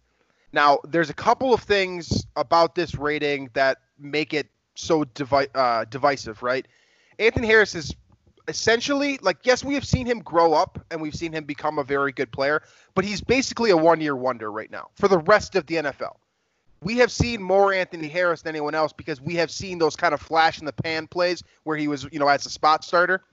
Now, 0.51 0.79
there's 0.83 1.09
a 1.09 1.13
couple 1.13 1.53
of 1.53 1.61
things 1.61 2.25
about 2.35 2.75
this 2.75 2.95
rating 2.95 3.49
that 3.53 3.79
make 3.99 4.33
it 4.33 4.47
so 4.75 5.03
divi- 5.03 5.49
uh, 5.53 5.85
divisive, 5.85 6.41
right? 6.41 6.67
Anthony 7.19 7.47
Harris 7.47 7.75
is 7.75 7.93
essentially 8.47 9.17
like, 9.21 9.37
yes, 9.43 9.63
we 9.63 9.73
have 9.73 9.85
seen 9.85 10.05
him 10.05 10.19
grow 10.19 10.53
up 10.53 10.83
and 10.91 11.01
we've 11.01 11.15
seen 11.15 11.33
him 11.33 11.43
become 11.43 11.79
a 11.79 11.83
very 11.83 12.11
good 12.11 12.31
player, 12.31 12.61
but 12.93 13.05
he's 13.05 13.21
basically 13.21 13.71
a 13.71 13.77
one 13.77 14.01
year 14.01 14.15
wonder 14.15 14.51
right 14.51 14.71
now 14.71 14.89
for 14.95 15.07
the 15.07 15.19
rest 15.19 15.55
of 15.55 15.65
the 15.67 15.75
NFL. 15.75 16.15
We 16.81 16.97
have 16.97 17.11
seen 17.11 17.41
more 17.41 17.73
Anthony 17.73 18.07
Harris 18.07 18.43
than 18.43 18.55
anyone 18.55 18.75
else 18.75 18.93
because 18.93 19.19
we 19.19 19.35
have 19.35 19.49
seen 19.49 19.79
those 19.79 19.95
kind 19.95 20.13
of 20.13 20.21
flash 20.21 20.59
in 20.59 20.65
the 20.65 20.73
pan 20.73 21.07
plays 21.07 21.41
where 21.63 21.77
he 21.77 21.87
was, 21.87 22.07
you 22.11 22.19
know, 22.19 22.27
as 22.27 22.45
a 22.45 22.49
spot 22.49 22.83
starter. 22.83 23.23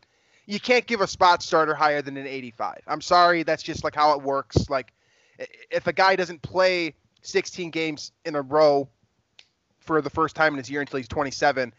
You 0.46 0.58
can't 0.58 0.86
give 0.86 1.00
a 1.00 1.06
spot 1.06 1.42
starter 1.42 1.74
higher 1.74 2.02
than 2.02 2.16
an 2.16 2.26
85. 2.26 2.80
I'm 2.86 3.00
sorry, 3.00 3.42
that's 3.42 3.62
just 3.62 3.84
like 3.84 3.94
how 3.94 4.12
it 4.12 4.22
works. 4.22 4.70
Like, 4.70 4.92
if 5.70 5.86
a 5.86 5.92
guy 5.92 6.16
doesn't 6.16 6.42
play 6.42 6.94
16 7.22 7.70
games 7.70 8.12
in 8.24 8.34
a 8.34 8.42
row 8.42 8.88
for 9.80 10.00
the 10.00 10.10
first 10.10 10.36
time 10.36 10.54
in 10.54 10.58
his 10.58 10.70
year 10.70 10.80
until 10.80 10.96
he's 10.96 11.08
27, 11.08 11.72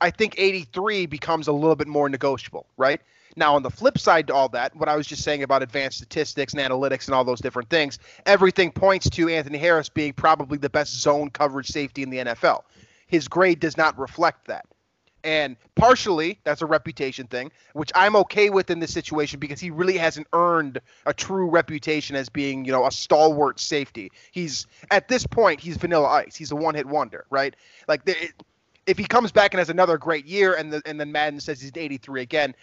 I 0.00 0.10
think 0.10 0.34
83 0.38 1.06
becomes 1.06 1.48
a 1.48 1.52
little 1.52 1.76
bit 1.76 1.88
more 1.88 2.08
negotiable, 2.08 2.66
right? 2.76 3.00
Now, 3.36 3.54
on 3.54 3.62
the 3.62 3.70
flip 3.70 3.98
side 3.98 4.26
to 4.28 4.34
all 4.34 4.48
that, 4.50 4.74
what 4.76 4.88
I 4.88 4.96
was 4.96 5.06
just 5.06 5.22
saying 5.22 5.42
about 5.42 5.62
advanced 5.62 5.98
statistics 5.98 6.54
and 6.54 6.62
analytics 6.62 7.06
and 7.06 7.14
all 7.14 7.24
those 7.24 7.40
different 7.40 7.68
things, 7.68 7.98
everything 8.24 8.72
points 8.72 9.10
to 9.10 9.28
Anthony 9.28 9.58
Harris 9.58 9.90
being 9.90 10.14
probably 10.14 10.56
the 10.56 10.70
best 10.70 10.98
zone 11.00 11.28
coverage 11.28 11.68
safety 11.68 12.02
in 12.02 12.08
the 12.08 12.18
NFL. 12.18 12.62
His 13.06 13.28
grade 13.28 13.60
does 13.60 13.76
not 13.76 13.98
reflect 13.98 14.46
that. 14.46 14.66
And 15.22 15.56
partially, 15.74 16.38
that's 16.44 16.62
a 16.62 16.66
reputation 16.66 17.26
thing, 17.26 17.50
which 17.72 17.90
I'm 17.96 18.14
okay 18.16 18.48
with 18.48 18.70
in 18.70 18.78
this 18.78 18.92
situation 18.92 19.40
because 19.40 19.58
he 19.58 19.70
really 19.70 19.98
hasn't 19.98 20.28
earned 20.32 20.80
a 21.04 21.12
true 21.12 21.50
reputation 21.50 22.14
as 22.14 22.28
being, 22.28 22.64
you 22.64 22.70
know, 22.70 22.86
a 22.86 22.92
stalwart 22.92 23.58
safety. 23.58 24.12
He's 24.30 24.68
at 24.90 25.08
this 25.08 25.26
point, 25.26 25.60
he's 25.60 25.78
vanilla 25.78 26.06
ice. 26.06 26.36
He's 26.36 26.52
a 26.52 26.56
one-hit 26.56 26.86
wonder, 26.86 27.26
right? 27.28 27.56
Like, 27.88 28.04
the, 28.04 28.22
it, 28.22 28.34
if 28.86 28.98
he 28.98 29.04
comes 29.04 29.32
back 29.32 29.52
and 29.54 29.58
has 29.58 29.70
another 29.70 29.98
great 29.98 30.26
year, 30.26 30.54
and 30.54 30.72
the, 30.72 30.82
and 30.86 30.98
then 30.98 31.12
Madden 31.12 31.40
says 31.40 31.60
he's 31.60 31.72
83 31.74 32.22
again, 32.22 32.54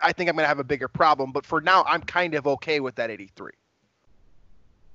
I 0.00 0.12
think 0.12 0.28
I'm 0.28 0.36
gonna 0.36 0.48
have 0.48 0.58
a 0.58 0.64
bigger 0.64 0.88
problem. 0.88 1.32
But 1.32 1.46
for 1.46 1.60
now, 1.60 1.84
I'm 1.84 2.02
kind 2.02 2.34
of 2.34 2.46
okay 2.46 2.80
with 2.80 2.94
that 2.96 3.10
83. 3.10 3.52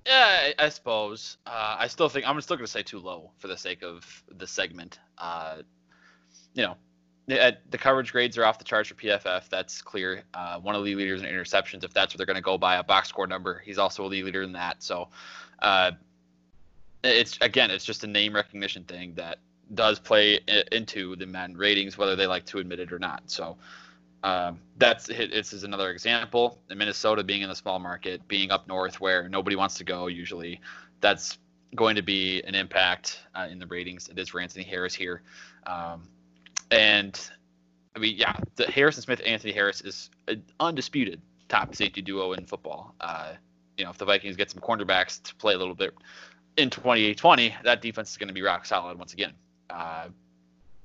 Yeah, 0.05 0.51
I, 0.59 0.65
I 0.65 0.69
suppose. 0.69 1.37
Uh, 1.45 1.77
I 1.79 1.87
still 1.87 2.09
think 2.09 2.27
I'm 2.27 2.39
still 2.41 2.57
going 2.57 2.65
to 2.65 2.71
say 2.71 2.81
too 2.81 2.99
low 2.99 3.31
for 3.37 3.47
the 3.47 3.57
sake 3.57 3.83
of 3.83 4.23
the 4.35 4.47
segment. 4.47 4.99
Uh, 5.17 5.57
you 6.55 6.63
know, 6.63 6.75
the, 7.27 7.41
uh, 7.41 7.51
the 7.69 7.77
coverage 7.77 8.11
grades 8.11 8.37
are 8.37 8.45
off 8.45 8.57
the 8.57 8.63
charts 8.63 8.89
for 8.89 8.95
PFF. 8.95 9.47
That's 9.49 9.81
clear. 9.81 10.23
Uh, 10.33 10.59
one 10.59 10.75
of 10.75 10.83
the 10.83 10.95
leaders 10.95 11.21
in 11.21 11.27
interceptions, 11.27 11.83
if 11.83 11.93
that's 11.93 12.13
what 12.13 12.17
they're 12.17 12.25
going 12.25 12.35
to 12.35 12.41
go 12.41 12.57
by, 12.57 12.77
a 12.77 12.83
box 12.83 13.09
score 13.09 13.27
number. 13.27 13.61
He's 13.63 13.77
also 13.77 14.03
a 14.03 14.07
lead 14.07 14.25
leader 14.25 14.41
in 14.41 14.53
that. 14.53 14.81
So, 14.81 15.09
uh, 15.61 15.91
it's 17.03 17.37
again, 17.41 17.69
it's 17.69 17.85
just 17.85 18.03
a 18.03 18.07
name 18.07 18.33
recognition 18.33 18.83
thing 18.83 19.13
that 19.15 19.37
does 19.73 19.99
play 19.99 20.39
into 20.71 21.15
the 21.15 21.25
Madden 21.25 21.57
ratings, 21.57 21.97
whether 21.97 22.15
they 22.15 22.27
like 22.27 22.45
to 22.47 22.59
admit 22.59 22.79
it 22.79 22.91
or 22.91 22.99
not. 22.99 23.23
So. 23.25 23.57
Um, 24.23 24.59
that's. 24.77 25.07
This 25.07 25.51
is 25.51 25.63
another 25.63 25.89
example. 25.89 26.59
In 26.69 26.77
Minnesota, 26.77 27.23
being 27.23 27.41
in 27.41 27.49
the 27.49 27.55
small 27.55 27.79
market, 27.79 28.27
being 28.27 28.51
up 28.51 28.67
north 28.67 29.01
where 29.01 29.27
nobody 29.27 29.55
wants 29.55 29.73
to 29.79 29.83
go, 29.83 30.05
usually, 30.05 30.61
that's 30.99 31.39
going 31.75 31.95
to 31.95 32.03
be 32.03 32.41
an 32.43 32.53
impact 32.53 33.19
uh, 33.33 33.47
in 33.49 33.57
the 33.57 33.65
ratings. 33.65 34.09
It 34.09 34.19
is 34.19 34.29
for 34.29 34.39
Anthony 34.39 34.63
Harris 34.63 34.93
here, 34.93 35.23
um, 35.65 36.03
and 36.69 37.19
I 37.95 37.99
mean, 37.99 38.15
yeah, 38.17 38.35
the 38.55 38.65
Harrison 38.65 39.03
Smith, 39.03 39.21
Anthony 39.25 39.53
Harris 39.53 39.81
is 39.81 40.09
an 40.27 40.43
undisputed 40.59 41.21
top 41.49 41.75
safety 41.75 42.01
duo 42.01 42.33
in 42.33 42.45
football. 42.45 42.95
Uh, 43.01 43.33
you 43.77 43.83
know, 43.83 43.91
if 43.91 43.97
the 43.97 44.05
Vikings 44.05 44.35
get 44.35 44.49
some 44.49 44.61
cornerbacks 44.61 45.21
to 45.23 45.35
play 45.35 45.53
a 45.53 45.57
little 45.57 45.75
bit 45.75 45.93
in 46.57 46.69
2020, 46.69 47.55
that 47.63 47.81
defense 47.81 48.11
is 48.11 48.17
going 48.17 48.27
to 48.27 48.33
be 48.33 48.41
rock 48.41 48.65
solid 48.65 48.97
once 48.97 49.13
again. 49.13 49.33
Uh, 49.71 50.07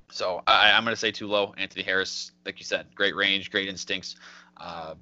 so 0.09 0.41
I, 0.47 0.71
I'm 0.71 0.83
going 0.83 0.93
to 0.93 0.99
say 0.99 1.11
too 1.11 1.27
low. 1.27 1.53
Anthony 1.57 1.83
Harris, 1.83 2.31
like 2.45 2.59
you 2.59 2.65
said, 2.65 2.87
great 2.95 3.15
range, 3.15 3.51
great 3.51 3.67
instincts 3.67 4.15
uh, 4.57 4.95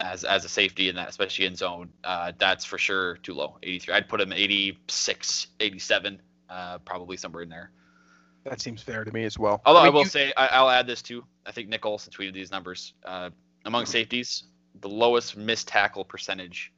as 0.00 0.24
as 0.24 0.44
a 0.44 0.48
safety 0.48 0.88
in 0.88 0.96
that, 0.96 1.08
especially 1.08 1.46
in 1.46 1.56
zone. 1.56 1.88
Uh, 2.04 2.32
that's 2.38 2.64
for 2.64 2.76
sure 2.78 3.16
too 3.18 3.34
low. 3.34 3.56
83. 3.62 3.94
I'd 3.94 4.08
put 4.08 4.20
him 4.20 4.32
86, 4.32 5.46
87, 5.60 6.20
uh, 6.48 6.78
probably 6.78 7.16
somewhere 7.16 7.42
in 7.42 7.48
there. 7.48 7.70
That 8.44 8.60
seems 8.60 8.82
fair 8.82 9.04
to 9.04 9.12
me 9.12 9.24
as 9.24 9.38
well. 9.38 9.60
Although 9.66 9.80
I, 9.80 9.84
mean, 9.84 9.94
will 9.94 10.02
you- 10.02 10.08
say, 10.08 10.32
I, 10.36 10.46
I'll 10.48 10.70
add 10.70 10.86
this 10.86 11.02
too. 11.02 11.24
I 11.46 11.52
think 11.52 11.68
Nick 11.68 11.84
Olson 11.84 12.12
tweeted 12.12 12.34
these 12.34 12.50
numbers. 12.50 12.94
Uh, 13.04 13.30
among 13.66 13.84
safeties, 13.86 14.44
the 14.80 14.88
lowest 14.88 15.36
missed 15.36 15.68
tackle 15.68 16.04
percentage 16.04 16.72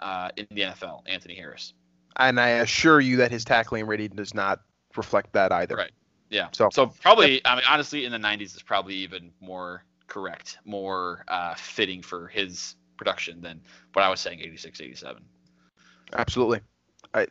uh, 0.00 0.30
in 0.36 0.46
the 0.50 0.62
NFL, 0.62 1.02
Anthony 1.06 1.34
Harris. 1.34 1.72
and 2.16 2.40
I 2.40 2.48
assure 2.48 3.00
you 3.00 3.16
that 3.18 3.30
his 3.30 3.44
tackling 3.44 3.86
rating 3.86 4.10
does 4.16 4.34
not 4.34 4.60
reflect 4.96 5.32
that 5.34 5.52
either. 5.52 5.76
Right. 5.76 5.92
Yeah. 6.34 6.48
So- 6.52 6.68
So, 6.72 6.86
probably, 6.88 7.40
I 7.46 7.54
mean, 7.54 7.64
honestly, 7.68 8.04
in 8.04 8.12
the 8.12 8.18
90s 8.18 8.56
is 8.56 8.62
probably 8.62 8.94
even 8.96 9.30
more 9.40 9.84
correct, 10.08 10.58
more 10.64 11.24
uh, 11.28 11.54
fitting 11.54 12.02
for 12.02 12.26
his 12.28 12.74
production 12.96 13.40
than 13.40 13.60
what 13.92 14.02
I 14.04 14.08
was 14.08 14.20
saying, 14.20 14.40
86, 14.40 14.80
87. 14.80 15.22
Absolutely. 16.12 16.60
I, 17.14 17.26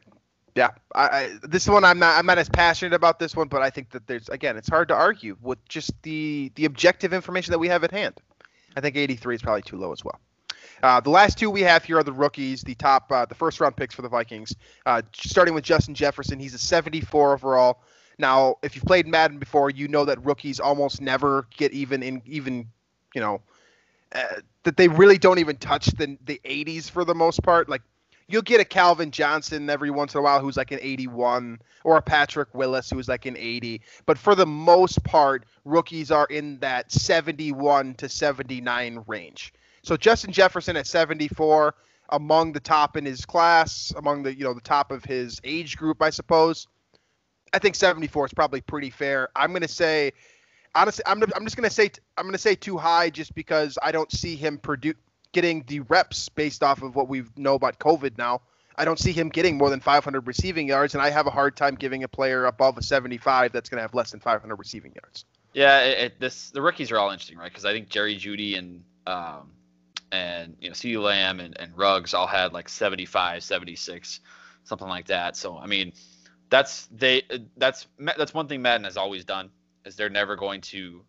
yeah. 0.55 0.71
I, 0.95 1.03
I 1.03 1.29
this 1.43 1.67
one 1.67 1.83
I'm 1.83 1.99
not 1.99 2.17
I'm 2.17 2.25
not 2.25 2.37
as 2.37 2.47
passionate 2.49 2.93
about 2.93 3.19
this 3.19 3.35
one, 3.35 3.47
but 3.47 3.61
I 3.61 3.69
think 3.69 3.89
that 3.91 4.05
there's 4.07 4.29
again 4.29 4.55
it's 4.57 4.69
hard 4.69 4.87
to 4.89 4.93
argue 4.95 5.35
with 5.41 5.59
just 5.67 5.91
the 6.03 6.51
the 6.55 6.65
objective 6.65 7.13
information 7.13 7.51
that 7.51 7.59
we 7.59 7.67
have 7.69 7.83
at 7.83 7.91
hand. 7.91 8.15
I 8.75 8.81
think 8.81 8.95
83 8.95 9.35
is 9.35 9.41
probably 9.41 9.61
too 9.63 9.77
low 9.77 9.91
as 9.91 10.03
well. 10.03 10.19
Uh, 10.81 10.99
the 10.99 11.09
last 11.09 11.37
two 11.37 11.49
we 11.49 11.61
have 11.61 11.83
here 11.85 11.97
are 11.99 12.03
the 12.03 12.11
rookies, 12.11 12.61
the 12.61 12.75
top, 12.75 13.11
uh, 13.11 13.25
the 13.25 13.35
first 13.35 13.59
round 13.61 13.75
picks 13.75 13.95
for 13.95 14.01
the 14.01 14.09
Vikings. 14.09 14.53
Uh, 14.85 15.01
starting 15.13 15.53
with 15.53 15.63
Justin 15.63 15.93
Jefferson, 15.95 16.39
he's 16.39 16.53
a 16.53 16.57
74 16.59 17.33
overall. 17.33 17.81
Now, 18.23 18.55
if 18.63 18.73
you've 18.73 18.85
played 18.85 19.05
Madden 19.05 19.37
before, 19.37 19.69
you 19.69 19.89
know 19.89 20.05
that 20.05 20.23
rookies 20.23 20.61
almost 20.61 21.01
never 21.01 21.45
get 21.57 21.73
even 21.73 22.01
in 22.01 22.21
even, 22.25 22.69
you 23.13 23.19
know, 23.19 23.41
uh, 24.15 24.39
that 24.63 24.77
they 24.77 24.87
really 24.87 25.17
don't 25.17 25.39
even 25.39 25.57
touch 25.57 25.87
the 25.87 26.17
the 26.23 26.39
80s 26.45 26.89
for 26.89 27.03
the 27.03 27.13
most 27.13 27.43
part. 27.43 27.67
Like 27.67 27.81
you'll 28.29 28.41
get 28.41 28.61
a 28.61 28.63
Calvin 28.63 29.11
Johnson 29.11 29.69
every 29.69 29.91
once 29.91 30.13
in 30.13 30.19
a 30.19 30.21
while 30.21 30.39
who's 30.39 30.55
like 30.55 30.71
an 30.71 30.79
81 30.81 31.59
or 31.83 31.97
a 31.97 32.01
Patrick 32.01 32.47
Willis 32.55 32.89
who's 32.89 33.09
like 33.09 33.25
an 33.25 33.35
80. 33.35 33.81
But 34.05 34.17
for 34.17 34.35
the 34.35 34.45
most 34.45 35.03
part, 35.03 35.43
rookies 35.65 36.09
are 36.09 36.27
in 36.27 36.59
that 36.59 36.93
71 36.93 37.95
to 37.95 38.07
79 38.07 39.03
range. 39.05 39.53
So 39.81 39.97
Justin 39.97 40.31
Jefferson 40.31 40.77
at 40.77 40.87
74 40.87 41.75
among 42.07 42.53
the 42.53 42.61
top 42.61 42.95
in 42.95 43.03
his 43.03 43.25
class, 43.25 43.91
among 43.97 44.23
the 44.23 44.33
you 44.33 44.45
know 44.45 44.53
the 44.53 44.61
top 44.61 44.93
of 44.93 45.03
his 45.03 45.41
age 45.43 45.75
group, 45.75 46.01
I 46.01 46.09
suppose. 46.09 46.69
I 47.53 47.59
think 47.59 47.75
74 47.75 48.25
is 48.27 48.33
probably 48.33 48.61
pretty 48.61 48.89
fair. 48.89 49.29
I'm 49.35 49.51
going 49.51 49.61
to 49.61 49.67
say 49.67 50.13
honestly 50.75 51.03
I'm 51.05 51.21
I'm 51.35 51.43
just 51.43 51.55
going 51.55 51.69
to 51.69 51.73
say 51.73 51.91
I'm 52.17 52.25
going 52.25 52.33
to 52.33 52.39
say 52.39 52.55
too 52.55 52.77
high 52.77 53.09
just 53.09 53.35
because 53.35 53.77
I 53.81 53.91
don't 53.91 54.11
see 54.11 54.35
him 54.35 54.57
produce 54.57 54.95
getting 55.31 55.63
the 55.67 55.81
reps 55.81 56.29
based 56.29 56.63
off 56.63 56.81
of 56.81 56.95
what 56.95 57.07
we 57.07 57.23
know 57.35 57.55
about 57.55 57.79
COVID 57.79 58.17
now. 58.17 58.41
I 58.75 58.85
don't 58.85 58.99
see 58.99 59.11
him 59.11 59.29
getting 59.29 59.57
more 59.57 59.69
than 59.69 59.79
500 59.79 60.25
receiving 60.25 60.67
yards, 60.67 60.95
and 60.95 61.03
I 61.03 61.09
have 61.09 61.27
a 61.27 61.29
hard 61.29 61.55
time 61.55 61.75
giving 61.75 62.03
a 62.03 62.07
player 62.07 62.45
above 62.45 62.77
a 62.77 62.83
75 62.83 63.51
that's 63.51 63.69
going 63.69 63.77
to 63.77 63.81
have 63.83 63.93
less 63.93 64.11
than 64.11 64.19
500 64.19 64.55
receiving 64.55 64.93
yards. 64.95 65.25
Yeah, 65.53 65.81
it, 65.81 65.97
it, 65.99 66.19
this 66.19 66.49
the 66.49 66.61
rookies 66.61 66.91
are 66.91 66.97
all 66.97 67.11
interesting, 67.11 67.37
right? 67.37 67.51
Because 67.51 67.65
I 67.65 67.73
think 67.73 67.89
Jerry 67.89 68.15
Jeudy 68.15 68.57
and 68.57 68.83
um, 69.05 69.51
and 70.11 70.55
you 70.59 70.69
know 70.69 70.73
CeeDee 70.73 71.01
Lamb 71.01 71.39
and, 71.39 71.59
and 71.59 71.77
Ruggs 71.77 72.13
all 72.13 72.25
had 72.25 72.53
like 72.53 72.69
75, 72.69 73.43
76, 73.43 74.19
something 74.63 74.87
like 74.87 75.07
that. 75.07 75.35
So 75.35 75.57
I 75.57 75.67
mean, 75.67 75.93
that's 76.53 76.87
they 76.91 77.23
that's 77.57 77.87
that's 78.17 78.33
one 78.33 78.47
thing 78.47 78.61
Madden 78.61 78.85
has 78.85 78.97
always 78.97 79.25
done 79.25 79.49
is 79.85 79.95
they're 79.95 80.09
never 80.09 80.35
going 80.35 80.61
to 80.61 81.01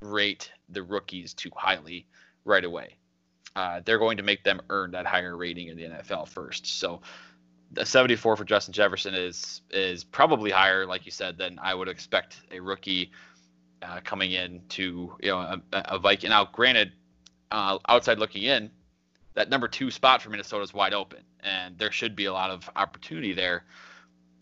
rate 0.00 0.52
the 0.68 0.82
rookies 0.82 1.32
too 1.32 1.50
highly 1.56 2.06
right 2.44 2.64
away 2.64 2.96
uh, 3.56 3.80
they're 3.84 3.98
going 3.98 4.16
to 4.16 4.22
make 4.22 4.42
them 4.42 4.60
earn 4.70 4.90
that 4.92 5.06
higher 5.06 5.36
rating 5.36 5.68
in 5.68 5.76
the 5.76 5.84
NFL 5.84 6.28
first. 6.28 6.66
So 6.66 7.00
the 7.72 7.86
74 7.86 8.36
for 8.36 8.44
Justin 8.44 8.72
Jefferson 8.72 9.14
is 9.14 9.62
is 9.70 10.04
probably 10.04 10.50
higher, 10.50 10.86
like 10.86 11.04
you 11.04 11.12
said, 11.12 11.38
than 11.38 11.58
I 11.62 11.74
would 11.74 11.88
expect 11.88 12.40
a 12.50 12.60
rookie 12.60 13.12
uh, 13.82 14.00
coming 14.02 14.32
in 14.32 14.62
to 14.70 15.16
you 15.20 15.30
know 15.30 15.38
a, 15.38 15.60
a 15.72 15.98
Viking. 15.98 16.30
Now, 16.30 16.48
granted, 16.50 16.92
uh, 17.50 17.78
outside 17.88 18.18
looking 18.18 18.42
in, 18.42 18.70
that 19.34 19.50
number 19.50 19.68
two 19.68 19.90
spot 19.90 20.22
for 20.22 20.30
Minnesota 20.30 20.64
is 20.64 20.74
wide 20.74 20.94
open, 20.94 21.20
and 21.40 21.78
there 21.78 21.92
should 21.92 22.16
be 22.16 22.24
a 22.24 22.32
lot 22.32 22.50
of 22.50 22.68
opportunity 22.74 23.32
there. 23.32 23.64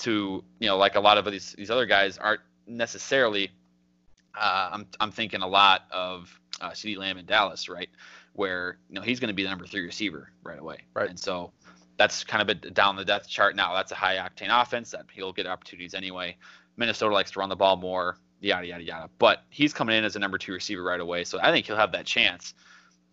To 0.02 0.44
you 0.58 0.68
know, 0.68 0.76
like 0.76 0.96
a 0.96 1.00
lot 1.00 1.18
of 1.18 1.24
these 1.26 1.52
these 1.52 1.70
other 1.70 1.86
guys 1.86 2.18
aren't 2.18 2.40
necessarily. 2.66 3.50
Uh, 4.34 4.70
I'm 4.72 4.86
I'm 4.98 5.12
thinking 5.12 5.42
a 5.42 5.46
lot 5.46 5.82
of 5.90 6.40
uh, 6.60 6.70
CeeDee 6.70 6.96
Lamb 6.96 7.18
in 7.18 7.26
Dallas, 7.26 7.68
right? 7.68 7.88
where 8.34 8.78
you 8.88 8.94
know 8.94 9.02
he's 9.02 9.20
going 9.20 9.28
to 9.28 9.34
be 9.34 9.42
the 9.42 9.48
number 9.48 9.66
three 9.66 9.82
receiver 9.82 10.30
right 10.42 10.58
away. 10.58 10.78
Right. 10.94 11.08
And 11.08 11.18
so 11.18 11.52
that's 11.96 12.24
kind 12.24 12.42
of 12.42 12.48
a 12.48 12.54
down 12.70 12.96
the 12.96 13.04
depth 13.04 13.28
chart 13.28 13.56
now. 13.56 13.74
That's 13.74 13.92
a 13.92 13.94
high 13.94 14.16
octane 14.16 14.48
offense 14.50 14.90
that 14.92 15.06
he'll 15.12 15.32
get 15.32 15.46
opportunities 15.46 15.94
anyway. 15.94 16.36
Minnesota 16.76 17.12
likes 17.12 17.30
to 17.32 17.40
run 17.40 17.48
the 17.48 17.56
ball 17.56 17.76
more, 17.76 18.16
yada 18.40 18.66
yada 18.66 18.82
yada. 18.82 19.10
But 19.18 19.42
he's 19.50 19.74
coming 19.74 19.96
in 19.96 20.04
as 20.04 20.16
a 20.16 20.18
number 20.18 20.38
two 20.38 20.52
receiver 20.52 20.82
right 20.82 21.00
away, 21.00 21.24
so 21.24 21.38
I 21.40 21.52
think 21.52 21.66
he'll 21.66 21.76
have 21.76 21.92
that 21.92 22.06
chance. 22.06 22.54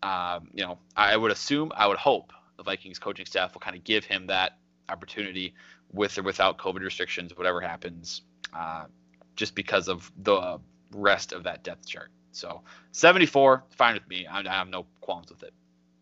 Um, 0.01 0.49
you 0.53 0.63
know, 0.63 0.79
I 0.95 1.17
would 1.17 1.31
assume, 1.31 1.73
I 1.75 1.85
would 1.85 1.97
hope 1.97 2.31
the 2.55 2.63
Vikings 2.63 2.99
coaching 2.99 3.25
staff 3.25 3.53
will 3.53 3.59
kind 3.59 3.75
of 3.75 3.83
give 3.83 4.05
him 4.05 4.27
that 4.27 4.57
opportunity 4.87 5.53
with 5.91 6.17
or 6.17 6.23
without 6.23 6.57
COVID 6.57 6.81
restrictions, 6.81 7.35
whatever 7.35 7.61
happens, 7.61 8.21
uh, 8.53 8.85
just 9.35 9.55
because 9.55 9.87
of 9.87 10.11
the 10.23 10.59
rest 10.91 11.33
of 11.33 11.43
that 11.43 11.63
depth 11.63 11.87
chart. 11.87 12.09
So 12.31 12.61
74, 12.91 13.63
fine 13.69 13.95
with 13.95 14.07
me. 14.07 14.27
I, 14.27 14.39
I 14.39 14.53
have 14.53 14.67
no 14.67 14.85
qualms 15.01 15.29
with 15.29 15.43
it. 15.43 15.53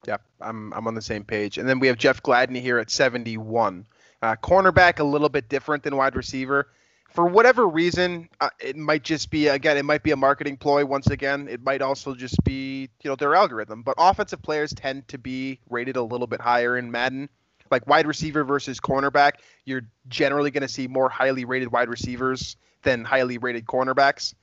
Yeah, 0.06 0.18
I'm 0.40 0.74
I'm 0.74 0.88
on 0.88 0.96
the 0.96 1.02
same 1.02 1.24
page. 1.24 1.58
And 1.58 1.68
then 1.68 1.80
we 1.80 1.88
have 1.88 1.98
Jeff 1.98 2.22
Gladney 2.24 2.62
here 2.62 2.80
at 2.80 2.90
71. 2.90 3.86
Uh, 4.22 4.36
cornerback 4.36 5.00
a 5.00 5.04
little 5.04 5.30
bit 5.30 5.50
different 5.50 5.84
than 5.84 5.96
wide 5.96 6.16
receiver. 6.16 6.70
For 7.10 7.26
whatever 7.26 7.68
reason, 7.68 8.30
uh, 8.42 8.50
it 8.60 8.76
might 8.76 9.04
just 9.04 9.32
be 9.32 9.48
again, 9.48 9.78
it 9.78 9.86
might 9.86 10.04
be 10.04 10.12
a 10.12 10.16
marketing 10.16 10.58
ploy. 10.58 10.86
Once 10.86 11.08
again, 11.08 11.48
it 11.50 11.64
might 11.64 11.82
also 11.82 12.16
just 12.16 12.42
be 12.44 12.90
you 13.04 13.10
know 13.10 13.16
their 13.16 13.36
algorithm. 13.36 13.82
But 13.84 13.96
offensive 13.98 14.42
players 14.42 14.74
tend 14.74 15.08
to 15.10 15.18
be 15.18 15.60
rated 15.70 15.96
a 15.96 16.04
little 16.04 16.28
bit 16.28 16.42
higher 16.42 16.78
in 16.78 16.92
Madden. 16.92 17.30
Like 17.72 17.88
wide 17.88 18.08
receiver 18.08 18.44
versus 18.44 18.80
cornerback, 18.80 19.34
you're 19.66 19.84
generally 20.08 20.52
going 20.52 20.62
to 20.62 20.68
see 20.68 20.88
more 20.88 21.10
highly 21.10 21.46
rated 21.46 21.72
wide 21.72 21.90
receivers 21.90 22.56
than 22.84 23.04
highly 23.04 23.38
rated 23.38 23.66
cornerbacks. 23.66 24.34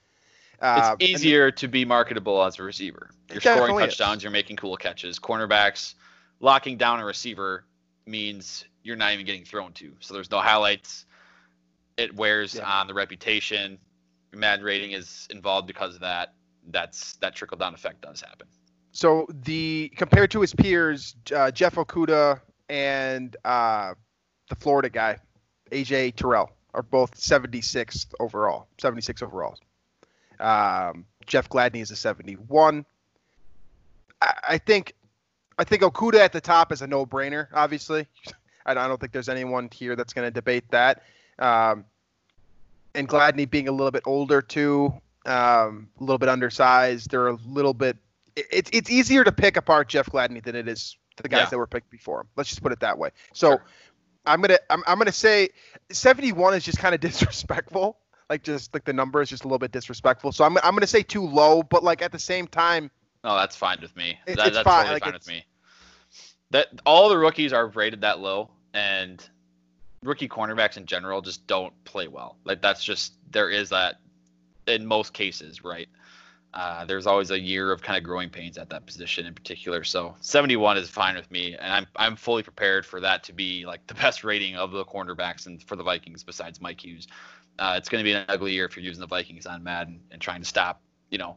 Uh, 0.61 0.97
it's 0.99 1.11
easier 1.11 1.51
to 1.51 1.69
be 1.69 1.85
marketable 1.85 2.43
as 2.43 2.59
a 2.59 2.63
receiver. 2.63 3.11
You're 3.31 3.41
scoring 3.41 3.79
touchdowns, 3.79 4.19
is. 4.19 4.23
you're 4.23 4.33
making 4.33 4.57
cool 4.57 4.77
catches. 4.77 5.19
Cornerbacks 5.19 5.95
locking 6.41 6.77
down 6.77 7.01
a 7.01 7.05
receiver 7.05 7.65
means 8.07 8.65
you're 8.83 8.97
not 8.97 9.13
even 9.13 9.27
getting 9.27 9.45
thrown 9.45 9.73
to. 9.75 9.93
So 10.01 10.15
there's 10.15 10.31
no 10.31 10.39
highlights. 10.39 11.07
It 11.97 12.15
wears 12.15 12.55
yeah. 12.55 12.71
on 12.71 12.87
the 12.87 12.95
reputation. 12.95 13.79
Your 14.33 14.41
Madden 14.41 14.65
rating 14.65 14.93
is 14.93 15.27
involved 15.31 15.67
because 15.67 15.95
of 15.95 16.01
that. 16.01 16.35
That's 16.69 17.17
that 17.17 17.35
trickle 17.35 17.59
down 17.59 17.75
effect 17.75 18.03
does 18.03 18.21
happen. 18.21 18.47
So 18.93 19.27
the 19.29 19.93
compared 19.97 20.31
to 20.33 20.41
his 20.41 20.55
peers, 20.55 21.17
uh, 21.35 21.51
Jeff 21.51 21.75
Okudah 21.75 22.41
and 22.69 23.37
uh, 23.45 23.95
the 24.49 24.57
Florida 24.57 24.89
guy, 24.89 25.19
AJ 25.71 26.17
Terrell, 26.17 26.51
are 26.73 26.83
both 26.83 27.15
76th 27.15 28.15
overall, 28.21 28.69
76 28.79 29.23
overall. 29.23 29.59
Um, 30.41 31.07
Jeff 31.27 31.49
Gladney 31.49 31.81
is 31.81 31.91
a 31.91 31.97
71. 31.97 32.85
I, 34.21 34.35
I, 34.49 34.59
think 34.59 34.95
I 35.59 35.65
think 35.65 35.83
Okudah 35.83 36.21
at 36.21 36.33
the 36.33 36.41
top 36.41 36.73
is 36.73 36.83
a 36.83 36.87
no-brainer. 36.87 37.49
Obviously, 37.53 38.07
I 38.67 38.75
don't 38.75 39.01
think 39.01 39.13
there's 39.13 39.29
anyone 39.29 39.69
here 39.73 39.95
that's 39.97 40.13
going 40.13 40.27
to 40.27 40.31
debate 40.31 40.65
that. 40.71 41.03
Um, 41.39 41.85
and 42.95 43.09
Gladney 43.09 43.49
being 43.49 43.69
a 43.69 43.73
little 43.73 43.91
bit 43.91 44.05
older 44.07 44.41
too, 44.41 44.93
um, 45.27 45.89
a 45.99 46.05
little 46.05 46.19
bit 46.19 46.29
undersized. 46.29 47.11
They're 47.11 47.29
a 47.29 47.39
little 47.47 47.75
bit. 47.75 47.97
It's 48.37 48.71
it's 48.73 48.91
easier 48.91 49.25
to 49.25 49.33
pick 49.33 49.57
apart 49.57 49.89
Jeff 49.89 50.07
Gladney 50.07 50.43
than 50.43 50.57
it 50.57 50.69
is 50.69 50.97
the 51.23 51.29
guys 51.29 51.45
yeah. 51.45 51.51
that 51.51 51.59
were 51.59 51.67
picked 51.67 51.91
before 51.91 52.21
him. 52.21 52.29
Let's 52.37 52.49
just 52.49 52.63
put 52.63 52.73
it 52.73 52.81
that 52.81 52.99
way. 52.99 53.11
So. 53.33 53.51
Sure. 53.51 53.65
I'm 54.27 54.41
gonna 54.41 54.59
I'm, 54.71 54.83
I'm 54.87 54.97
gonna 54.97 55.13
say 55.13 55.51
71 55.93 56.55
is 56.55 56.65
just 56.65 56.79
kind 56.79 56.95
of 56.95 57.01
disrespectful 57.03 57.99
like 58.31 58.43
just 58.43 58.73
like 58.75 58.85
the 58.85 58.93
number 58.93 59.21
is 59.23 59.29
just 59.29 59.45
a 59.45 59.47
little 59.47 59.59
bit 59.59 59.73
disrespectful. 59.73 60.33
So 60.33 60.45
I'm 60.45 60.57
I'm 60.59 60.75
gonna 60.75 60.87
say 60.87 61.03
too 61.03 61.27
low, 61.27 61.63
but 61.63 61.85
like 61.85 62.03
at 62.03 62.13
the 62.13 62.19
same 62.19 62.47
time. 62.47 62.91
No, 63.23 63.37
that's 63.37 63.57
fine 63.57 63.79
with 63.81 63.97
me. 63.97 64.19
It, 64.27 64.37
that, 64.37 64.53
that's 64.53 64.65
fine. 64.65 64.87
totally 64.87 64.95
like 64.95 65.05
fine 65.05 65.13
with 65.13 65.29
me. 65.29 65.45
That 66.51 66.69
all 66.85 67.09
the 67.09 67.19
rookies 67.19 67.53
are 67.53 67.69
rated 67.69 68.03
that 68.03 68.21
low, 68.21 68.51
and 68.73 69.27
rookie 70.03 70.29
cornerbacks 70.29 70.77
in 70.77 70.87
general 70.87 71.23
just 71.23 71.47
don't 71.47 71.73
play 71.85 72.09
well. 72.09 72.37
Like 72.45 72.63
that's 72.63 72.85
just 72.85 73.15
there 73.31 73.51
is 73.51 73.71
that 73.71 73.97
in 74.67 74.87
most 74.87 75.13
cases, 75.13 75.65
right? 75.65 75.89
Uh, 76.55 76.85
there's 76.85 77.07
always 77.07 77.33
a 77.33 77.39
year 77.39 77.73
of 77.73 77.83
kind 77.83 77.99
of 77.99 78.05
growing 78.05 78.31
pains 78.31 78.57
at 78.57 78.71
that 78.71 78.87
position 78.87 79.27
in 79.27 79.35
particular. 79.35 79.83
So 79.83 80.15
71 80.21 80.79
is 80.79 80.89
fine 80.89 81.17
with 81.17 81.31
me, 81.31 81.57
and 81.57 81.73
I'm 81.73 81.87
I'm 81.97 82.17
fully 82.17 82.43
prepared 82.43 82.87
for 82.87 83.01
that 83.01 83.25
to 83.25 83.33
be 83.33 83.67
like 83.67 83.87
the 83.87 83.95
best 84.05 84.25
rating 84.25 84.57
of 84.57 84.71
the 84.71 84.85
cornerbacks 84.85 85.47
and 85.47 85.63
for 85.63 85.77
the 85.77 85.83
Vikings 85.83 86.23
besides 86.23 86.61
Mike 86.61 86.85
Hughes 86.85 87.09
uh, 87.59 87.75
it's 87.77 87.89
going 87.89 88.03
to 88.03 88.05
be 88.05 88.13
an 88.13 88.25
ugly 88.29 88.53
year 88.53 88.65
if 88.65 88.77
you're 88.77 88.85
using 88.85 89.01
the 89.01 89.07
Vikings 89.07 89.47
on 89.47 89.63
Madden 89.63 90.01
and 90.11 90.21
trying 90.21 90.41
to 90.41 90.47
stop, 90.47 90.81
you 91.11 91.19
know, 91.19 91.37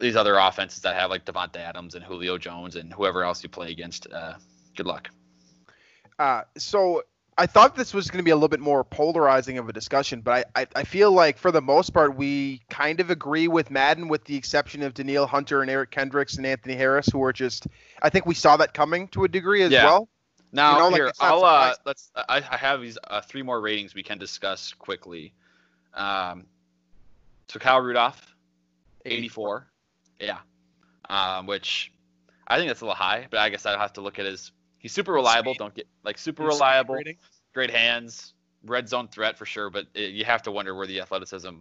these 0.00 0.16
other 0.16 0.36
offenses 0.36 0.82
that 0.82 0.94
have 0.94 1.10
like 1.10 1.24
Davante 1.24 1.56
Adams 1.56 1.94
and 1.94 2.04
Julio 2.04 2.38
Jones 2.38 2.76
and 2.76 2.92
whoever 2.92 3.24
else 3.24 3.42
you 3.42 3.48
play 3.48 3.70
against. 3.70 4.06
Uh, 4.12 4.34
good 4.76 4.86
luck. 4.86 5.10
Uh, 6.18 6.42
so 6.56 7.02
I 7.38 7.46
thought 7.46 7.76
this 7.76 7.94
was 7.94 8.10
going 8.10 8.18
to 8.18 8.24
be 8.24 8.32
a 8.32 8.34
little 8.34 8.48
bit 8.48 8.60
more 8.60 8.82
polarizing 8.82 9.58
of 9.58 9.68
a 9.68 9.72
discussion, 9.72 10.20
but 10.20 10.48
I, 10.54 10.62
I, 10.62 10.66
I, 10.76 10.84
feel 10.84 11.12
like 11.12 11.38
for 11.38 11.52
the 11.52 11.62
most 11.62 11.90
part 11.90 12.16
we 12.16 12.60
kind 12.68 12.98
of 12.98 13.10
agree 13.10 13.46
with 13.46 13.70
Madden, 13.70 14.08
with 14.08 14.24
the 14.24 14.34
exception 14.36 14.82
of 14.82 14.92
Danielle 14.92 15.26
Hunter 15.26 15.62
and 15.62 15.70
Eric 15.70 15.92
Kendricks 15.92 16.36
and 16.36 16.44
Anthony 16.44 16.74
Harris, 16.74 17.06
who 17.06 17.22
are 17.22 17.32
just 17.32 17.68
I 18.02 18.10
think 18.10 18.26
we 18.26 18.34
saw 18.34 18.56
that 18.56 18.74
coming 18.74 19.06
to 19.08 19.22
a 19.22 19.28
degree 19.28 19.62
as 19.62 19.70
yeah. 19.70 19.84
well. 19.84 20.08
Now 20.52 20.72
you 20.72 20.78
know, 20.90 20.96
here, 20.96 21.06
like 21.06 21.14
I'll 21.20 21.44
uh, 21.44 21.74
let's. 21.84 22.10
I, 22.16 22.42
I 22.50 22.56
have 22.56 22.80
these 22.80 22.98
uh, 23.04 23.20
three 23.20 23.42
more 23.42 23.60
ratings 23.60 23.94
we 23.94 24.02
can 24.02 24.18
discuss 24.18 24.72
quickly. 24.72 25.32
Um, 25.94 26.46
so 27.48 27.58
Kyle 27.58 27.80
Rudolph, 27.80 28.34
84. 29.04 29.66
Yeah. 30.20 30.38
Um, 31.08 31.46
which 31.46 31.92
I 32.46 32.58
think 32.58 32.68
that's 32.68 32.80
a 32.80 32.84
little 32.84 32.96
high, 32.96 33.26
but 33.30 33.40
I 33.40 33.48
guess 33.48 33.66
I 33.66 33.78
have 33.78 33.94
to 33.94 34.00
look 34.00 34.18
at 34.18 34.26
his. 34.26 34.52
He's 34.78 34.92
super 34.92 35.12
reliable. 35.12 35.54
Don't 35.54 35.74
get 35.74 35.86
like 36.04 36.18
super 36.18 36.44
reliable. 36.44 36.98
Great 37.52 37.70
hands, 37.70 38.34
red 38.64 38.88
zone 38.88 39.08
threat 39.08 39.36
for 39.36 39.46
sure, 39.46 39.70
but 39.70 39.86
it, 39.94 40.12
you 40.12 40.24
have 40.24 40.42
to 40.42 40.52
wonder 40.52 40.74
where 40.74 40.86
the 40.86 41.00
athleticism 41.00 41.56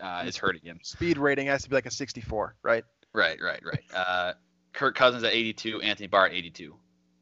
uh, 0.00 0.24
is 0.26 0.36
hurting 0.36 0.62
him. 0.62 0.78
Speed 0.82 1.18
rating 1.18 1.46
has 1.46 1.62
to 1.62 1.68
be 1.68 1.76
like 1.76 1.86
a 1.86 1.90
64, 1.90 2.56
right? 2.62 2.84
Right, 3.12 3.38
right, 3.40 3.60
right. 3.64 3.84
Uh, 3.94 4.32
Kirk 4.72 4.94
Cousins 4.94 5.22
at 5.24 5.32
82, 5.32 5.80
Anthony 5.82 6.06
Barr 6.06 6.26
at 6.26 6.32
82. 6.32 6.74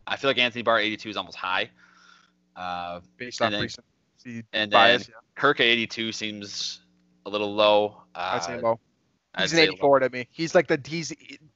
I 0.07 0.17
feel 0.17 0.31
like 0.31 0.39
Anthony 0.39 0.63
Barr 0.63 0.81
82 0.81 1.11
is 1.11 1.17
almost 1.17 1.37
high. 1.37 1.71
Uh, 2.57 3.01
Based 3.17 3.43
on 3.43 3.53
recent 3.53 3.87
and 4.53 4.71
bias, 4.71 5.07
then 5.07 5.15
yeah. 5.15 5.41
Kirk 5.41 5.61
at 5.61 5.67
82 5.67 6.13
seems 6.13 6.81
a 7.27 7.31
little 7.31 7.55
low. 7.55 8.03
Uh, 8.15 8.31
I'd 8.35 8.45
say 8.45 8.61
low. 8.61 8.79
He's 9.39 9.53
I'd 9.53 9.59
an 9.59 9.69
84 9.75 10.01
low. 10.01 10.09
to 10.09 10.13
me. 10.13 10.29
He's 10.31 10.55
like 10.55 10.69
the 10.69 10.81
he's 10.85 11.13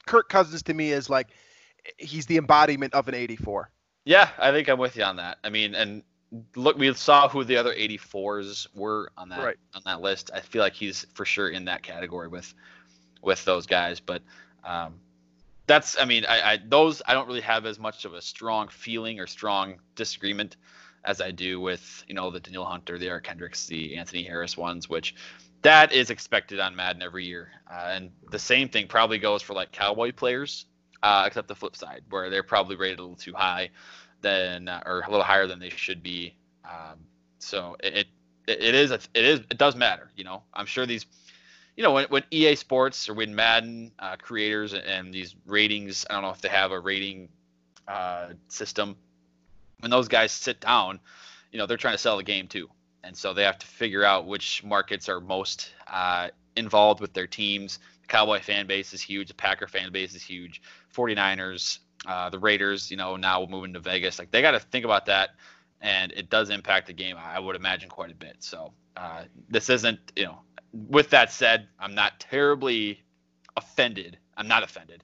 Kirk 0.07 0.29
Cousins 0.29 0.63
to 0.65 0.75
me 0.75 0.93
is 0.93 1.09
like 1.09 1.29
he's 1.97 2.27
the 2.27 2.37
embodiment 2.37 2.95
of 2.95 3.09
an 3.09 3.15
84. 3.15 3.71
Yeah, 4.09 4.31
I 4.39 4.53
think 4.53 4.69
I'm 4.71 4.79
with 4.79 4.97
you 4.97 5.05
on 5.05 5.17
that. 5.17 5.37
I 5.45 5.51
mean, 5.51 5.75
and 5.75 6.03
look, 6.57 6.79
we 6.79 6.95
saw 6.95 7.29
who 7.29 7.45
the 7.45 7.59
other 7.59 7.75
84s 7.75 8.67
were 8.75 9.13
on 9.19 9.29
that 9.29 9.45
Right. 9.45 9.57
on 9.75 9.83
that 9.85 10.01
list. 10.01 10.31
I 10.33 10.41
feel 10.41 10.63
like 10.63 10.73
he's 10.73 11.05
for 11.13 11.27
sure 11.27 11.51
in 11.51 11.67
that 11.67 11.83
category 11.83 12.27
with 12.27 12.55
with 13.21 13.45
those 13.45 13.67
guys. 13.67 14.01
But 14.01 14.23
um, 14.65 14.95
that's, 15.67 16.01
I 16.01 16.07
mean, 16.07 16.25
I, 16.27 16.53
I 16.53 16.59
those 16.67 17.03
I 17.07 17.13
don't 17.13 17.27
really 17.27 17.43
have 17.43 17.67
as 17.67 17.79
much 17.79 18.07
of 18.07 18.15
a 18.15 18.23
strong 18.23 18.69
feeling 18.69 19.21
or 19.21 19.27
strong 19.27 19.79
disagreement 19.95 20.57
as 21.05 21.21
I 21.21 21.31
do 21.31 21.61
with 21.61 22.03
you 22.09 22.15
know 22.15 22.31
the 22.31 22.41
Danielle 22.41 22.65
Hunter, 22.65 22.97
the 22.97 23.09
Eric 23.09 23.25
Kendricks, 23.25 23.67
the 23.67 23.95
Anthony 23.99 24.23
Harris 24.23 24.57
ones, 24.57 24.89
which 24.89 25.17
that 25.61 25.93
is 25.93 26.09
expected 26.09 26.61
on 26.61 26.75
Madden 26.75 27.03
every 27.03 27.27
year. 27.27 27.51
Uh, 27.71 27.91
and 27.91 28.11
the 28.31 28.39
same 28.39 28.71
thing 28.71 28.89
probably 28.89 29.19
goes 29.19 29.43
for 29.43 29.53
like 29.53 29.71
Cowboy 29.71 30.13
players, 30.13 30.65
uh, 31.03 31.25
except 31.27 31.49
the 31.49 31.55
flip 31.55 31.77
side, 31.77 32.03
where 32.11 32.31
they're 32.31 32.43
probably 32.43 32.77
rated 32.77 32.99
a 32.99 33.03
little 33.03 33.17
too 33.17 33.35
high, 33.35 33.71
than 34.21 34.69
uh, 34.69 34.83
or 34.87 35.03
a 35.07 35.11
little 35.11 35.25
higher 35.25 35.47
than 35.47 35.59
they 35.59 35.71
should 35.71 36.03
be. 36.03 36.35
Um, 36.65 36.99
so 37.39 37.77
it, 37.81 37.95
it 37.95 38.07
it 38.47 38.75
is 38.75 38.91
it 38.91 39.09
is 39.15 39.41
it 39.51 39.59
does 39.59 39.77
matter. 39.77 40.11
You 40.17 40.25
know, 40.25 40.43
I'm 40.53 40.67
sure 40.67 40.87
these, 40.87 41.07
you 41.77 41.83
know, 41.83 41.93
when, 41.93 42.07
when 42.07 42.25
EA 42.31 42.55
Sports 42.57 43.09
or 43.09 43.15
when 43.15 43.35
Madden 43.35 43.93
uh, 43.99 44.17
creators 44.17 44.75
and 44.75 45.13
these 45.13 45.35
ratings, 45.47 46.07
I 46.09 46.15
don't 46.15 46.23
know 46.23 46.31
if 46.31 46.41
they 46.41 46.49
have 46.49 46.73
a 46.73 46.81
rating 46.81 47.29
uh, 47.87 48.29
system. 48.49 48.97
When 49.81 49.91
those 49.91 50.09
guys 50.09 50.33
sit 50.33 50.61
down, 50.61 50.99
you 51.53 51.59
know, 51.59 51.67
they're 51.67 51.77
trying 51.77 51.95
to 51.95 51.99
sell 51.99 52.17
the 52.17 52.25
game 52.25 52.49
too, 52.49 52.69
and 53.05 53.17
so 53.17 53.33
they 53.33 53.45
have 53.45 53.59
to 53.59 53.67
figure 53.67 54.05
out 54.05 54.27
which 54.27 54.65
markets 54.65 55.09
are 55.09 55.21
most 55.21 55.73
uh, 55.87 56.29
involved 56.57 57.01
with 57.01 57.13
their 57.13 57.27
teams. 57.27 57.79
Cowboy 58.09 58.41
fan 58.41 58.67
base 58.67 58.93
is 58.93 59.01
huge. 59.01 59.29
The 59.29 59.35
Packer 59.35 59.69
fan 59.69 59.93
base 59.93 60.15
is 60.15 60.23
huge. 60.23 60.63
49ers, 60.95 61.79
uh, 62.07 62.31
the 62.31 62.39
Raiders, 62.39 62.91
you 62.91 62.97
know, 62.97 63.17
now 63.17 63.47
moving 63.49 63.73
to 63.75 63.81
Vegas. 63.81 64.19
Like 64.19 64.31
they 64.31 64.43
got 64.43 64.53
to 64.53 64.61
think 64.61 64.85
about 64.85 65.07
that, 65.07 65.31
and 65.81 66.13
it 66.13 66.31
does 66.31 66.51
impact 66.51 66.87
the 66.87 66.93
game. 66.93 67.17
I 67.17 67.39
would 67.39 67.57
imagine 67.57 67.89
quite 67.89 68.11
a 68.11 68.15
bit. 68.15 68.37
So 68.41 68.73
uh, 68.97 69.25
this 69.49 69.69
isn't, 69.71 69.99
you 70.17 70.25
know. 70.25 70.39
With 70.73 71.09
that 71.11 71.33
said, 71.33 71.69
I'm 71.79 71.95
not 71.95 72.21
terribly 72.21 73.03
offended. 73.57 74.19
I'm 74.37 74.49
not 74.49 74.63
offended, 74.63 75.03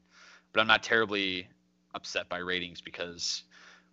but 0.53 0.61
I'm 0.61 0.67
not 0.67 0.83
terribly 0.83 1.49
upset 1.95 2.29
by 2.29 2.39
ratings 2.39 2.81
because, 2.81 3.45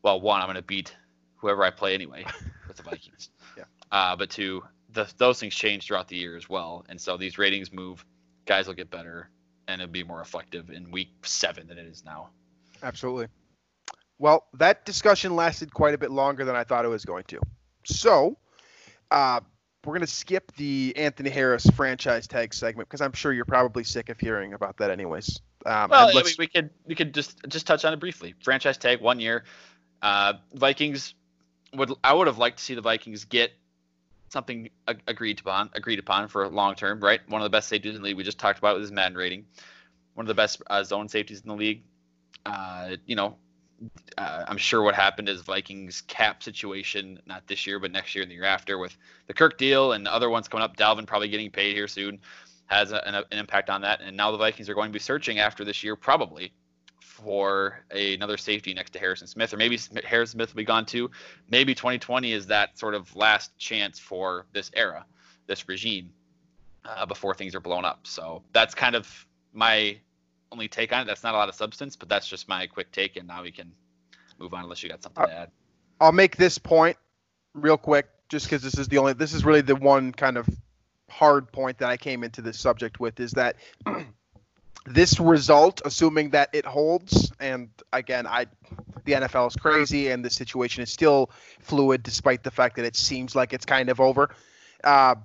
well, 0.04 0.20
one, 0.20 0.42
I'm 0.42 0.48
going 0.48 0.56
to 0.56 0.62
beat 0.62 0.96
whoever 1.38 1.64
I 1.64 1.72
play 1.72 1.94
anyway 1.94 2.26
with 2.68 2.78
the 2.78 2.84
Vikings. 2.84 3.30
Yeah. 3.58 3.64
Uh, 3.92 4.16
but 4.16 4.30
two, 4.30 4.64
the, 4.94 5.12
those 5.18 5.40
things 5.40 5.56
change 5.56 5.88
throughout 5.88 6.08
the 6.08 6.16
year 6.16 6.36
as 6.36 6.50
well, 6.50 6.86
and 6.90 7.00
so 7.00 7.18
these 7.18 7.38
ratings 7.38 7.72
move. 7.72 8.06
Guys 8.52 8.68
will 8.68 8.74
get 8.74 8.92
better, 8.92 9.30
and 9.70 9.82
it'll 9.82 9.94
be 9.94 10.04
more 10.04 10.20
effective 10.20 10.72
in 10.72 10.92
week 10.92 11.08
seven 11.24 11.68
than 11.70 11.78
it 11.78 11.86
is 11.86 12.04
now. 12.04 12.32
Absolutely. 12.84 13.28
Well, 14.20 14.46
that 14.56 14.84
discussion 14.84 15.38
lasted 15.38 15.74
quite 15.74 15.94
a 15.94 15.98
bit 15.98 16.12
longer 16.12 16.44
than 16.44 16.54
I 16.54 16.66
thought 16.66 16.84
it 16.84 16.90
was 16.90 17.06
going 17.06 17.24
to. 17.30 17.40
So, 17.86 18.38
uh, 19.10 19.40
we're 19.86 19.94
going 19.94 20.02
to 20.02 20.08
skip 20.08 20.52
the 20.58 20.94
Anthony 20.98 21.30
Harris 21.30 21.66
franchise 21.78 22.28
tag 22.28 22.54
segment 22.54 22.90
because 22.90 23.00
I'm 23.00 23.14
sure 23.14 23.32
you're 23.32 23.46
probably 23.46 23.86
sick 23.86 24.10
of 24.10 24.20
hearing 24.20 24.52
about 24.52 24.76
that, 24.80 24.92
anyways. 24.92 25.40
Um, 25.66 25.90
Well, 25.90 26.10
I 26.10 26.14
mean, 26.14 26.26
we 26.38 26.48
could 26.48 26.72
we 26.86 26.94
could 26.94 27.14
just 27.14 27.40
just 27.48 27.66
touch 27.66 27.86
on 27.86 27.94
it 27.94 28.02
briefly. 28.02 28.36
Franchise 28.44 28.78
tag 28.78 29.00
one 29.00 29.22
year. 29.22 29.46
Uh, 30.02 30.34
Vikings 30.54 31.16
would 31.74 31.94
I 32.04 32.12
would 32.12 32.28
have 32.28 32.38
liked 32.38 32.58
to 32.58 32.64
see 32.66 32.76
the 32.76 32.82
Vikings 32.82 33.24
get 33.24 33.54
something 34.32 34.70
agreed 35.08 35.40
upon 35.40 35.70
agreed 35.74 36.00
upon 36.00 36.28
for 36.28 36.48
long 36.48 36.76
term, 36.76 37.00
right? 37.00 37.20
One 37.28 37.42
of 37.42 37.46
the 37.46 37.50
best 37.50 37.68
safeties 37.68 37.96
in 37.96 38.02
the 38.02 38.08
league. 38.08 38.18
We 38.18 38.24
just 38.24 38.40
talked 38.40 38.60
about 38.60 38.76
with 38.76 38.84
his 38.84 38.92
Madden 38.92 39.18
rating. 39.18 39.46
One 40.14 40.26
of 40.26 40.28
the 40.28 40.36
best 40.36 40.62
uh, 40.68 40.84
zone 40.84 41.08
safeties 41.08 41.42
in 41.42 41.50
the 41.50 41.56
league. 41.56 41.84
Uh, 42.46 42.96
you 43.06 43.16
know, 43.16 43.36
uh, 44.18 44.46
I'm 44.48 44.58
sure 44.58 44.82
what 44.82 44.96
happened 44.96 45.30
is 45.30 45.42
Vikings 45.42 46.02
cap 46.02 46.44
situation, 46.44 47.20
not 47.26 47.48
this 47.48 47.68
year, 47.68 47.80
but 47.80 47.92
next 47.92 48.16
year 48.16 48.24
and 48.24 48.32
the 48.32 48.36
year 48.36 48.46
after, 48.46 48.78
with 48.78 48.96
the 49.28 49.34
Kirk 49.34 49.58
deal 49.58 49.92
and 49.92 50.08
other 50.08 50.30
ones 50.30 50.48
coming 50.48 50.64
up. 50.64 50.78
Dalvin 50.78 51.06
probably 51.06 51.30
getting 51.30 51.52
paid 51.52 51.76
here 51.76 51.88
soon 51.88 52.20
has 52.68 52.94
a, 52.94 53.06
an, 53.06 53.16
an 53.16 53.26
impact 53.32 53.70
on 53.70 53.82
that. 53.82 54.02
And 54.02 54.16
now 54.16 54.32
the 54.32 54.38
Vikings 54.38 54.70
are 54.70 54.74
going 54.74 54.90
to 54.90 54.94
be 54.94 55.00
searching 55.00 55.40
after 55.40 55.66
this 55.66 55.84
year, 55.84 55.96
probably 55.96 56.54
for 57.24 57.84
a, 57.92 58.14
another 58.14 58.38
safety 58.38 58.74
next 58.74 58.92
to 58.92 59.00
Harrison 59.00 59.28
Smith, 59.28 59.54
or 59.54 59.58
maybe 59.58 59.80
Harrison 60.04 60.38
Smith 60.38 60.54
will 60.54 60.58
be 60.58 60.66
gone 60.66 60.86
too. 60.86 61.10
Maybe 61.50 61.76
2020 61.76 62.34
is 62.34 62.48
that 62.48 62.78
sort 62.78 62.96
of 62.96 63.16
last 63.16 63.58
chance 63.58 64.00
for 64.00 64.46
this 64.54 64.72
era, 64.74 65.06
this 65.48 65.68
regime, 65.68 66.12
uh, 66.86 67.06
before 67.06 67.34
things 67.34 67.56
are 67.56 67.60
blown 67.60 67.86
up. 67.86 68.08
So 68.08 68.44
that's 68.54 68.74
kind 68.74 68.96
of 68.96 69.28
my 69.54 69.98
only 70.52 70.68
take 70.68 70.94
on 70.94 71.02
it. 71.02 71.06
That's 71.06 71.24
not 71.24 71.34
a 71.34 71.38
lot 71.38 71.50
of 71.50 71.56
substance, 71.56 71.96
but 71.96 72.10
that's 72.10 72.28
just 72.28 72.48
my 72.48 72.68
quick 72.68 72.92
take. 72.92 73.16
And 73.18 73.28
now 73.28 73.44
we 73.44 73.52
can 73.52 73.72
move 74.40 74.54
on 74.54 74.64
unless 74.64 74.84
you 74.84 74.90
got 74.90 75.04
something 75.04 75.26
to 75.26 75.34
add. 75.34 75.52
I'll 76.00 76.12
make 76.12 76.36
this 76.36 76.58
point 76.58 76.98
real 77.54 77.78
quick, 77.78 78.08
just 78.30 78.46
because 78.46 78.62
this 78.64 78.78
is 78.78 78.88
the 78.88 78.98
only, 78.98 79.14
this 79.14 79.34
is 79.34 79.46
really 79.46 79.62
the 79.62 79.76
one 79.76 80.12
kind 80.12 80.38
of 80.38 80.48
hard 81.10 81.52
point 81.52 81.78
that 81.80 81.90
I 81.90 81.98
came 81.98 82.24
into 82.24 82.42
this 82.42 82.60
subject 82.60 83.00
with 83.00 83.20
is 83.20 83.32
that 83.32 83.58
this 84.86 85.20
result, 85.20 85.82
assuming 85.86 86.32
that 86.32 86.50
it 86.54 86.66
holds, 86.66 87.32
and 87.40 87.70
again, 87.94 88.26
I, 88.26 88.48
the 89.06 89.14
NFL 89.14 89.48
is 89.48 89.56
crazy, 89.56 90.10
and 90.10 90.26
the 90.26 90.30
situation 90.30 90.84
is 90.84 90.92
still 90.92 91.30
fluid, 91.60 92.04
despite 92.04 92.44
the 92.44 92.52
fact 92.52 92.76
that 92.78 92.86
it 92.86 92.96
seems 92.96 93.36
like 93.36 93.54
it's 93.54 93.66
kind 93.66 93.90
of 93.90 94.00
over. 94.00 94.30
Uh, 94.84 95.16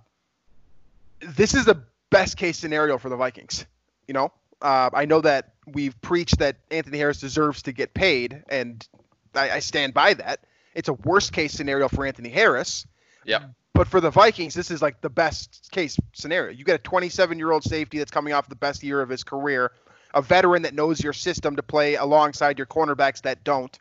this 1.20 1.54
is 1.54 1.64
the 1.64 1.82
best 2.10 2.36
case 2.36 2.58
scenario 2.58 2.98
for 2.98 3.08
the 3.08 3.16
Vikings. 3.16 3.66
You 4.06 4.14
know, 4.14 4.32
uh, 4.60 4.90
I 4.92 5.06
know 5.06 5.20
that 5.20 5.54
we've 5.66 5.98
preached 6.00 6.38
that 6.38 6.56
Anthony 6.70 6.98
Harris 6.98 7.20
deserves 7.20 7.62
to 7.62 7.72
get 7.72 7.94
paid, 7.94 8.42
and 8.48 8.86
I, 9.34 9.52
I 9.52 9.58
stand 9.60 9.94
by 9.94 10.14
that. 10.14 10.40
It's 10.74 10.88
a 10.88 10.94
worst 10.94 11.32
case 11.32 11.52
scenario 11.52 11.88
for 11.88 12.04
Anthony 12.04 12.28
Harris. 12.28 12.86
Yep. 13.24 13.50
But 13.76 13.88
for 13.88 14.00
the 14.00 14.10
Vikings, 14.10 14.54
this 14.54 14.70
is 14.70 14.80
like 14.80 15.02
the 15.02 15.10
best 15.10 15.68
case 15.70 15.98
scenario. 16.14 16.50
You 16.50 16.64
get 16.64 16.76
a 16.76 16.82
27 16.82 17.38
year 17.38 17.52
old 17.52 17.62
safety 17.62 17.98
that's 17.98 18.10
coming 18.10 18.32
off 18.32 18.48
the 18.48 18.56
best 18.56 18.82
year 18.82 19.02
of 19.02 19.10
his 19.10 19.22
career, 19.22 19.70
a 20.14 20.22
veteran 20.22 20.62
that 20.62 20.72
knows 20.72 21.04
your 21.04 21.12
system 21.12 21.56
to 21.56 21.62
play 21.62 21.96
alongside 21.96 22.58
your 22.58 22.66
cornerbacks 22.66 23.20
that 23.22 23.44
don't, 23.44 23.78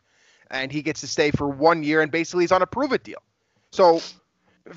and 0.51 0.69
he 0.69 0.81
gets 0.81 0.99
to 1.01 1.07
stay 1.07 1.31
for 1.31 1.47
one 1.47 1.81
year 1.81 2.01
and 2.01 2.11
basically 2.11 2.43
he's 2.43 2.51
on 2.51 2.61
a 2.61 2.67
prove 2.67 2.91
it 2.91 3.05
deal. 3.05 3.23
So, 3.71 4.01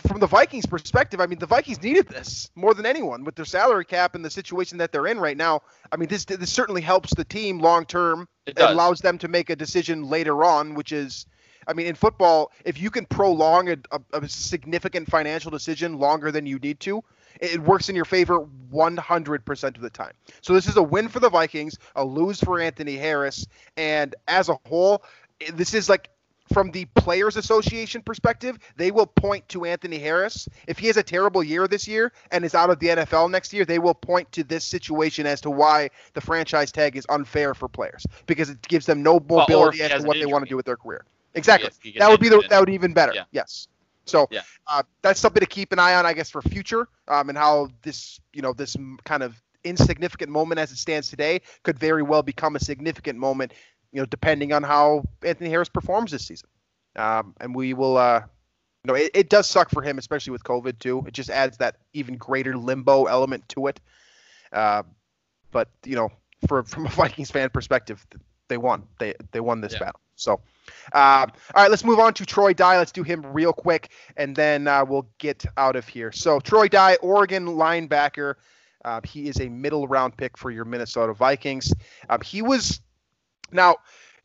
from 0.07 0.21
the 0.21 0.27
Vikings' 0.27 0.67
perspective, 0.67 1.21
I 1.21 1.27
mean, 1.27 1.41
the 1.41 1.47
Vikings 1.47 1.83
needed 1.83 2.07
this 2.09 2.51
more 2.55 2.73
than 2.73 2.87
anyone 2.87 3.25
with 3.25 3.35
their 3.35 3.45
salary 3.45 3.87
cap 3.87 4.15
and 4.15 4.25
the 4.25 4.31
situation 4.31 4.79
that 4.79 4.93
they're 4.93 5.07
in 5.09 5.19
right 5.19 5.37
now. 5.37 5.63
I 5.91 5.97
mean, 5.97 6.09
this 6.09 6.27
this 6.27 6.53
certainly 6.53 6.83
helps 6.83 7.13
the 7.15 7.25
team 7.25 7.59
long 7.59 7.87
term. 7.87 8.29
It 8.47 8.59
It 8.59 8.63
allows 8.63 9.01
them 9.01 9.19
to 9.19 9.29
make 9.29 9.51
a 9.51 9.57
decision 9.57 10.05
later 10.05 10.45
on, 10.45 10.75
which 10.75 10.93
is, 10.93 11.27
I 11.69 11.75
mean, 11.75 11.87
in 11.87 11.95
football, 11.95 12.51
if 12.65 12.81
you 12.81 12.91
can 12.91 13.05
prolong 13.07 13.69
a, 13.69 13.77
a, 13.93 14.01
a 14.13 14.29
significant 14.29 15.09
financial 15.09 15.51
decision 15.51 15.99
longer 15.99 16.33
than 16.33 16.47
you 16.47 16.59
need 16.59 16.81
to, 16.81 17.05
it 17.41 17.61
works 17.61 17.89
in 17.89 17.95
your 17.95 18.07
favor 18.07 18.47
100% 18.73 19.77
of 19.77 19.81
the 19.81 19.91
time. 19.91 20.13
So 20.41 20.55
this 20.55 20.67
is 20.67 20.77
a 20.77 20.83
win 20.83 21.09
for 21.09 21.21
the 21.21 21.29
Vikings, 21.29 21.79
a 21.95 22.05
lose 22.05 22.41
for 22.41 22.59
Anthony 22.59 22.97
Harris, 22.97 23.47
and 23.77 24.15
as 24.27 24.49
a 24.49 24.59
whole, 24.67 25.05
this 25.55 25.75
is 25.75 25.89
like 25.89 26.11
from 26.53 26.71
the 26.71 26.87
players 26.95 27.37
association 27.37 28.03
perspective, 28.03 28.59
they 28.77 28.91
will 28.91 29.07
point 29.07 29.47
to 29.51 29.67
Anthony 29.67 29.99
Harris. 29.99 30.49
If 30.67 30.79
he 30.79 30.87
has 30.87 30.97
a 30.97 31.03
terrible 31.03 31.45
year 31.45 31.69
this 31.69 31.87
year 31.87 32.13
and 32.31 32.45
is 32.45 32.55
out 32.55 32.71
of 32.71 32.79
the 32.79 32.89
NFL 32.89 33.31
next 33.31 33.53
year, 33.53 33.67
they 33.67 33.79
will 33.79 33.95
point 33.95 34.31
to 34.33 34.45
this 34.45 34.65
situation 34.65 35.27
as 35.27 35.43
to 35.43 35.51
why 35.51 35.91
the 36.15 36.23
franchise 36.23 36.73
tag 36.73 36.97
is 36.97 37.05
unfair 37.11 37.55
for 37.55 37.69
players 37.69 38.07
because 38.27 38.49
it 38.49 38.63
gives 38.63 38.87
them 38.87 39.03
no 39.03 39.21
mobility 39.21 39.79
he 39.79 39.83
as 39.85 40.01
to 40.01 40.09
what 40.09 40.17
they 40.19 40.27
want 40.27 40.45
to 40.45 40.49
do 40.49 40.57
with 40.57 40.67
their 40.67 40.77
career. 40.77 41.05
Exactly. 41.35 41.69
If 41.69 41.83
he 41.83 41.93
gets 41.93 42.05
That 42.05 42.11
would 42.11 42.21
be 42.21 42.29
the 42.29 42.43
that 42.49 42.59
would 42.59 42.67
be 42.67 42.75
even 42.75 42.93
better. 42.93 43.13
Yeah. 43.15 43.25
Yes. 43.33 43.69
So 44.07 44.29
Yeah. 44.31 44.43
uh, 44.67 44.83
that's 45.03 45.21
something 45.21 45.41
to 45.41 45.47
keep 45.47 45.73
an 45.73 45.79
eye 45.79 45.95
on, 45.95 46.07
I 46.07 46.13
guess, 46.15 46.31
for 46.31 46.41
future, 46.43 46.89
um, 47.09 47.29
and 47.29 47.37
how 47.37 47.69
this, 47.83 48.21
you 48.33 48.43
know, 48.43 48.53
this 48.53 48.77
kind 49.05 49.23
of 49.23 49.41
insignificant 49.65 50.31
moment 50.31 50.59
as 50.59 50.71
it 50.73 50.77
stands 50.79 51.11
today 51.11 51.41
could 51.63 51.79
very 51.79 52.03
well 52.03 52.23
become 52.23 52.57
a 52.57 52.61
significant 52.61 53.19
moment, 53.19 53.53
you 53.93 54.01
know, 54.01 54.07
depending 54.07 54.53
on 54.53 54.63
how 54.63 55.03
Anthony 55.25 55.51
Harris 55.51 55.69
performs 55.69 56.11
this 56.11 56.25
season. 56.27 56.49
Um, 56.97 57.35
and 57.41 57.55
we 57.55 57.75
will, 57.75 57.97
uh, 57.97 58.21
you 58.85 58.89
know, 58.89 58.95
it, 58.95 59.11
it 59.15 59.29
does 59.29 59.49
suck 59.49 59.69
for 59.71 59.83
him, 59.83 59.99
especially 59.99 60.31
with 60.33 60.43
COVID 60.45 60.79
too. 60.79 61.05
It 61.07 61.13
just 61.13 61.31
adds 61.31 61.59
that 61.59 61.77
even 61.93 62.17
greater 62.17 62.57
limbo 62.57 63.05
element 63.05 63.49
to 63.51 63.67
it. 63.67 63.81
Uh, 64.53 64.83
but 65.51 65.69
you 65.85 65.97
know, 65.97 66.11
for 66.47 66.63
from 66.63 66.87
a 66.87 66.89
Vikings 66.91 67.31
fan 67.31 67.51
perspective, 67.51 68.05
they 68.49 68.57
won. 68.57 68.87
They 68.99 69.15
they 69.33 69.41
won 69.41 69.61
this 69.61 69.75
Yeah. 69.75 69.79
battle. 69.79 70.01
So, 70.17 70.41
uh, 70.93 71.27
all 71.55 71.63
right, 71.63 71.71
let's 71.71 71.85
move 71.85 71.99
on 71.99 72.15
to 72.15 72.27
Troy 72.27 72.53
Dye. 72.53 72.79
Let's 72.79 72.93
do 72.93 73.03
him 73.03 73.25
real 73.27 73.53
quick, 73.53 73.91
and 74.17 74.35
then 74.35 74.69
uh, 74.69 74.85
we'll 74.85 75.09
get 75.19 75.45
out 75.57 75.77
of 75.77 75.87
here. 75.87 76.13
So, 76.13 76.41
Troy 76.41 76.69
Dye, 76.69 76.97
Oregon 76.97 77.47
linebacker. 77.47 78.35
Uh, 78.85 79.01
he 79.05 79.29
is 79.29 79.41
a 79.41 79.49
middle 79.49 79.89
round 79.89 80.17
pick 80.17 80.37
for 80.39 80.51
your 80.51 80.65
Minnesota 80.65 81.13
Vikings. 81.13 81.75
Um, 82.09 82.21
he 82.21 82.43
was 82.43 82.81
now 83.51 83.77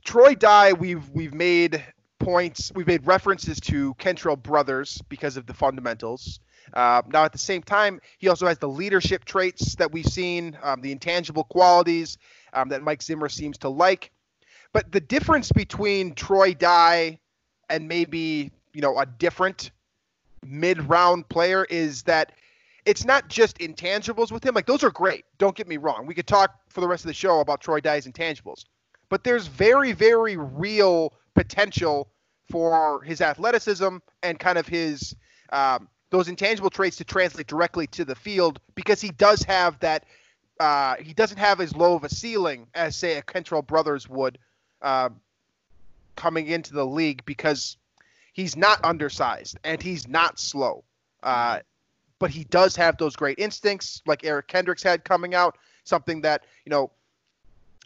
Troy 0.03 0.35
Dye. 0.35 0.73
We've 0.73 1.07
we've 1.09 1.33
made 1.33 1.83
points. 2.19 2.71
We've 2.73 2.87
made 2.87 3.05
references 3.05 3.59
to 3.61 3.93
Kentrell 3.95 4.41
Brothers 4.41 5.01
because 5.09 5.37
of 5.37 5.45
the 5.45 5.53
fundamentals. 5.53 6.39
Uh, 6.73 7.01
now, 7.07 7.25
at 7.25 7.31
the 7.31 7.37
same 7.37 7.61
time, 7.61 7.99
he 8.17 8.29
also 8.29 8.47
has 8.47 8.57
the 8.57 8.69
leadership 8.69 9.25
traits 9.25 9.75
that 9.75 9.91
we've 9.91 10.05
seen, 10.05 10.57
um, 10.63 10.81
the 10.81 10.91
intangible 10.91 11.43
qualities 11.43 12.17
um, 12.53 12.69
that 12.69 12.81
Mike 12.81 13.01
Zimmer 13.01 13.27
seems 13.27 13.57
to 13.59 13.69
like. 13.69 14.11
But 14.74 14.91
the 14.91 14.99
difference 14.99 15.51
between 15.51 16.15
Troy 16.15 16.53
Dye 16.55 17.19
and 17.69 17.88
maybe 17.88 18.51
you 18.74 18.82
know 18.82 18.99
a 18.99 19.05
different 19.05 19.71
mid-round 20.43 21.30
player 21.30 21.65
is 21.69 22.03
that 22.03 22.34
it's 22.86 23.05
not 23.05 23.30
just 23.30 23.59
intangibles 23.59 24.32
with 24.32 24.45
him. 24.45 24.55
Like 24.55 24.65
those 24.65 24.84
are 24.84 24.91
great. 24.91 25.26
Don't 25.38 25.55
get 25.55 25.67
me 25.67 25.78
wrong. 25.78 26.05
We 26.05 26.13
could 26.13 26.28
talk 26.28 26.55
for 26.69 26.82
the 26.82 26.88
rest 26.88 27.03
of 27.05 27.07
the 27.07 27.13
show 27.13 27.39
about 27.39 27.61
Troy 27.61 27.80
Dye's 27.80 28.07
intangibles, 28.07 28.65
but 29.09 29.24
there's 29.24 29.47
very, 29.47 29.93
very 29.93 30.36
real 30.38 31.13
potential 31.36 32.09
for 32.51 33.01
his 33.03 33.21
athleticism 33.21 33.97
and 34.21 34.39
kind 34.39 34.57
of 34.57 34.67
his 34.67 35.15
um, 35.51 35.88
those 36.09 36.28
intangible 36.28 36.69
traits 36.69 36.97
to 36.97 37.03
translate 37.03 37.47
directly 37.47 37.88
to 37.88 38.05
the 38.05 38.15
field 38.15 38.59
because 38.76 39.01
he 39.01 39.09
does 39.09 39.43
have 39.43 39.80
that. 39.80 40.05
Uh, 40.59 40.95
he 40.99 41.13
doesn't 41.13 41.39
have 41.39 41.59
as 41.59 41.76
low 41.76 41.95
of 41.95 42.03
a 42.03 42.09
ceiling 42.09 42.67
as 42.76 42.95
say 42.95 43.17
a 43.17 43.21
Kentrell 43.24 43.65
Brothers 43.65 44.07
would 44.07 44.38
uh, 44.84 45.09
coming 46.15 46.47
into 46.47 46.73
the 46.73 46.86
league 46.86 47.25
because 47.25 47.77
he's 48.34 48.55
not 48.55 48.84
undersized 48.84 49.57
and 49.63 49.81
he's 49.81 50.07
not 50.07 50.39
slow. 50.39 50.84
Uh, 51.23 51.59
but 52.19 52.29
he 52.29 52.43
does 52.45 52.75
have 52.75 52.97
those 52.97 53.15
great 53.15 53.39
instincts, 53.39 54.01
like 54.05 54.23
Eric 54.23 54.47
Kendricks 54.47 54.84
had 54.84 55.03
coming 55.03 55.34
out. 55.34 55.57
Something 55.86 56.21
that 56.21 56.45
you 56.65 56.69
know, 56.69 56.91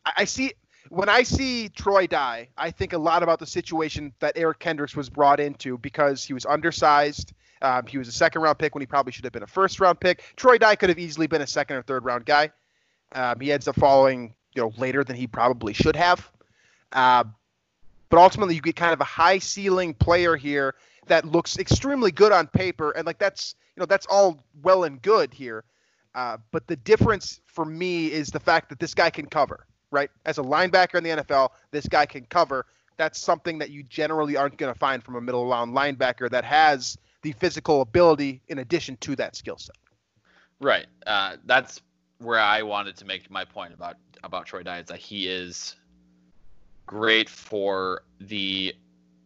I, 0.06 0.12
I 0.18 0.26
see 0.26 0.54
when 0.90 1.10
I 1.10 1.24
see 1.24 1.70
Troy 1.70 2.08
Dye. 2.08 2.50
I 2.58 2.72
think 2.72 2.94
a 2.94 2.98
lot 2.98 3.24
about 3.24 3.40
the 3.40 3.46
situation 3.46 4.14
that 4.20 4.34
Eric 4.36 4.60
Kendricks 4.60 4.96
was 4.96 5.10
brought 5.10 5.40
into 5.40 5.78
because 5.78 6.24
he 6.24 6.34
was 6.34 6.46
undersized. 6.46 7.34
Um, 7.62 7.88
he 7.88 7.98
was 7.98 8.08
a 8.08 8.12
second 8.12 8.42
round 8.42 8.60
pick 8.60 8.76
when 8.76 8.82
he 8.82 8.86
probably 8.86 9.12
should 9.12 9.24
have 9.24 9.34
been 9.34 9.44
a 9.44 9.48
first 9.48 9.80
round 9.80 10.00
pick. 10.00 10.24
Troy 10.36 10.60
Dye 10.60 10.76
could 10.76 10.90
have 10.90 11.00
easily 11.00 11.26
been 11.26 11.42
a 11.42 11.48
second 11.48 11.78
or 11.78 11.82
third 11.82 12.06
round 12.06 12.26
guy. 12.26 12.52
Um, 13.14 13.40
he 13.40 13.52
ends 13.52 13.68
up 13.68 13.76
following 13.76 14.36
you 14.54 14.62
know 14.62 14.72
later 14.78 15.04
than 15.04 15.16
he 15.16 15.26
probably 15.26 15.74
should 15.74 15.96
have. 15.96 16.32
Uh, 16.92 17.24
but 18.10 18.20
ultimately, 18.20 18.56
you 18.56 18.62
get 18.62 18.76
kind 18.76 18.94
of 18.94 19.02
a 19.02 19.06
high 19.06 19.40
ceiling 19.40 19.94
player 19.94 20.36
here 20.36 20.76
that 21.08 21.26
looks 21.26 21.58
extremely 21.58 22.12
good 22.12 22.32
on 22.32 22.48
paper, 22.48 22.92
and 22.92 23.06
like 23.06 23.18
that's 23.18 23.56
you 23.76 23.82
know 23.82 23.86
that's 23.86 24.06
all 24.08 24.40
well 24.62 24.84
and 24.84 25.02
good 25.02 25.34
here. 25.34 25.64
Uh, 26.16 26.38
but 26.52 26.66
the 26.68 26.76
difference 26.78 27.42
for 27.46 27.66
me 27.66 28.12
is 28.12 28.30
the 28.30 28.40
fact 28.40 28.70
that 28.70 28.80
this 28.80 28.94
guy 28.94 29.10
can 29.10 29.26
cover, 29.26 29.68
right? 29.92 30.10
As 30.26 30.38
a 30.38 30.42
linebacker 30.42 30.96
in 30.96 31.04
the 31.04 31.10
NFL, 31.22 31.50
this 31.72 31.88
guy 31.88 32.06
can 32.06 32.26
cover. 32.26 32.66
That's 32.98 33.20
something 33.20 33.60
that 33.60 33.70
you 33.70 33.84
generally 33.84 34.36
aren't 34.36 34.58
going 34.58 34.74
to 34.74 34.80
find 34.80 35.04
from 35.04 35.16
a 35.16 35.22
middle 35.22 35.48
round 35.48 35.76
linebacker 35.76 36.30
that 36.32 36.44
has 36.44 36.98
the 37.22 37.34
physical 37.34 37.82
ability 37.82 38.42
in 38.48 38.60
addition 38.60 38.98
to 38.98 39.16
that 39.18 39.36
skill 39.36 39.58
set. 39.58 39.76
Right. 40.60 40.88
Uh, 41.06 41.36
that's 41.46 41.82
where 42.20 42.40
I 42.40 42.64
wanted 42.64 42.98
to 42.98 43.06
make 43.06 43.30
my 43.30 43.46
point 43.46 43.74
about 43.74 43.98
about 44.24 44.48
Troy 44.48 44.64
Dye 44.64 44.80
is 44.80 44.88
that 44.88 44.98
he 44.98 45.28
is 45.28 45.76
great 46.88 47.30
for 47.30 48.02
the 48.20 48.74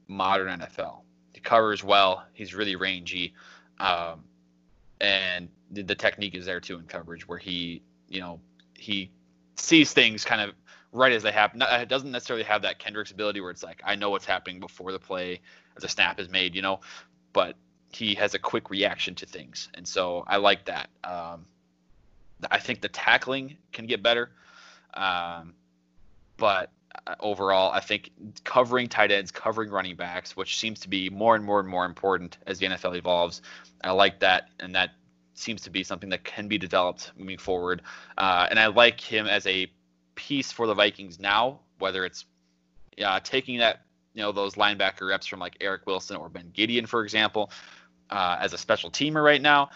modern 0.08 0.60
NFL. 0.60 1.02
He 1.34 1.40
covers 1.40 1.84
well. 1.84 2.26
He's 2.34 2.54
really 2.54 2.76
rangy, 2.76 3.34
um, 3.80 4.26
and 5.00 5.48
the, 5.72 5.84
the 5.84 5.96
technique 5.96 6.36
is 6.36 6.46
there 6.46 6.60
too 6.60 6.78
in 6.78 6.86
coverage, 6.86 7.28
where 7.28 7.38
he, 7.38 7.82
you 8.10 8.20
know, 8.20 8.42
he 8.76 9.12
sees 9.56 9.94
things 9.94 10.26
kind 10.26 10.42
of 10.42 10.54
right 10.92 11.14
as 11.14 11.24
they 11.24 11.32
happen. 11.32 11.62
It 11.62 11.88
doesn't 11.88 12.12
necessarily 12.12 12.44
have 12.44 12.64
that 12.64 12.80
Kendricks 12.80 13.12
ability 13.12 13.40
where 13.40 13.52
it's 13.52 13.64
like 13.64 13.82
I 13.86 13.96
know 13.96 14.10
what's 14.10 14.26
happening 14.26 14.60
before 14.60 14.92
the 14.92 15.00
play, 15.00 15.40
as 15.78 15.86
a 15.86 15.88
snap 15.88 16.20
is 16.20 16.30
made, 16.30 16.54
you 16.54 16.62
know, 16.62 16.82
but 17.32 17.56
he 17.94 18.16
has 18.16 18.34
a 18.34 18.40
quick 18.40 18.70
reaction 18.70 19.16
to 19.16 19.26
things, 19.26 19.70
and 19.76 19.88
so 19.88 20.26
I 20.28 20.38
like 20.38 20.66
that. 20.66 20.90
Um, 21.04 21.46
I 22.50 22.58
think 22.58 22.82
the 22.82 22.90
tackling 22.90 23.58
can 23.72 23.86
get 23.86 24.02
better, 24.02 24.32
um, 24.96 25.54
but 26.38 26.72
overall, 27.20 27.72
I 27.72 27.80
think 27.80 28.12
covering 28.44 28.88
tight 28.88 29.12
ends, 29.12 29.32
covering 29.32 29.70
running 29.70 29.96
backs, 29.96 30.36
which 30.36 30.58
seems 30.58 30.80
to 30.82 30.90
be 30.90 31.10
more 31.10 31.36
and 31.36 31.44
more 31.44 31.60
and 31.60 31.68
more 31.68 31.86
important 31.86 32.38
as 32.48 32.60
the 32.60 32.68
NFL 32.68 32.98
evolves. 32.98 33.42
I 33.84 33.92
like 33.92 34.20
that, 34.20 34.50
and 34.60 34.76
that 34.76 34.92
seems 35.34 35.62
to 35.62 35.70
be 35.70 35.84
something 35.84 36.10
that 36.10 36.24
can 36.24 36.48
be 36.48 36.58
developed 36.58 37.12
moving 37.18 37.38
forward. 37.38 37.82
Uh, 38.18 38.48
and 38.50 38.60
I 38.60 38.68
like 38.68 39.00
him 39.00 39.28
as 39.28 39.46
a 39.48 39.72
piece 40.16 40.52
for 40.52 40.68
the 40.68 40.74
Vikings 40.74 41.20
now, 41.20 41.60
whether 41.80 42.06
it's 42.06 42.26
uh, 43.04 43.20
taking 43.22 43.60
that 43.60 43.82
you 44.14 44.22
know 44.22 44.32
those 44.32 44.56
linebacker 44.56 45.08
reps 45.08 45.26
from 45.26 45.40
like 45.40 45.58
Eric 45.62 45.88
Wilson 45.88 46.18
or 46.18 46.30
Ben 46.30 46.52
Gedeon, 46.54 46.88
for 46.88 47.04
example, 47.04 47.52
uh, 48.10 48.38
as 48.40 48.54
a 48.54 48.58
special 48.58 48.92
teamer 48.92 49.24
right 49.24 49.42
now, 49.42 49.70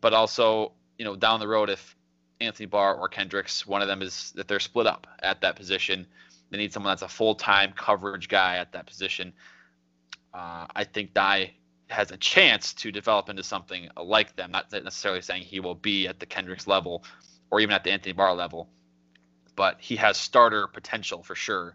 but 0.00 0.14
also 0.14 0.72
you 0.98 1.04
know 1.04 1.16
down 1.16 1.40
the 1.40 1.48
road 1.48 1.68
if 1.68 1.96
Anthony 2.40 2.66
Barr 2.66 2.94
or 2.94 3.08
Kendricks, 3.08 3.66
one 3.66 3.82
of 3.82 3.88
them 3.88 4.00
is 4.00 4.32
that 4.32 4.48
they're 4.48 4.60
split 4.60 4.86
up 4.86 5.06
at 5.22 5.40
that 5.42 5.56
position 5.56 6.06
they 6.50 6.58
need 6.58 6.72
someone 6.72 6.90
that's 6.90 7.02
a 7.02 7.08
full 7.08 7.34
time 7.34 7.72
coverage 7.76 8.28
guy 8.28 8.56
at 8.56 8.72
that 8.72 8.86
position. 8.86 9.32
Uh, 10.34 10.66
I 10.74 10.84
think 10.84 11.14
Dye 11.14 11.52
has 11.88 12.10
a 12.10 12.16
chance 12.16 12.72
to 12.74 12.92
develop 12.92 13.28
into 13.28 13.42
something 13.42 13.88
like 13.96 14.36
them. 14.36 14.52
Not 14.52 14.70
necessarily 14.72 15.22
saying 15.22 15.42
he 15.42 15.60
will 15.60 15.74
be 15.74 16.06
at 16.06 16.20
the 16.20 16.26
Kendricks 16.26 16.66
level 16.66 17.04
or 17.50 17.60
even 17.60 17.74
at 17.74 17.84
the 17.84 17.90
Anthony 17.90 18.12
Barr 18.12 18.34
level, 18.34 18.68
but 19.56 19.76
he 19.80 19.96
has 19.96 20.16
starter 20.16 20.66
potential 20.66 21.22
for 21.22 21.34
sure. 21.34 21.74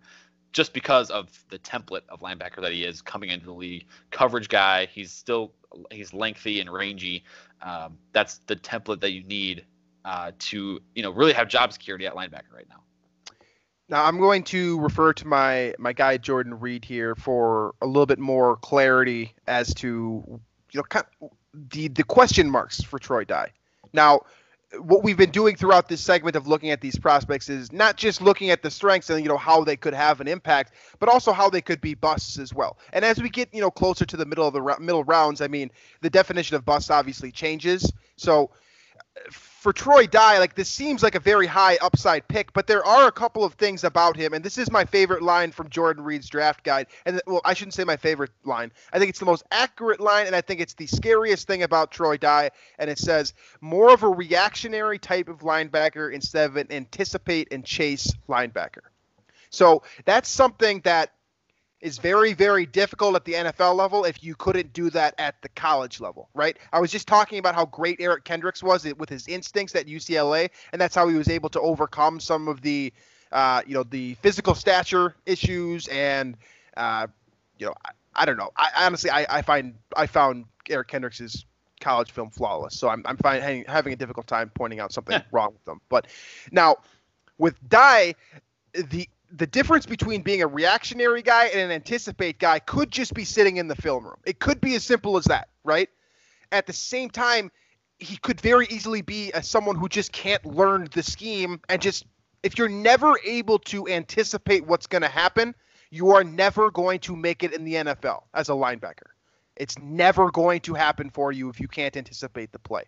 Just 0.54 0.74
because 0.74 1.12
of 1.12 1.28
the 1.50 1.60
template 1.60 2.04
of 2.08 2.22
linebacker 2.22 2.62
that 2.62 2.72
he 2.72 2.86
is 2.86 3.02
coming 3.02 3.30
into 3.30 3.46
the 3.46 3.52
league, 3.52 3.86
coverage 4.12 4.48
guy. 4.48 4.86
He's 4.86 5.12
still 5.12 5.52
he's 5.92 6.14
lengthy 6.14 6.62
and 6.62 6.72
rangy. 6.72 7.26
Um, 7.62 7.98
that's 8.14 8.38
the 8.48 8.56
template 8.56 9.02
that 9.02 9.12
you 9.12 9.24
need 9.24 9.66
uh, 10.06 10.32
to 10.40 10.80
you 10.94 11.04
know 11.04 11.12
really 11.12 11.34
have 11.34 11.50
job 11.50 11.74
security 11.74 12.06
at 12.06 12.14
linebacker 12.14 12.54
right 12.54 12.68
now. 12.70 12.84
Now 13.88 14.06
I'm 14.06 14.20
going 14.20 14.44
to 14.46 14.80
refer 14.80 15.14
to 15.14 15.28
my 15.28 15.76
my 15.78 15.94
guy 15.94 16.18
Jordan 16.18 16.60
Reid 16.60 16.84
here 16.84 17.16
for 17.16 17.76
a 17.82 17.86
little 17.86 18.06
bit 18.06 18.20
more 18.20 18.58
clarity 18.58 19.34
as 19.48 19.74
to 19.76 20.24
you 20.72 20.78
know 20.78 20.84
kind 20.84 21.06
of 21.22 21.30
the 21.70 21.88
the 21.90 22.04
question 22.04 22.50
marks 22.50 22.82
for 22.82 22.98
Troy 22.98 23.26
Dye. 23.26 23.52
Now, 23.94 24.22
what 24.80 25.04
we've 25.04 25.18
been 25.18 25.32
doing 25.32 25.56
throughout 25.56 25.88
this 25.88 26.02
segment 26.02 26.36
of 26.36 26.48
looking 26.48 26.72
at 26.72 26.82
these 26.82 26.98
prospects 26.98 27.48
is 27.48 27.72
not 27.72 27.96
just 27.96 28.22
looking 28.22 28.50
at 28.50 28.62
the 28.62 28.72
strengths 28.72 29.10
and 29.10 29.22
you 29.22 29.30
know 29.30 29.38
how 29.38 29.64
they 29.64 29.78
could 29.78 29.94
have 29.94 30.20
an 30.20 30.28
impact, 30.28 30.74
but 31.00 31.08
also 31.08 31.32
how 31.32 31.50
they 31.50 31.62
could 31.62 31.80
be 31.80 31.94
busts 31.94 32.40
as 32.40 32.54
well. 32.54 32.78
And 32.92 33.06
as 33.06 33.22
we 33.22 33.30
get 33.30 33.54
you 33.54 33.62
know 33.62 33.72
closer 33.72 34.06
to 34.06 34.18
the 34.18 34.26
middle 34.26 34.48
of 34.48 34.54
the 34.54 34.78
middle 34.80 35.04
rounds, 35.04 35.42
I 35.42 35.48
mean 35.48 35.70
the 36.02 36.10
definition 36.10 36.56
of 36.56 36.66
bust 36.66 36.90
obviously 36.90 37.32
changes. 37.32 37.92
So 38.18 38.50
for 39.32 39.74
Troy 39.74 40.06
Dye, 40.06 40.38
like 40.38 40.56
this 40.56 40.70
seems 40.70 41.02
like 41.02 41.16
a 41.16 41.20
very 41.20 41.48
high 41.48 41.78
upside 41.82 42.28
pick, 42.28 42.54
but 42.54 42.68
there 42.68 42.86
are 42.86 43.08
a 43.08 43.12
couple 43.12 43.44
of 43.44 43.54
things 43.54 43.84
about 43.84 44.16
him, 44.16 44.34
and 44.34 44.44
this 44.44 44.58
is 44.58 44.70
my 44.70 44.86
favorite 44.86 45.24
line 45.24 45.52
from 45.52 45.70
Jordan 45.70 46.04
Reid's 46.04 46.30
draft 46.30 46.64
guide. 46.64 46.88
And 47.06 47.22
well, 47.26 47.42
I 47.46 47.54
shouldn't 47.54 47.74
say 47.74 47.84
my 47.84 47.98
favorite 47.98 48.32
line. 48.44 48.72
I 48.94 49.00
think 49.00 49.10
it's 49.10 49.20
the 49.20 49.26
most 49.26 49.44
accurate 49.52 50.00
line, 50.00 50.28
and 50.28 50.36
I 50.36 50.42
think 50.42 50.62
it's 50.62 50.74
the 50.76 50.88
scariest 50.88 51.48
thing 51.48 51.64
about 51.64 51.92
Troy 51.92 52.18
Dye. 52.18 52.52
And 52.78 52.90
it 52.90 53.00
says 53.00 53.34
more 53.62 53.92
of 53.92 54.04
a 54.04 54.10
reactionary 54.10 55.00
type 55.00 55.30
of 55.30 55.40
linebacker 55.40 56.14
instead 56.14 56.50
of 56.50 56.58
an 56.58 56.68
anticipate 56.70 57.48
and 57.52 57.66
chase 57.66 58.14
linebacker. 58.30 58.84
So 59.50 59.84
that's 60.04 60.30
something 60.30 60.82
that 60.82 61.12
is 61.86 62.00
very, 62.00 62.34
very 62.34 62.66
difficult 62.66 63.16
at 63.16 63.24
the 63.26 63.34
NFL 63.34 63.76
level 63.76 64.06
if 64.06 64.24
you 64.24 64.34
couldn't 64.34 64.74
do 64.74 64.90
that 64.90 65.14
at 65.20 65.40
the 65.44 65.50
college 65.50 66.02
level, 66.02 66.30
right? 66.34 66.58
I 66.74 66.80
was 66.80 66.92
just 66.92 67.08
talking 67.08 67.38
about 67.38 67.54
how 67.54 67.68
great 67.68 68.02
Eric 68.02 68.24
Kendricks 68.24 68.64
was 68.64 68.92
with 68.96 69.08
his 69.08 69.28
instincts 69.28 69.76
at 69.76 69.86
UCLA, 69.86 70.50
and 70.72 70.82
that's 70.82 70.96
how 70.96 71.08
he 71.08 71.16
was 71.16 71.30
able 71.30 71.50
to 71.50 71.62
overcome 71.62 72.20
some 72.20 72.48
of 72.48 72.62
the, 72.62 72.92
uh, 73.32 73.62
you 73.68 73.76
know, 73.76 73.84
the 73.84 74.16
physical 74.16 74.56
stature 74.56 75.16
issues 75.28 75.88
and, 75.90 76.38
uh, 76.76 77.06
you 77.60 77.68
know, 77.68 77.76
I, 77.86 77.92
I, 78.16 78.26
don't 78.26 78.38
know. 78.38 78.50
I 78.58 78.72
honestly, 78.88 79.12
I, 79.12 79.28
I 79.30 79.42
find 79.44 79.76
I 79.96 80.08
found 80.08 80.46
Eric 80.68 80.88
Kendricks' 80.88 81.46
college 81.82 82.12
film 82.12 82.32
flawless, 82.32 82.76
so 82.76 82.90
I'm 82.90 83.04
I'm 83.06 83.18
fine, 83.18 83.64
having 83.68 83.94
a 83.94 83.96
difficult 83.96 84.26
time 84.26 84.50
pointing 84.56 84.80
out 84.80 84.92
something 84.92 85.22
wrong 85.32 85.54
with 85.54 85.66
them. 85.66 85.82
But 85.90 86.08
now 86.52 86.78
with 87.38 87.56
Dye, 87.70 88.16
the 88.74 89.08
the 89.38 89.48
difference 89.48 89.86
between 89.86 90.22
being 90.22 90.42
a 90.42 90.48
reactionary 90.48 91.22
guy 91.22 91.48
and 91.48 91.60
an 91.60 91.72
anticipate 91.72 92.40
guy 92.40 92.60
could 92.60 92.90
just 92.90 93.14
be 93.14 93.26
sitting 93.26 93.58
in 93.58 93.68
the 93.68 93.76
film 93.76 94.06
room. 94.06 94.18
It 94.26 94.40
could 94.40 94.62
be 94.62 94.76
as 94.76 94.84
simple 94.84 95.18
as 95.18 95.26
that, 95.26 95.50
right? 95.64 95.90
At 96.52 96.68
the 96.68 96.74
same 96.74 97.10
time, 97.10 97.52
he 98.00 98.16
could 98.18 98.40
very 98.40 98.66
easily 98.70 99.02
be 99.02 99.32
a, 99.34 99.44
someone 99.44 99.76
who 99.76 99.90
just 99.90 100.12
can't 100.12 100.46
learn 100.46 100.88
the 100.94 101.04
scheme 101.04 101.60
and 101.70 101.82
just 101.82 102.06
if 102.44 102.58
you're 102.58 102.70
never 102.70 103.16
able 103.26 103.60
to 103.60 103.88
anticipate 103.88 104.66
what's 104.68 104.88
going 104.88 105.02
to 105.02 105.08
happen, 105.10 105.56
you 105.90 106.12
are 106.12 106.24
never 106.24 106.72
going 106.72 107.00
to 107.00 107.16
make 107.16 107.44
it 107.44 107.54
in 107.54 107.66
the 107.66 107.74
NFL 107.74 108.24
as 108.34 108.50
a 108.50 108.54
linebacker. 108.54 109.10
It's 109.56 109.78
never 109.80 110.32
going 110.32 110.62
to 110.62 110.74
happen 110.76 111.10
for 111.10 111.32
you 111.32 111.50
if 111.50 111.60
you 111.60 111.68
can't 111.68 111.98
anticipate 111.98 112.52
the 112.52 112.60
play 112.60 112.84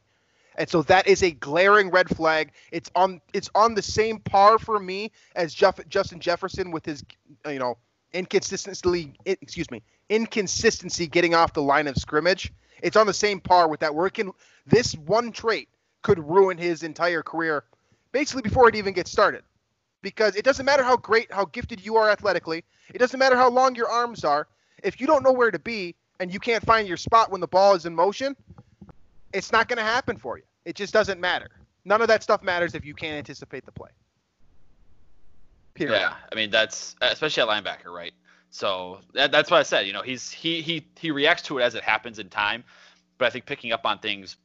and 0.58 0.70
so 0.70 0.84
that 0.84 1.08
is 1.08 1.24
a 1.24 1.32
glaring 1.32 1.92
red 1.92 2.10
flag. 2.10 2.52
It's 2.72 2.92
on 2.96 3.22
it's 3.34 3.50
on 3.56 3.76
the 3.76 3.84
same 3.84 4.20
par 4.20 4.60
for 4.60 4.80
me 4.80 5.12
as 5.36 5.54
Jeff, 5.54 5.80
Justin 5.90 6.20
Jefferson 6.22 6.72
with 6.72 6.86
his 6.86 7.04
you 7.48 7.60
know 7.60 7.78
inconsistency 8.14 9.14
excuse 9.26 9.72
me 9.72 9.84
inconsistency 10.10 11.08
getting 11.08 11.36
off 11.36 11.54
the 11.54 11.64
line 11.64 11.88
of 11.88 11.98
scrimmage. 11.98 12.54
It's 12.84 12.98
on 12.98 13.08
the 13.08 13.14
same 13.14 13.42
par 13.42 13.70
with 13.70 13.82
that. 13.82 13.96
Where 13.96 14.08
it 14.08 14.16
can 14.16 14.32
this 14.68 14.96
one 14.96 15.32
trait 15.34 15.70
could 16.04 16.20
ruin 16.20 16.58
his 16.58 16.84
entire 16.84 17.24
career, 17.24 17.66
basically 18.14 18.44
before 18.44 18.70
it 18.70 18.76
even 18.76 18.94
gets 18.94 19.12
started. 19.12 19.44
because 20.04 20.36
it 20.38 20.46
doesn't 20.46 20.66
matter 20.66 20.84
how 20.84 20.98
great, 20.98 21.32
how 21.34 21.46
gifted 21.46 21.86
you 21.86 21.98
are 21.98 22.10
athletically. 22.10 22.66
It 22.94 23.00
doesn't 23.00 23.20
matter 23.20 23.38
how 23.38 23.50
long 23.52 23.76
your 23.76 23.90
arms 23.90 24.26
are. 24.26 24.48
If 24.84 25.02
you 25.02 25.08
don't 25.08 25.24
know 25.24 25.34
where 25.34 25.52
to 25.52 25.60
be 25.60 25.96
and 26.22 26.34
you 26.34 26.40
can't 26.40 26.66
find 26.66 26.88
your 26.88 26.98
spot 26.98 27.32
when 27.32 27.42
the 27.42 27.48
ball 27.48 27.76
is 27.76 27.86
in 27.86 27.96
motion, 27.96 28.36
it's 29.38 29.52
not 29.52 29.68
going 29.68 29.78
to 29.78 29.84
happen 29.84 30.18
for 30.18 30.38
you. 30.38 30.44
It 30.66 30.76
just 30.76 30.94
doesn't 30.94 31.22
matter. 31.22 31.50
None 31.86 32.02
of 32.02 32.08
that 32.08 32.24
stuff 32.24 32.42
matters 32.44 32.74
if 32.76 32.84
you 32.84 32.94
can't 32.94 33.16
anticipate 33.16 33.66
the 33.66 33.72
play. 33.72 33.92
Period. 35.76 36.00
Yeah, 36.00 36.16
I 36.32 36.36
mean 36.36 36.50
that's 36.50 36.96
especially 37.02 37.44
at 37.44 37.50
linebacker, 37.50 37.94
right? 37.94 38.14
So 38.50 39.00
that, 39.14 39.32
that's 39.32 39.52
what 39.52 39.60
I 39.60 39.64
said. 39.64 39.86
You 39.86 39.94
know, 39.94 40.02
he's 40.02 40.32
he 40.32 40.62
he 40.62 40.88
he 40.98 41.12
reacts 41.12 41.44
to 41.44 41.60
it 41.60 41.62
as 41.62 41.76
it 41.76 41.84
happens 41.84 42.18
in 42.18 42.30
time, 42.30 42.64
but 43.20 43.28
I 43.28 43.30
think 43.30 43.46
picking 43.46 43.72
up 43.72 43.86
on 43.86 44.00
things, 44.00 44.38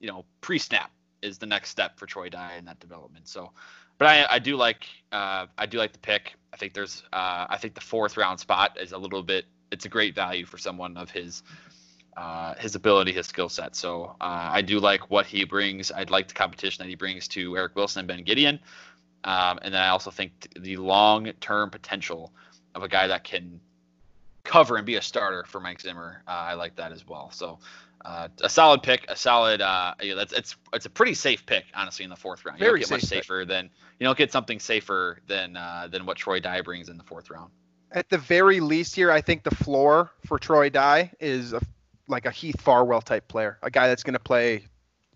you 0.00 0.06
know, 0.06 0.26
pre-snap 0.42 0.90
is 1.22 1.38
the 1.38 1.46
next 1.46 1.70
step 1.70 1.98
for 1.98 2.04
Troy 2.04 2.28
Dye 2.28 2.56
in 2.58 2.66
that 2.66 2.78
development. 2.78 3.26
So, 3.26 3.52
but 3.96 4.06
I 4.06 4.26
I 4.28 4.38
do 4.38 4.56
like 4.56 4.86
uh, 5.12 5.46
I 5.56 5.64
do 5.64 5.78
like 5.78 5.94
the 5.94 5.98
pick. 5.98 6.34
I 6.52 6.58
think 6.58 6.74
there's 6.74 7.02
uh, 7.12 7.46
I 7.48 7.56
think 7.56 7.74
the 7.74 7.80
fourth 7.80 8.18
round 8.18 8.38
spot 8.38 8.76
is 8.78 8.92
a 8.92 8.98
little 8.98 9.22
bit 9.22 9.46
it's 9.72 9.84
a 9.84 9.88
great 9.88 10.14
value 10.14 10.46
for 10.46 10.58
someone 10.58 10.96
of 10.96 11.10
his 11.10 11.42
uh, 12.16 12.54
his 12.54 12.74
ability, 12.74 13.12
his 13.12 13.26
skill 13.26 13.48
set. 13.48 13.76
So 13.76 14.16
uh, 14.20 14.50
I 14.52 14.62
do 14.62 14.80
like 14.80 15.10
what 15.10 15.26
he 15.26 15.44
brings. 15.44 15.92
I'd 15.92 16.10
like 16.10 16.28
the 16.28 16.34
competition 16.34 16.82
that 16.82 16.88
he 16.88 16.94
brings 16.94 17.28
to 17.28 17.56
Eric 17.56 17.76
Wilson 17.76 18.00
and 18.00 18.08
Ben 18.08 18.24
Gedeon. 18.24 18.58
Um, 19.24 19.58
and 19.62 19.74
then 19.74 19.82
I 19.82 19.88
also 19.88 20.10
think 20.10 20.52
the 20.58 20.76
long 20.76 21.32
term 21.40 21.70
potential 21.70 22.32
of 22.74 22.82
a 22.82 22.88
guy 22.88 23.08
that 23.08 23.24
can 23.24 23.60
cover 24.44 24.76
and 24.76 24.86
be 24.86 24.94
a 24.96 25.02
starter 25.02 25.44
for 25.44 25.60
Mike 25.60 25.80
Zimmer. 25.80 26.22
Uh, 26.26 26.30
I 26.30 26.54
like 26.54 26.76
that 26.76 26.92
as 26.92 27.06
well. 27.06 27.30
So 27.32 27.58
uh, 28.04 28.28
a 28.42 28.48
solid 28.48 28.82
pick, 28.82 29.04
a 29.08 29.16
solid. 29.16 29.60
Uh, 29.60 29.94
yeah, 30.00 30.14
that's 30.14 30.32
it's 30.32 30.56
it's 30.72 30.86
a 30.86 30.90
pretty 30.90 31.14
safe 31.14 31.44
pick, 31.44 31.64
honestly, 31.74 32.04
in 32.04 32.10
the 32.10 32.16
fourth 32.16 32.44
round. 32.44 32.60
You 32.60 32.66
Very 32.66 32.80
don't 32.80 32.90
get 32.90 32.94
much 32.96 33.04
safer 33.04 33.40
pick. 33.40 33.48
than 33.48 33.70
you 33.98 34.04
don't 34.04 34.16
get 34.16 34.30
something 34.30 34.60
safer 34.60 35.18
than 35.26 35.56
uh, 35.56 35.88
than 35.90 36.06
what 36.06 36.16
Troy 36.16 36.38
Dye 36.38 36.60
brings 36.60 36.88
in 36.88 36.96
the 36.96 37.04
fourth 37.04 37.30
round. 37.30 37.50
At 37.92 38.08
the 38.08 38.18
very 38.18 38.60
least, 38.60 38.94
here, 38.94 39.10
I 39.10 39.20
think 39.20 39.42
the 39.42 39.54
floor 39.54 40.12
for 40.26 40.38
Troy 40.38 40.68
Dye 40.68 41.10
is 41.18 41.52
a, 41.52 41.60
like 42.08 42.26
a 42.26 42.30
Heath 42.30 42.60
Farwell 42.60 43.00
type 43.00 43.28
player, 43.28 43.58
a 43.62 43.70
guy 43.70 43.88
that's 43.88 44.02
going 44.02 44.14
to 44.14 44.20
play 44.20 44.66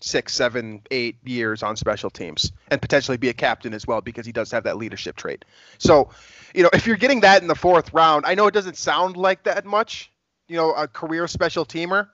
six, 0.00 0.34
seven, 0.34 0.82
eight 0.90 1.16
years 1.24 1.62
on 1.62 1.76
special 1.76 2.10
teams 2.10 2.52
and 2.68 2.80
potentially 2.80 3.16
be 3.16 3.28
a 3.28 3.34
captain 3.34 3.74
as 3.74 3.86
well 3.86 4.00
because 4.00 4.26
he 4.26 4.32
does 4.32 4.50
have 4.50 4.64
that 4.64 4.76
leadership 4.76 5.16
trait. 5.16 5.44
So, 5.78 6.10
you 6.54 6.62
know, 6.62 6.70
if 6.72 6.86
you're 6.86 6.96
getting 6.96 7.20
that 7.20 7.42
in 7.42 7.48
the 7.48 7.54
fourth 7.54 7.92
round, 7.92 8.24
I 8.26 8.34
know 8.34 8.46
it 8.46 8.54
doesn't 8.54 8.76
sound 8.76 9.16
like 9.16 9.44
that 9.44 9.64
much, 9.64 10.10
you 10.48 10.56
know, 10.56 10.72
a 10.72 10.88
career 10.88 11.28
special 11.28 11.64
teamer, 11.64 12.08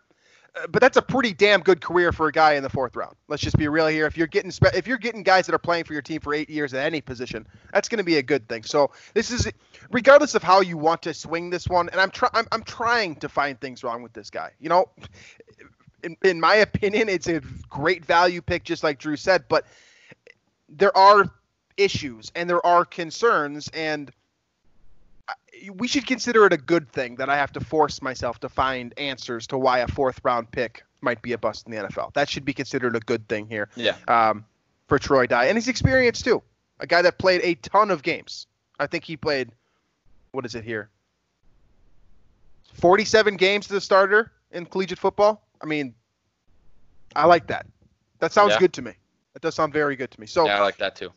but 0.71 0.81
that's 0.81 0.97
a 0.97 1.03
pretty 1.03 1.33
damn 1.33 1.61
good 1.61 1.81
career 1.81 2.13
for 2.13 2.29
a 2.29 2.33
guy 2.33 2.55
in 2.55 2.63
the 2.63 2.71
fourth 2.71 2.97
round. 2.97 3.15
Let's 3.29 3.43
just 3.43 3.57
be 3.57 3.69
real 3.69 3.87
here. 3.87 4.07
If 4.07 4.17
you're 4.17 4.27
getting 4.27 4.51
spe- 4.51 4.75
if 4.75 4.87
you're 4.87 4.99
getting 4.99 5.23
guys 5.23 5.47
that 5.47 5.55
are 5.55 5.59
playing 5.59 5.85
for 5.85 5.93
your 5.93 6.03
team 6.03 6.21
for 6.21 6.35
eight 6.35 6.49
years 6.49 6.73
at 6.73 6.85
any 6.85 7.01
position, 7.01 7.47
that's 7.73 7.89
going 7.89 7.99
to 7.99 8.05
be 8.05 8.17
a 8.17 8.23
good 8.23 8.49
thing. 8.49 8.65
So 8.65 8.91
this 9.15 9.31
is 9.31 9.49
regardless 9.91 10.35
of 10.35 10.43
how 10.43 10.61
you 10.61 10.79
want 10.79 11.03
to 11.03 11.15
swing 11.15 11.51
this 11.51 11.69
one, 11.69 11.89
and 11.91 12.01
I'm 12.01 12.11
trying 12.11 12.31
I'm, 12.35 12.47
I'm 12.53 12.63
trying 12.63 13.17
to 13.17 13.29
find 13.29 13.61
things 13.61 13.85
wrong 13.85 14.03
with 14.03 14.13
this 14.13 14.31
guy. 14.31 14.53
You 14.59 14.71
know, 14.71 14.87
in, 16.03 16.17
in 16.23 16.41
my 16.41 16.57
opinion, 16.57 17.09
it's 17.09 17.29
a 17.29 17.41
great 17.69 18.05
value 18.05 18.41
pick, 18.41 18.65
just 18.65 18.83
like 18.83 18.99
Drew 18.99 19.17
said. 19.17 19.45
But 19.49 19.67
there 20.69 20.97
are 20.97 21.31
issues 21.77 22.33
and 22.35 22.49
there 22.49 22.65
are 22.65 22.85
concerns, 22.85 23.69
and 23.75 24.11
we 25.75 25.89
should 25.89 26.07
consider 26.07 26.47
it 26.47 26.53
a 26.53 26.59
good 26.59 26.91
thing 26.91 27.17
that 27.17 27.29
I 27.29 27.37
have 27.37 27.53
to 27.53 27.61
force 27.61 28.03
myself 28.03 28.41
to 28.41 28.49
find 28.49 28.93
answers 28.99 29.47
to 29.49 29.59
why 29.59 29.81
a 29.81 29.89
fourth 29.89 30.21
round 30.25 30.51
pick 30.51 30.85
might 31.01 31.23
be 31.23 31.33
a 31.33 31.39
bust 31.39 31.67
in 31.67 31.73
the 31.73 31.79
NFL. 31.79 32.13
That 32.15 32.29
should 32.29 32.45
be 32.45 32.53
considered 32.53 32.97
a 32.97 33.01
good 33.01 33.29
thing 33.29 33.49
here. 33.49 33.69
Yeah. 33.77 33.97
Um, 34.09 34.45
for 34.87 34.99
Troy 34.99 35.27
Dye 35.27 35.47
and 35.47 35.57
his 35.57 35.69
experience 35.69 36.23
too. 36.23 36.43
A 36.81 36.87
guy 36.87 37.03
that 37.03 37.19
played 37.19 37.41
a 37.43 37.55
ton 37.57 37.91
of 37.91 38.03
games. 38.03 38.47
I 38.79 38.87
think 38.87 39.05
he 39.05 39.17
played. 39.17 39.51
What 40.33 40.45
is 40.45 40.55
it 40.55 40.65
here? 40.65 40.91
47 42.75 43.37
games 43.37 43.71
as 43.71 43.77
a 43.77 43.81
starter 43.81 44.33
in 44.51 44.67
collegiate 44.67 44.99
football. 44.99 45.43
I 45.63 45.67
mean, 45.67 45.95
I 47.15 47.25
like 47.25 47.47
that. 47.47 47.67
That 48.19 48.33
sounds 48.33 48.53
yeah. 48.53 48.59
good 48.59 48.73
to 48.75 48.83
me. 48.83 48.93
That 49.33 49.41
does 49.43 49.55
sound 49.55 49.73
very 49.73 49.97
good 49.97 50.11
to 50.11 50.21
me. 50.21 50.27
So 50.27 50.47
yeah, 50.47 50.59
I 50.59 50.61
like 50.61 50.77
that 50.79 50.97
too. 50.97 51.11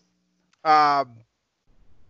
Um, 0.64 1.18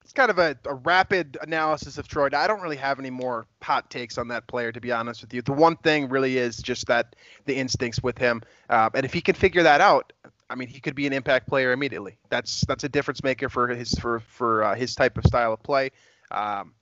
it's 0.09 0.13
kind 0.15 0.31
of 0.31 0.39
a, 0.39 0.57
a 0.65 0.73
rapid 0.73 1.37
analysis 1.39 1.99
of 1.99 2.07
Troy. 2.07 2.29
I 2.33 2.47
don't 2.47 2.61
really 2.61 2.77
have 2.77 2.97
any 2.97 3.11
more 3.11 3.45
hot 3.61 3.91
takes 3.91 4.17
on 4.17 4.29
that 4.29 4.47
player, 4.47 4.71
to 4.71 4.81
be 4.81 4.91
honest 4.91 5.21
with 5.21 5.31
you. 5.35 5.43
The 5.43 5.53
one 5.53 5.75
thing 5.75 6.09
really 6.09 6.39
is 6.39 6.57
just 6.57 6.87
that 6.87 7.15
the 7.45 7.55
instincts 7.55 8.01
with 8.01 8.17
him, 8.17 8.41
uh, 8.71 8.89
and 8.95 9.05
if 9.05 9.13
he 9.13 9.21
can 9.21 9.35
figure 9.35 9.61
that 9.61 9.81
out, 9.81 10.11
I 10.49 10.55
mean, 10.55 10.67
he 10.67 10.79
could 10.79 10.95
be 10.95 11.05
an 11.05 11.13
impact 11.13 11.47
player 11.47 11.73
immediately. 11.73 12.17
That's 12.29 12.61
that's 12.61 12.83
a 12.83 12.89
difference 12.89 13.23
maker 13.23 13.49
for 13.49 13.67
his 13.67 13.93
for 13.99 14.21
for 14.21 14.63
uh, 14.63 14.73
his 14.73 14.95
type 14.95 15.15
of 15.15 15.25
style 15.25 15.53
of 15.53 15.61
play, 15.61 15.91
um, 16.31 16.73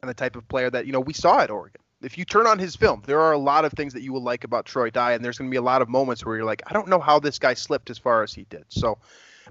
and 0.00 0.08
the 0.08 0.14
type 0.14 0.34
of 0.34 0.48
player 0.48 0.70
that 0.70 0.86
you 0.86 0.92
know 0.92 1.00
we 1.00 1.12
saw 1.12 1.40
at 1.40 1.50
Oregon 1.50 1.82
if 2.00 2.16
you 2.16 2.24
turn 2.24 2.46
on 2.46 2.58
his 2.58 2.74
film, 2.74 3.02
there 3.04 3.20
are 3.20 3.32
a 3.32 3.38
lot 3.38 3.66
of 3.66 3.72
things 3.74 3.92
that 3.92 4.02
you 4.02 4.14
will 4.14 4.22
like 4.22 4.44
about 4.44 4.64
Troy 4.64 4.88
Dye, 4.88 5.12
and 5.12 5.22
there's 5.22 5.36
going 5.36 5.50
to 5.50 5.54
be 5.54 5.58
a 5.58 5.62
lot 5.62 5.82
of 5.82 5.90
moments 5.90 6.24
where 6.24 6.36
you're 6.36 6.46
like, 6.46 6.62
I 6.66 6.72
don't 6.72 6.88
know 6.88 6.98
how 6.98 7.20
this 7.20 7.38
guy 7.38 7.54
slipped 7.54 7.90
as 7.90 7.98
far 7.98 8.22
as 8.22 8.32
he 8.32 8.44
did. 8.50 8.64
So, 8.70 8.98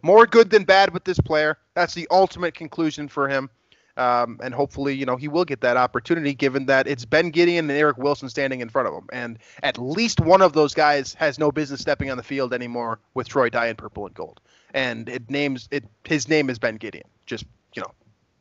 more 0.02 0.26
good 0.26 0.50
than 0.50 0.64
bad 0.64 0.94
with 0.94 1.04
this 1.04 1.20
player. 1.20 1.58
That's 1.74 1.94
the 1.94 2.08
ultimate 2.12 2.54
conclusion 2.54 3.08
for 3.08 3.28
him. 3.28 3.50
Um, 3.98 4.39
and 4.42 4.54
hopefully, 4.54 4.96
you 4.96 5.06
know, 5.06 5.18
he 5.18 5.28
will 5.28 5.46
get 5.46 5.62
that 5.62 5.78
opportunity 5.78 6.34
given 6.34 6.66
that 6.68 6.88
it's 6.88 7.06
Ben 7.06 7.32
Gedeon 7.32 7.60
and 7.60 7.72
Eric 7.72 7.98
Wilson 7.98 8.30
standing 8.30 8.62
in 8.62 8.70
front 8.70 8.88
of 8.88 8.94
him. 8.94 9.08
And 9.12 9.38
at 9.64 9.78
least 9.78 10.20
one 10.20 10.42
of 10.42 10.54
those 10.54 10.74
guys 10.74 11.14
has 11.16 11.38
no 11.38 11.52
business 11.52 11.82
stepping 11.82 12.10
on 12.10 12.18
the 12.18 12.24
field 12.24 12.54
anymore 12.54 13.00
with 13.14 13.28
Troy 13.28 13.50
Dye 13.50 13.68
in 13.68 13.76
purple 13.76 14.06
and 14.06 14.16
gold. 14.16 14.39
And 14.74 15.10
it 15.10 15.30
names 15.30 15.68
it 15.72 15.84
his 16.06 16.30
name 16.30 16.50
is 16.50 16.58
Ben 16.58 16.80
Gedeon. 16.80 17.04
Just, 17.26 17.46
you 17.74 17.82
know, 17.82 17.92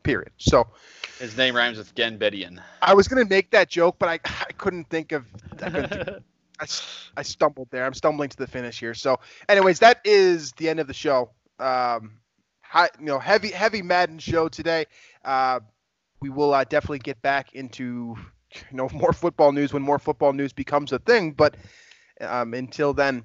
period. 0.03 0.31
So 0.37 0.67
his 1.19 1.35
name 1.37 1.55
rhymes 1.55 1.77
with 1.77 1.93
Gen 1.95 2.17
Bedian. 2.17 2.61
I 2.81 2.93
was 2.93 3.07
gonna 3.07 3.25
make 3.25 3.51
that 3.51 3.69
joke, 3.69 3.97
but 3.99 4.07
I, 4.07 4.13
I 4.25 4.51
couldn't 4.57 4.89
think 4.89 5.11
of. 5.11 5.25
I, 5.61 5.69
couldn't 5.69 6.23
I, 6.61 6.65
I 7.17 7.21
stumbled 7.23 7.67
there. 7.71 7.85
I'm 7.85 7.93
stumbling 7.93 8.29
to 8.29 8.37
the 8.37 8.47
finish 8.47 8.79
here. 8.79 8.93
So, 8.93 9.19
anyways, 9.49 9.79
that 9.79 9.99
is 10.05 10.53
the 10.53 10.69
end 10.69 10.79
of 10.79 10.87
the 10.87 10.93
show. 10.93 11.31
Um, 11.61 12.19
high, 12.61 12.89
you 12.99 13.05
know, 13.05 13.19
heavy 13.19 13.51
heavy 13.51 13.81
Madden 13.81 14.19
show 14.19 14.49
today. 14.49 14.85
Uh, 15.23 15.59
we 16.21 16.29
will 16.29 16.53
uh, 16.53 16.63
definitely 16.63 16.99
get 16.99 17.21
back 17.21 17.53
into 17.53 18.15
you 18.69 18.77
know 18.77 18.89
more 18.93 19.13
football 19.13 19.51
news 19.51 19.73
when 19.73 19.83
more 19.83 19.99
football 19.99 20.33
news 20.33 20.53
becomes 20.53 20.91
a 20.91 20.99
thing. 20.99 21.31
But 21.31 21.55
um, 22.19 22.53
until 22.53 22.93
then. 22.93 23.23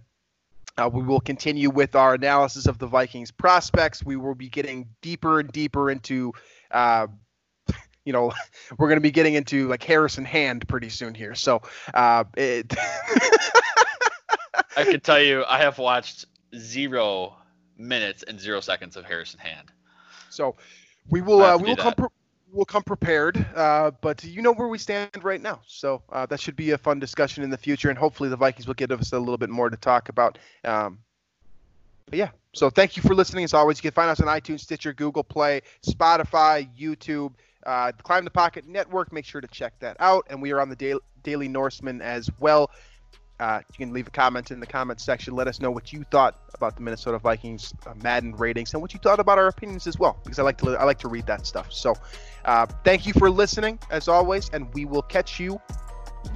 Uh, 0.78 0.90
we 0.92 1.02
will 1.02 1.20
continue 1.20 1.70
with 1.70 1.96
our 1.96 2.12
analysis 2.12 2.66
of 2.66 2.76
the 2.76 2.86
Vikings 2.86 3.30
prospects. 3.30 4.04
We 4.04 4.16
will 4.16 4.34
be 4.34 4.50
getting 4.50 4.86
deeper 5.00 5.40
and 5.40 5.50
deeper 5.50 5.90
into 5.90 6.34
uh, 6.70 7.06
you 8.04 8.12
know, 8.12 8.32
we're 8.78 8.88
going 8.88 8.98
to 8.98 9.02
be 9.02 9.10
getting 9.10 9.34
into 9.34 9.68
like 9.68 9.82
Harrison 9.82 10.26
Hand 10.26 10.68
pretty 10.68 10.90
soon 10.90 11.14
here. 11.14 11.34
So, 11.34 11.62
uh, 11.94 12.24
it. 12.36 12.74
I 14.76 14.84
can 14.84 15.00
tell 15.00 15.20
you, 15.20 15.44
I 15.48 15.58
have 15.58 15.78
watched 15.78 16.26
zero 16.54 17.36
minutes 17.78 18.22
and 18.26 18.40
zero 18.40 18.60
seconds 18.60 18.96
of 18.96 19.04
Harrison 19.04 19.40
Hand. 19.40 19.70
So, 20.30 20.56
we 21.08 21.20
will 21.20 21.42
uh, 21.42 21.56
we 21.56 21.68
will 21.68 21.76
come 21.76 21.94
pre- 21.94 22.08
we'll 22.52 22.64
come 22.64 22.82
prepared, 22.82 23.44
uh, 23.54 23.90
but 24.00 24.24
you 24.24 24.42
know 24.42 24.52
where 24.52 24.68
we 24.68 24.78
stand 24.78 25.10
right 25.22 25.40
now. 25.40 25.60
So 25.66 26.02
uh, 26.10 26.26
that 26.26 26.40
should 26.40 26.56
be 26.56 26.72
a 26.72 26.78
fun 26.78 26.98
discussion 26.98 27.44
in 27.44 27.50
the 27.50 27.58
future, 27.58 27.90
and 27.90 27.98
hopefully 27.98 28.28
the 28.28 28.36
Vikings 28.36 28.66
will 28.66 28.74
give 28.74 28.90
us 28.90 29.12
a 29.12 29.18
little 29.18 29.38
bit 29.38 29.50
more 29.50 29.70
to 29.70 29.76
talk 29.76 30.08
about. 30.08 30.38
Um, 30.64 30.98
but 32.06 32.18
yeah, 32.18 32.30
so 32.52 32.70
thank 32.70 32.96
you 32.96 33.02
for 33.02 33.14
listening. 33.14 33.44
As 33.44 33.54
always, 33.54 33.78
you 33.78 33.82
can 33.82 33.92
find 33.92 34.10
us 34.10 34.20
on 34.20 34.26
iTunes, 34.26 34.60
Stitcher, 34.60 34.92
Google 34.92 35.24
Play, 35.24 35.62
Spotify, 35.84 36.68
YouTube. 36.76 37.32
Uh, 37.64 37.90
Climb 38.04 38.24
the 38.24 38.30
Pocket 38.30 38.68
Network, 38.68 39.12
make 39.12 39.24
sure 39.24 39.40
to 39.40 39.48
check 39.48 39.76
that 39.80 39.96
out. 39.98 40.24
And 40.30 40.40
we 40.40 40.52
are 40.52 40.60
on 40.60 40.68
the 40.68 40.76
Daily, 40.76 41.00
Daily 41.24 41.48
Norseman 41.48 42.00
as 42.00 42.30
well. 42.38 42.70
Uh, 43.38 43.60
you 43.70 43.84
can 43.84 43.92
leave 43.92 44.06
a 44.06 44.10
comment 44.10 44.50
in 44.50 44.60
the 44.60 44.66
comment 44.66 45.00
section. 45.00 45.34
Let 45.34 45.46
us 45.46 45.60
know 45.60 45.70
what 45.70 45.92
you 45.92 46.04
thought 46.10 46.38
about 46.54 46.76
the 46.76 46.82
Minnesota 46.82 47.18
Vikings 47.18 47.74
uh, 47.86 47.92
Madden 48.02 48.34
ratings 48.34 48.72
and 48.72 48.80
what 48.80 48.94
you 48.94 49.00
thought 49.00 49.20
about 49.20 49.38
our 49.38 49.48
opinions 49.48 49.86
as 49.86 49.98
well, 49.98 50.18
because 50.24 50.38
I 50.38 50.42
like 50.42 50.58
to 50.58 50.76
I 50.76 50.84
like 50.84 50.98
to 51.00 51.08
read 51.08 51.26
that 51.26 51.46
stuff. 51.46 51.72
So, 51.72 51.94
uh, 52.44 52.66
thank 52.84 53.06
you 53.06 53.12
for 53.12 53.30
listening 53.30 53.78
as 53.90 54.08
always, 54.08 54.48
and 54.50 54.72
we 54.72 54.86
will 54.86 55.02
catch 55.02 55.38
you 55.38 55.60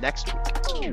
next 0.01 0.33
week. 0.35 0.93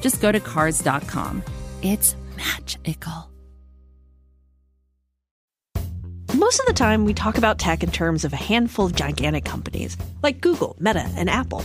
just 0.00 0.20
go 0.20 0.32
to 0.32 0.40
Cars.com. 0.40 1.42
It's 1.82 2.16
magical. 2.36 3.30
Most 6.34 6.60
of 6.60 6.66
the 6.66 6.72
time, 6.72 7.04
we 7.04 7.12
talk 7.12 7.38
about 7.38 7.58
tech 7.58 7.82
in 7.82 7.90
terms 7.90 8.24
of 8.24 8.32
a 8.32 8.36
handful 8.36 8.86
of 8.86 8.94
gigantic 8.94 9.44
companies 9.44 9.96
like 10.22 10.40
Google, 10.40 10.76
Meta, 10.78 11.08
and 11.16 11.28
Apple. 11.28 11.64